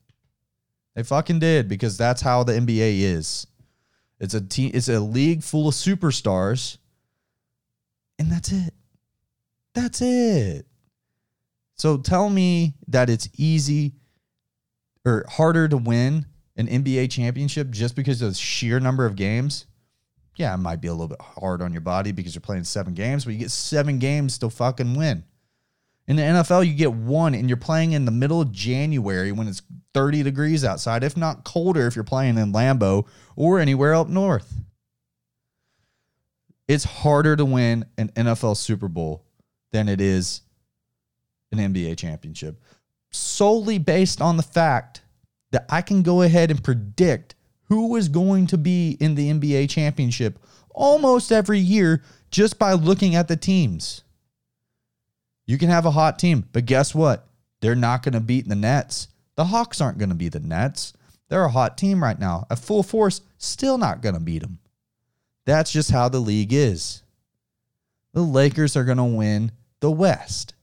They 0.94 1.02
fucking 1.02 1.38
did 1.38 1.68
because 1.68 1.96
that's 1.96 2.20
how 2.20 2.42
the 2.42 2.52
NBA 2.52 3.00
is. 3.00 3.46
It's 4.20 4.34
a 4.34 4.40
team. 4.40 4.70
It's 4.74 4.88
a 4.88 5.00
league 5.00 5.42
full 5.42 5.68
of 5.68 5.74
superstars, 5.74 6.76
and 8.18 8.30
that's 8.30 8.52
it. 8.52 8.74
That's 9.74 10.00
it. 10.02 10.66
So 11.76 11.96
tell 11.96 12.28
me 12.28 12.74
that 12.88 13.10
it's 13.10 13.28
easy 13.36 13.94
or 15.04 15.24
harder 15.28 15.66
to 15.68 15.76
win 15.76 16.26
an 16.56 16.68
NBA 16.68 17.10
championship 17.10 17.70
just 17.70 17.96
because 17.96 18.22
of 18.22 18.28
the 18.28 18.34
sheer 18.34 18.78
number 18.78 19.06
of 19.06 19.16
games. 19.16 19.66
Yeah, 20.36 20.54
it 20.54 20.58
might 20.58 20.80
be 20.80 20.88
a 20.88 20.92
little 20.92 21.08
bit 21.08 21.20
hard 21.20 21.62
on 21.62 21.72
your 21.72 21.80
body 21.80 22.12
because 22.12 22.34
you're 22.34 22.42
playing 22.42 22.64
seven 22.64 22.94
games, 22.94 23.24
but 23.24 23.32
you 23.32 23.40
get 23.40 23.50
seven 23.50 23.98
games 23.98 24.38
to 24.38 24.50
fucking 24.50 24.94
win. 24.94 25.24
In 26.08 26.16
the 26.16 26.22
NFL, 26.22 26.66
you 26.66 26.74
get 26.74 26.92
one, 26.92 27.34
and 27.34 27.48
you're 27.48 27.56
playing 27.56 27.92
in 27.92 28.04
the 28.04 28.10
middle 28.10 28.40
of 28.40 28.50
January 28.50 29.30
when 29.30 29.46
it's 29.46 29.62
30 29.94 30.22
degrees 30.22 30.64
outside, 30.64 31.04
if 31.04 31.16
not 31.16 31.44
colder 31.44 31.86
if 31.86 31.94
you're 31.94 32.04
playing 32.04 32.38
in 32.38 32.52
Lambeau 32.52 33.06
or 33.36 33.60
anywhere 33.60 33.94
up 33.94 34.08
north. 34.08 34.52
It's 36.66 36.84
harder 36.84 37.36
to 37.36 37.44
win 37.44 37.84
an 37.98 38.08
NFL 38.10 38.56
Super 38.56 38.88
Bowl 38.88 39.24
than 39.72 39.88
it 39.88 40.00
is 40.00 40.42
an 41.52 41.58
NBA 41.58 41.98
championship, 41.98 42.60
solely 43.10 43.78
based 43.78 44.20
on 44.20 44.36
the 44.36 44.42
fact 44.42 45.02
that 45.52 45.66
I 45.68 45.82
can 45.82 46.02
go 46.02 46.22
ahead 46.22 46.50
and 46.50 46.62
predict 46.62 47.34
who 47.64 47.96
is 47.96 48.08
going 48.08 48.46
to 48.48 48.58
be 48.58 48.96
in 49.00 49.14
the 49.14 49.30
NBA 49.30 49.70
championship 49.70 50.38
almost 50.70 51.30
every 51.30 51.58
year 51.58 52.02
just 52.30 52.58
by 52.58 52.72
looking 52.72 53.14
at 53.14 53.28
the 53.28 53.36
teams. 53.36 54.02
You 55.46 55.58
can 55.58 55.68
have 55.68 55.86
a 55.86 55.90
hot 55.90 56.18
team, 56.18 56.48
but 56.52 56.66
guess 56.66 56.94
what? 56.94 57.26
They're 57.60 57.74
not 57.74 58.02
going 58.02 58.14
to 58.14 58.20
beat 58.20 58.48
the 58.48 58.54
Nets. 58.54 59.08
The 59.36 59.44
Hawks 59.46 59.80
aren't 59.80 59.98
going 59.98 60.08
to 60.08 60.14
beat 60.14 60.32
the 60.32 60.40
Nets. 60.40 60.92
They're 61.28 61.44
a 61.44 61.50
hot 61.50 61.78
team 61.78 62.02
right 62.02 62.18
now. 62.18 62.46
At 62.50 62.58
full 62.58 62.82
force, 62.82 63.22
still 63.38 63.78
not 63.78 64.02
going 64.02 64.14
to 64.14 64.20
beat 64.20 64.42
them. 64.42 64.58
That's 65.46 65.72
just 65.72 65.90
how 65.90 66.08
the 66.08 66.20
league 66.20 66.52
is. 66.52 67.02
The 68.12 68.22
Lakers 68.22 68.76
are 68.76 68.84
going 68.84 68.98
to 68.98 69.04
win 69.04 69.52
the 69.80 69.90
West. 69.90 70.54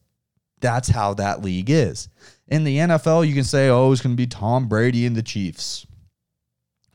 That's 0.61 0.89
how 0.89 1.13
that 1.15 1.41
league 1.41 1.69
is. 1.69 2.09
In 2.47 2.63
the 2.63 2.77
NFL, 2.77 3.27
you 3.27 3.33
can 3.33 3.43
say, 3.43 3.69
oh, 3.69 3.91
it's 3.91 4.01
going 4.01 4.15
to 4.15 4.21
be 4.21 4.27
Tom 4.27 4.67
Brady 4.67 5.05
and 5.05 5.15
the 5.15 5.23
Chiefs. 5.23 5.87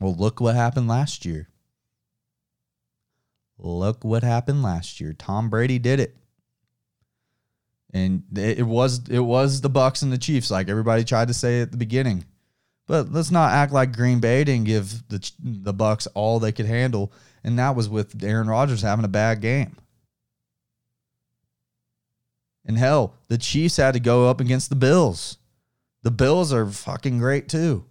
Well, 0.00 0.14
look 0.14 0.40
what 0.40 0.54
happened 0.54 0.88
last 0.88 1.24
year. 1.24 1.48
Look 3.58 4.04
what 4.04 4.22
happened 4.22 4.62
last 4.62 5.00
year. 5.00 5.12
Tom 5.12 5.48
Brady 5.48 5.78
did 5.78 6.00
it. 6.00 6.16
And 7.94 8.24
it 8.36 8.66
was 8.66 9.08
it 9.08 9.20
was 9.20 9.60
the 9.60 9.70
Bucs 9.70 10.02
and 10.02 10.12
the 10.12 10.18
Chiefs, 10.18 10.50
like 10.50 10.68
everybody 10.68 11.04
tried 11.04 11.28
to 11.28 11.34
say 11.34 11.60
at 11.60 11.70
the 11.70 11.76
beginning. 11.76 12.24
But 12.86 13.12
let's 13.12 13.30
not 13.30 13.52
act 13.52 13.72
like 13.72 13.96
Green 13.96 14.18
Bay 14.18 14.44
didn't 14.44 14.66
give 14.66 15.08
the 15.08 15.30
the 15.38 15.72
Bucs 15.72 16.08
all 16.12 16.40
they 16.40 16.52
could 16.52 16.66
handle, 16.66 17.12
and 17.44 17.58
that 17.58 17.76
was 17.76 17.88
with 17.88 18.22
Aaron 18.22 18.48
Rodgers 18.48 18.82
having 18.82 19.04
a 19.04 19.08
bad 19.08 19.40
game. 19.40 19.76
And 22.66 22.76
hell, 22.76 23.14
the 23.28 23.38
Chiefs 23.38 23.76
had 23.76 23.94
to 23.94 24.00
go 24.00 24.28
up 24.28 24.40
against 24.40 24.70
the 24.70 24.76
Bills. 24.76 25.38
The 26.02 26.10
Bills 26.10 26.52
are 26.52 26.66
fucking 26.66 27.18
great 27.18 27.48
too. 27.48 27.84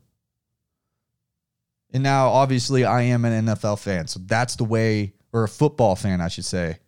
And 1.93 2.03
now, 2.03 2.29
obviously, 2.29 2.83
I 2.85 3.03
am 3.03 3.23
an 3.23 3.45
NFL 3.45 3.79
fan. 3.79 4.07
So 4.07 4.19
that's 4.25 4.55
the 4.55 4.63
way, 4.63 5.13
or 5.31 5.43
a 5.43 5.47
football 5.47 5.95
fan, 5.95 6.21
I 6.21 6.27
should 6.27 6.45
say. 6.45 6.79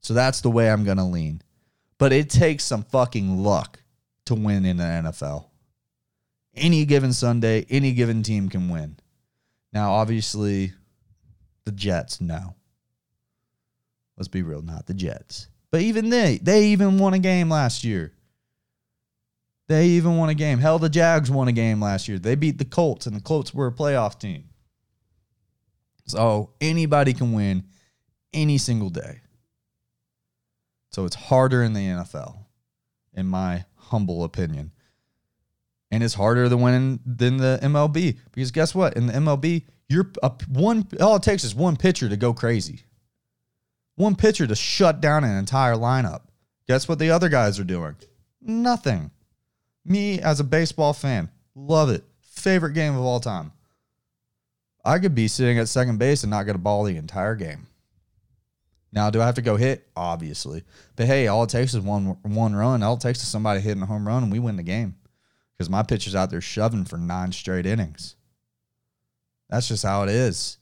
So 0.00 0.14
that's 0.14 0.42
the 0.42 0.50
way 0.50 0.70
I'm 0.70 0.84
going 0.84 0.98
to 0.98 1.04
lean. 1.04 1.42
But 1.98 2.12
it 2.12 2.28
takes 2.28 2.64
some 2.64 2.82
fucking 2.84 3.38
luck 3.38 3.80
to 4.26 4.34
win 4.34 4.64
in 4.64 4.78
the 4.78 4.84
NFL. 4.84 5.46
Any 6.54 6.84
given 6.84 7.12
Sunday, 7.12 7.66
any 7.68 7.92
given 7.92 8.22
team 8.22 8.48
can 8.48 8.68
win. 8.68 8.96
Now, 9.72 9.92
obviously, 9.92 10.72
the 11.64 11.72
Jets, 11.72 12.20
no. 12.20 12.54
Let's 14.16 14.28
be 14.28 14.42
real, 14.42 14.62
not 14.62 14.86
the 14.86 14.94
Jets. 14.94 15.48
But 15.70 15.80
even 15.80 16.10
they, 16.10 16.38
they 16.40 16.66
even 16.66 16.98
won 16.98 17.14
a 17.14 17.18
game 17.18 17.50
last 17.50 17.82
year. 17.82 18.12
They 19.66 19.86
even 19.88 20.16
won 20.16 20.28
a 20.28 20.34
game. 20.34 20.58
Hell, 20.58 20.78
the 20.78 20.88
Jags 20.88 21.30
won 21.30 21.48
a 21.48 21.52
game 21.52 21.80
last 21.80 22.06
year. 22.06 22.18
They 22.18 22.34
beat 22.34 22.58
the 22.58 22.64
Colts, 22.64 23.06
and 23.06 23.16
the 23.16 23.20
Colts 23.20 23.52
were 23.52 23.66
a 23.66 23.72
playoff 23.72 24.20
team. 24.20 24.44
So 26.06 26.50
anybody 26.60 27.14
can 27.14 27.32
win 27.32 27.64
any 28.32 28.58
single 28.58 28.90
day. 28.90 29.22
So 30.94 31.04
it's 31.06 31.16
harder 31.16 31.64
in 31.64 31.72
the 31.72 31.80
NFL, 31.80 32.36
in 33.14 33.26
my 33.26 33.64
humble 33.74 34.22
opinion. 34.22 34.70
And 35.90 36.04
it's 36.04 36.14
harder 36.14 36.48
to 36.48 36.56
win 36.56 37.00
than 37.04 37.38
the 37.38 37.58
MLB 37.64 38.16
because 38.30 38.52
guess 38.52 38.76
what? 38.76 38.96
In 38.96 39.08
the 39.08 39.12
MLB, 39.14 39.64
you're 39.88 40.12
a, 40.22 40.30
one. 40.48 40.86
All 41.00 41.16
it 41.16 41.24
takes 41.24 41.42
is 41.42 41.52
one 41.52 41.76
pitcher 41.76 42.08
to 42.08 42.16
go 42.16 42.32
crazy. 42.32 42.84
One 43.96 44.14
pitcher 44.14 44.46
to 44.46 44.54
shut 44.54 45.00
down 45.00 45.24
an 45.24 45.36
entire 45.36 45.74
lineup. 45.74 46.22
Guess 46.68 46.86
what 46.86 47.00
the 47.00 47.10
other 47.10 47.28
guys 47.28 47.58
are 47.58 47.64
doing? 47.64 47.96
Nothing. 48.40 49.10
Me 49.84 50.20
as 50.20 50.38
a 50.38 50.44
baseball 50.44 50.92
fan, 50.92 51.28
love 51.56 51.90
it. 51.90 52.04
Favorite 52.20 52.74
game 52.74 52.94
of 52.94 53.02
all 53.02 53.18
time. 53.18 53.50
I 54.84 55.00
could 55.00 55.16
be 55.16 55.26
sitting 55.26 55.58
at 55.58 55.68
second 55.68 55.98
base 55.98 56.22
and 56.22 56.30
not 56.30 56.44
get 56.44 56.54
a 56.54 56.58
ball 56.58 56.84
the 56.84 56.96
entire 56.96 57.34
game. 57.34 57.66
Now, 58.94 59.10
do 59.10 59.20
I 59.20 59.26
have 59.26 59.34
to 59.34 59.42
go 59.42 59.56
hit? 59.56 59.88
Obviously. 59.96 60.62
But 60.94 61.06
hey, 61.06 61.26
all 61.26 61.42
it 61.42 61.50
takes 61.50 61.74
is 61.74 61.80
one 61.80 62.16
one 62.22 62.54
run. 62.54 62.82
All 62.84 62.94
it 62.94 63.00
takes 63.00 63.20
is 63.20 63.28
somebody 63.28 63.60
hitting 63.60 63.82
a 63.82 63.86
home 63.86 64.06
run 64.06 64.22
and 64.22 64.30
we 64.30 64.38
win 64.38 64.56
the 64.56 64.62
game. 64.62 64.94
Because 65.52 65.68
my 65.68 65.82
pitcher's 65.82 66.14
out 66.14 66.30
there 66.30 66.40
shoving 66.40 66.84
for 66.84 66.96
nine 66.96 67.32
straight 67.32 67.66
innings. 67.66 68.14
That's 69.50 69.66
just 69.66 69.82
how 69.82 70.04
it 70.04 70.10
is. 70.10 70.58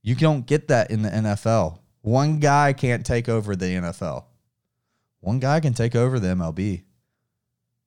You 0.00 0.14
don't 0.14 0.46
get 0.46 0.68
that 0.68 0.92
in 0.92 1.02
the 1.02 1.10
NFL. 1.10 1.80
One 2.02 2.38
guy 2.38 2.72
can't 2.72 3.04
take 3.04 3.28
over 3.28 3.56
the 3.56 3.66
NFL. 3.66 4.24
One 5.20 5.40
guy 5.40 5.58
can 5.60 5.74
take 5.74 5.96
over 5.96 6.20
the 6.20 6.28
MLB. 6.28 6.82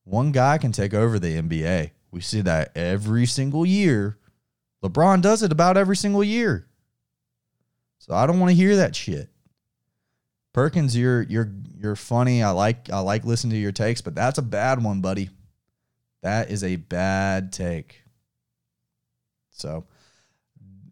One 0.03 0.31
guy 0.33 0.57
can 0.57 0.71
take 0.73 0.93
over 0.93 1.19
the 1.19 1.41
NBA. 1.41 1.91
We 2.11 2.21
see 2.21 2.41
that 2.41 2.71
every 2.75 3.25
single 3.25 3.65
year. 3.65 4.17
LeBron 4.83 5.21
does 5.21 5.41
it 5.41 5.51
about 5.51 5.77
every 5.77 5.95
single 5.95 6.23
year. 6.23 6.67
So 7.99 8.13
I 8.13 8.27
don't 8.27 8.39
want 8.39 8.51
to 8.51 8.55
hear 8.55 8.75
that 8.75 8.95
shit. 8.95 9.29
Perkins, 10.55 10.95
you're 10.95 11.23
you're 11.23 11.51
you're 11.77 11.97
funny. 11.97 12.41
I 12.41 12.51
like 12.51 12.89
I 12.89 12.99
like 12.99 13.25
listening 13.25 13.51
to 13.51 13.57
your 13.57 13.73
takes, 13.73 13.99
but 13.99 14.15
that's 14.15 14.37
a 14.37 14.41
bad 14.41 14.81
one, 14.81 15.01
buddy. 15.01 15.29
That 16.23 16.49
is 16.49 16.63
a 16.63 16.77
bad 16.77 17.51
take. 17.51 18.03
So 19.49 19.83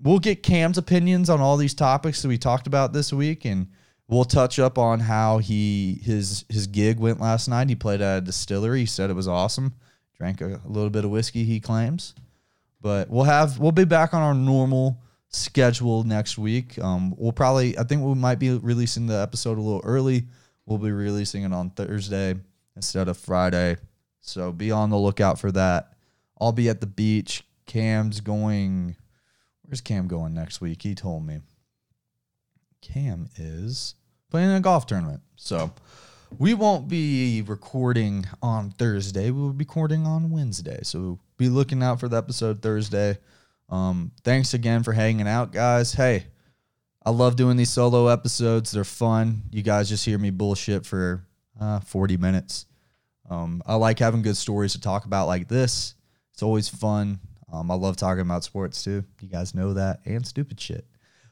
we'll 0.02 0.20
get 0.20 0.44
Cam's 0.44 0.78
opinions 0.78 1.30
on 1.30 1.40
all 1.40 1.56
these 1.56 1.74
topics 1.74 2.22
that 2.22 2.28
we 2.28 2.38
talked 2.38 2.68
about 2.68 2.92
this 2.92 3.14
week, 3.14 3.46
and 3.46 3.68
we'll 4.10 4.26
touch 4.26 4.60
up 4.60 4.78
on 4.78 5.00
how 5.00 5.38
he 5.38 6.02
his 6.04 6.44
his 6.50 6.68
gig 6.68 7.00
went 7.00 7.22
last 7.22 7.48
night. 7.48 7.70
He 7.70 7.76
played 7.76 8.02
at 8.02 8.18
a 8.18 8.22
distillery. 8.22 8.82
He 8.82 8.86
said 8.86 9.10
it 9.10 9.16
was 9.16 9.30
awesome. 9.30 9.76
Drank 10.18 10.42
a, 10.42 10.60
a 10.66 10.68
little 10.68 10.90
bit 10.90 11.06
of 11.06 11.12
whiskey. 11.12 11.46
He 11.46 11.62
claims, 11.62 12.16
but 12.82 13.10
we'll 13.10 13.24
have 13.24 13.60
we'll 13.60 13.72
be 13.72 13.86
back 13.86 14.14
on 14.14 14.22
our 14.22 14.34
normal 14.34 15.02
schedule 15.34 16.04
next 16.04 16.38
week. 16.38 16.80
Um, 16.80 17.14
we'll 17.18 17.32
probably 17.32 17.78
I 17.78 17.84
think 17.84 18.04
we 18.04 18.14
might 18.16 18.40
be 18.40 18.52
releasing 18.52 19.08
the 19.08 19.20
episode 19.20 19.58
a 19.58 19.62
little 19.62 19.82
early. 19.84 20.26
We'll 20.66 20.78
be 20.78 20.92
releasing 20.92 21.44
it 21.44 21.54
on 21.54 21.72
Thursday 21.72 22.36
instead 22.76 23.08
of 23.08 23.18
Friday. 23.18 23.78
So 24.22 24.52
be 24.52 24.72
on 24.72 24.90
the 24.90 24.98
lookout 24.98 25.40
for 25.40 25.52
that. 25.52 25.94
I'll 26.40 26.52
be 26.52 26.70
at 26.70 26.80
the 26.80 26.88
beach. 26.88 27.44
Cam's 27.66 28.22
going. 28.22 28.96
Where's 29.64 29.82
Cam 29.82 30.08
going 30.08 30.34
next 30.34 30.62
week? 30.62 30.82
He 30.82 30.96
told 30.96 31.26
me. 31.26 31.40
Cam 32.82 33.30
is 33.38 33.96
playing 34.30 34.52
a 34.52 34.60
golf 34.60 34.86
tournament. 34.86 35.22
So 35.36 35.72
we 36.38 36.54
won't 36.54 36.88
be 36.88 37.42
recording 37.42 38.26
on 38.42 38.72
Thursday. 38.72 39.32
We 39.32 39.42
will 39.42 39.54
be 39.54 39.64
recording 39.64 40.06
on 40.06 40.32
Wednesday. 40.32 40.80
So 40.84 41.20
be 41.38 41.50
looking 41.50 41.82
out 41.82 42.00
for 42.00 42.08
the 42.08 42.18
episode 42.18 42.62
Thursday. 42.62 43.18
Um, 43.74 44.12
thanks 44.24 44.54
again 44.54 44.84
for 44.84 44.92
hanging 44.94 45.28
out, 45.28 45.52
guys. 45.52 45.94
Hey, 45.94 46.28
I 47.04 47.10
love 47.10 47.36
doing 47.36 47.58
these 47.58 47.72
solo 47.72 48.08
episodes. 48.08 48.72
They're 48.72 48.84
fun. 48.84 49.42
You 49.52 49.64
guys 49.64 49.90
just 49.90 50.06
hear 50.06 50.20
me 50.20 50.30
bullshit 50.30 50.86
for 50.86 51.26
uh, 51.60 51.80
40 51.80 52.18
minutes. 52.18 52.68
Um, 53.28 53.64
I 53.66 53.74
like 53.74 53.98
having 53.98 54.22
good 54.22 54.38
stories 54.38 54.74
to 54.74 54.80
talk 54.80 55.06
about 55.06 55.26
like 55.26 55.48
this. 55.48 55.96
It's 56.34 56.44
always 56.44 56.70
fun. 56.70 57.20
Um, 57.52 57.72
I 57.72 57.74
love 57.74 57.98
talking 57.98 58.22
about 58.22 58.44
sports 58.44 58.84
too. 58.84 59.04
You 59.22 59.28
guys 59.28 59.56
know 59.56 59.74
that 59.74 60.02
and 60.06 60.26
stupid 60.26 60.62
shit. 60.62 60.86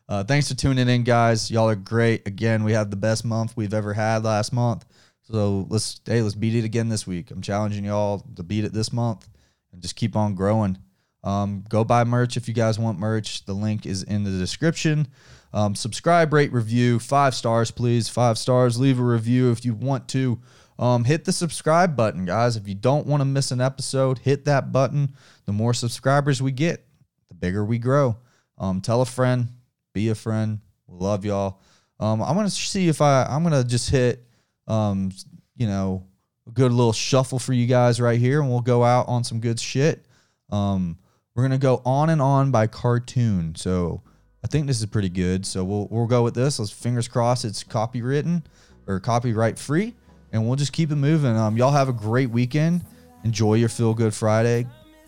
Uh, 0.10 0.24
thanks 0.24 0.50
for 0.50 0.56
tuning 0.56 0.90
in, 0.90 1.04
guys. 1.04 1.52
Y'all 1.52 1.70
are 1.70 1.76
great. 1.76 2.28
Again, 2.28 2.64
we 2.64 2.74
had 2.74 2.90
the 2.90 2.98
best 2.98 3.24
month 3.24 3.56
we've 3.56 3.74
ever 3.74 3.94
had 3.94 4.24
last 4.24 4.52
month. 4.52 4.84
So 5.22 5.68
let's 5.70 6.02
hey, 6.08 6.24
let's 6.24 6.34
beat 6.34 6.56
it 6.56 6.66
again 6.66 6.90
this 6.90 7.06
week. 7.06 7.30
I'm 7.30 7.44
challenging 7.44 7.86
y'all 7.86 8.26
to 8.36 8.42
beat 8.42 8.66
it 8.66 8.74
this 8.74 8.92
month 8.92 9.30
and 9.72 9.80
just 9.80 9.96
keep 9.96 10.16
on 10.16 10.34
growing. 10.34 10.80
Um, 11.24 11.64
go 11.70 11.84
buy 11.84 12.04
merch 12.04 12.38
if 12.38 12.48
you 12.48 12.54
guys 12.54 12.80
want 12.80 13.00
merch. 13.00 13.46
The 13.46 13.54
link 13.54 13.86
is 13.86 14.04
in 14.04 14.24
the 14.24 14.32
description. 14.32 15.08
Um, 15.54 15.76
subscribe, 15.76 16.34
rate, 16.34 16.52
review, 16.52 17.00
five 17.00 17.36
stars, 17.36 17.72
please. 17.72 18.10
Five 18.10 18.38
stars. 18.38 18.80
Leave 18.80 19.00
a 19.00 19.04
review 19.04 19.52
if 19.52 19.66
you 19.66 19.74
want 19.74 20.08
to. 20.10 20.40
Um, 20.80 21.04
hit 21.04 21.26
the 21.26 21.32
subscribe 21.32 21.96
button, 21.96 22.26
guys. 22.26 22.56
If 22.56 22.68
you 22.68 22.74
don't 22.74 23.06
want 23.06 23.22
to 23.22 23.26
miss 23.26 23.52
an 23.52 23.62
episode, 23.62 24.20
hit 24.20 24.46
that 24.46 24.72
button. 24.72 25.14
The 25.46 25.52
more 25.52 25.74
subscribers 25.74 26.42
we 26.42 26.52
get, 26.52 26.86
the 27.28 27.36
bigger 27.36 27.64
we 27.64 27.78
grow. 27.78 28.18
Um, 28.58 28.82
tell 28.82 29.02
a 29.02 29.06
friend, 29.06 29.50
be 29.94 30.10
a 30.10 30.16
friend. 30.16 30.60
We 30.88 30.98
love 30.98 31.24
y'all. 31.26 31.60
Um, 32.00 32.22
I'm 32.24 32.36
gonna 32.36 32.50
see 32.50 32.88
if 32.88 33.00
I 33.00 33.26
I'm 33.26 33.44
gonna 33.44 33.64
just 33.64 33.92
hit 33.92 34.26
um, 34.68 35.12
you 35.56 35.68
know, 35.68 36.08
a 36.48 36.52
good 36.52 36.72
little 36.72 36.94
shuffle 36.94 37.40
for 37.40 37.54
you 37.54 37.68
guys 37.68 38.00
right 38.02 38.20
here, 38.20 38.42
and 38.42 38.50
we'll 38.50 38.62
go 38.62 38.84
out 38.84 39.08
on 39.08 39.24
some 39.24 39.40
good 39.40 39.60
shit. 39.60 40.06
Um, 40.50 40.98
we're 41.36 41.44
gonna 41.44 41.58
go 41.58 41.82
on 41.86 42.10
and 42.10 42.22
on 42.22 42.52
by 42.52 42.68
Cartoon. 42.68 43.56
So 43.56 44.02
I 44.44 44.48
think 44.48 44.68
this 44.68 44.80
is 44.80 44.86
pretty 44.86 45.10
good. 45.10 45.46
So 45.46 45.64
we'll 45.64 45.88
we'll 45.90 46.08
go 46.08 46.24
with 46.24 46.34
this. 46.34 46.60
Let's 46.60 46.72
fingers 46.72 47.08
crossed 47.08 47.46
it's 47.46 47.64
copywritten 47.64 48.44
or 48.88 49.00
copyright 49.00 49.58
free, 49.58 49.96
and 50.32 50.46
we'll 50.46 50.56
just 50.56 50.74
keep 50.74 50.92
it 50.92 50.96
moving. 50.96 51.36
Um, 51.36 51.58
y'all 51.58 51.72
have 51.72 51.90
a 51.90 51.94
great 51.94 52.30
weekend. 52.30 52.84
Enjoy 53.24 53.54
your 53.54 53.70
feel 53.70 53.94
good 53.94 54.14
Friday. 54.14 54.68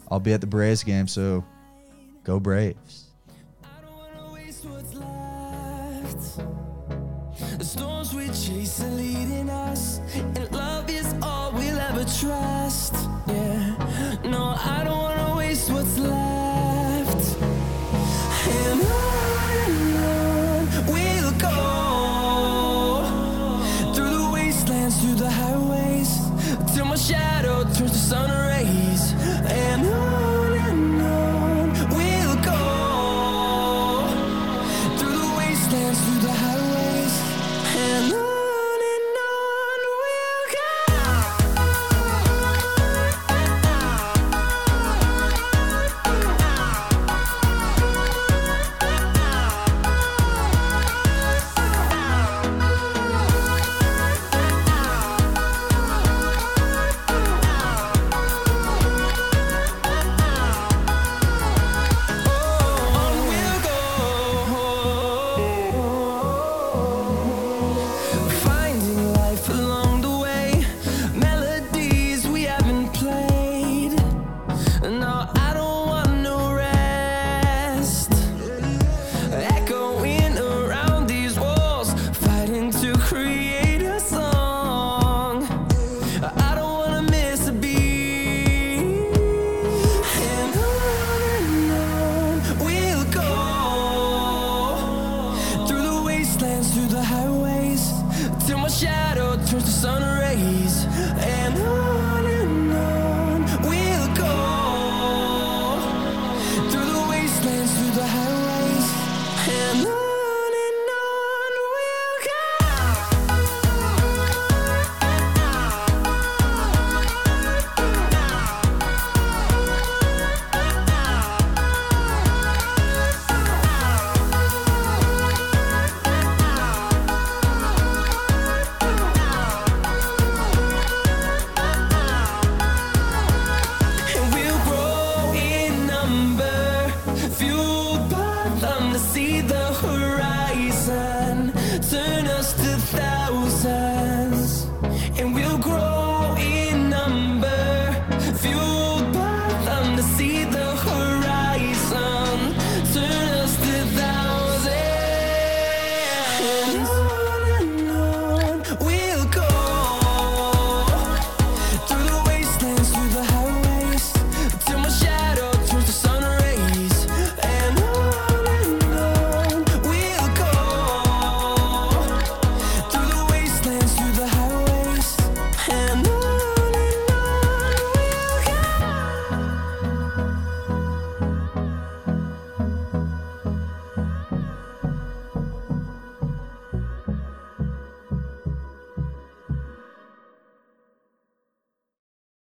I'll 0.09 0.19
be 0.19 0.33
at 0.33 0.41
the 0.41 0.47
Braves 0.47 0.83
game, 0.83 1.07
so 1.07 1.43
go 2.23 2.39
Braves. 2.39 3.05
The 7.57 7.65
storms 7.65 8.13
we 8.13 8.27
chase 8.27 8.81
are 8.81 8.91
leading 8.91 9.49
us, 9.49 9.99
and 10.15 10.51
love 10.51 10.89
is 10.89 11.13
all 11.21 11.51
we'll 11.51 11.77
ever 11.77 12.05
trust. 12.19 12.93
Yeah, 13.27 14.19
no, 14.25 14.55
I 14.57 14.83
don't 14.83 15.12
what's 15.69 15.97
left. 15.97 16.32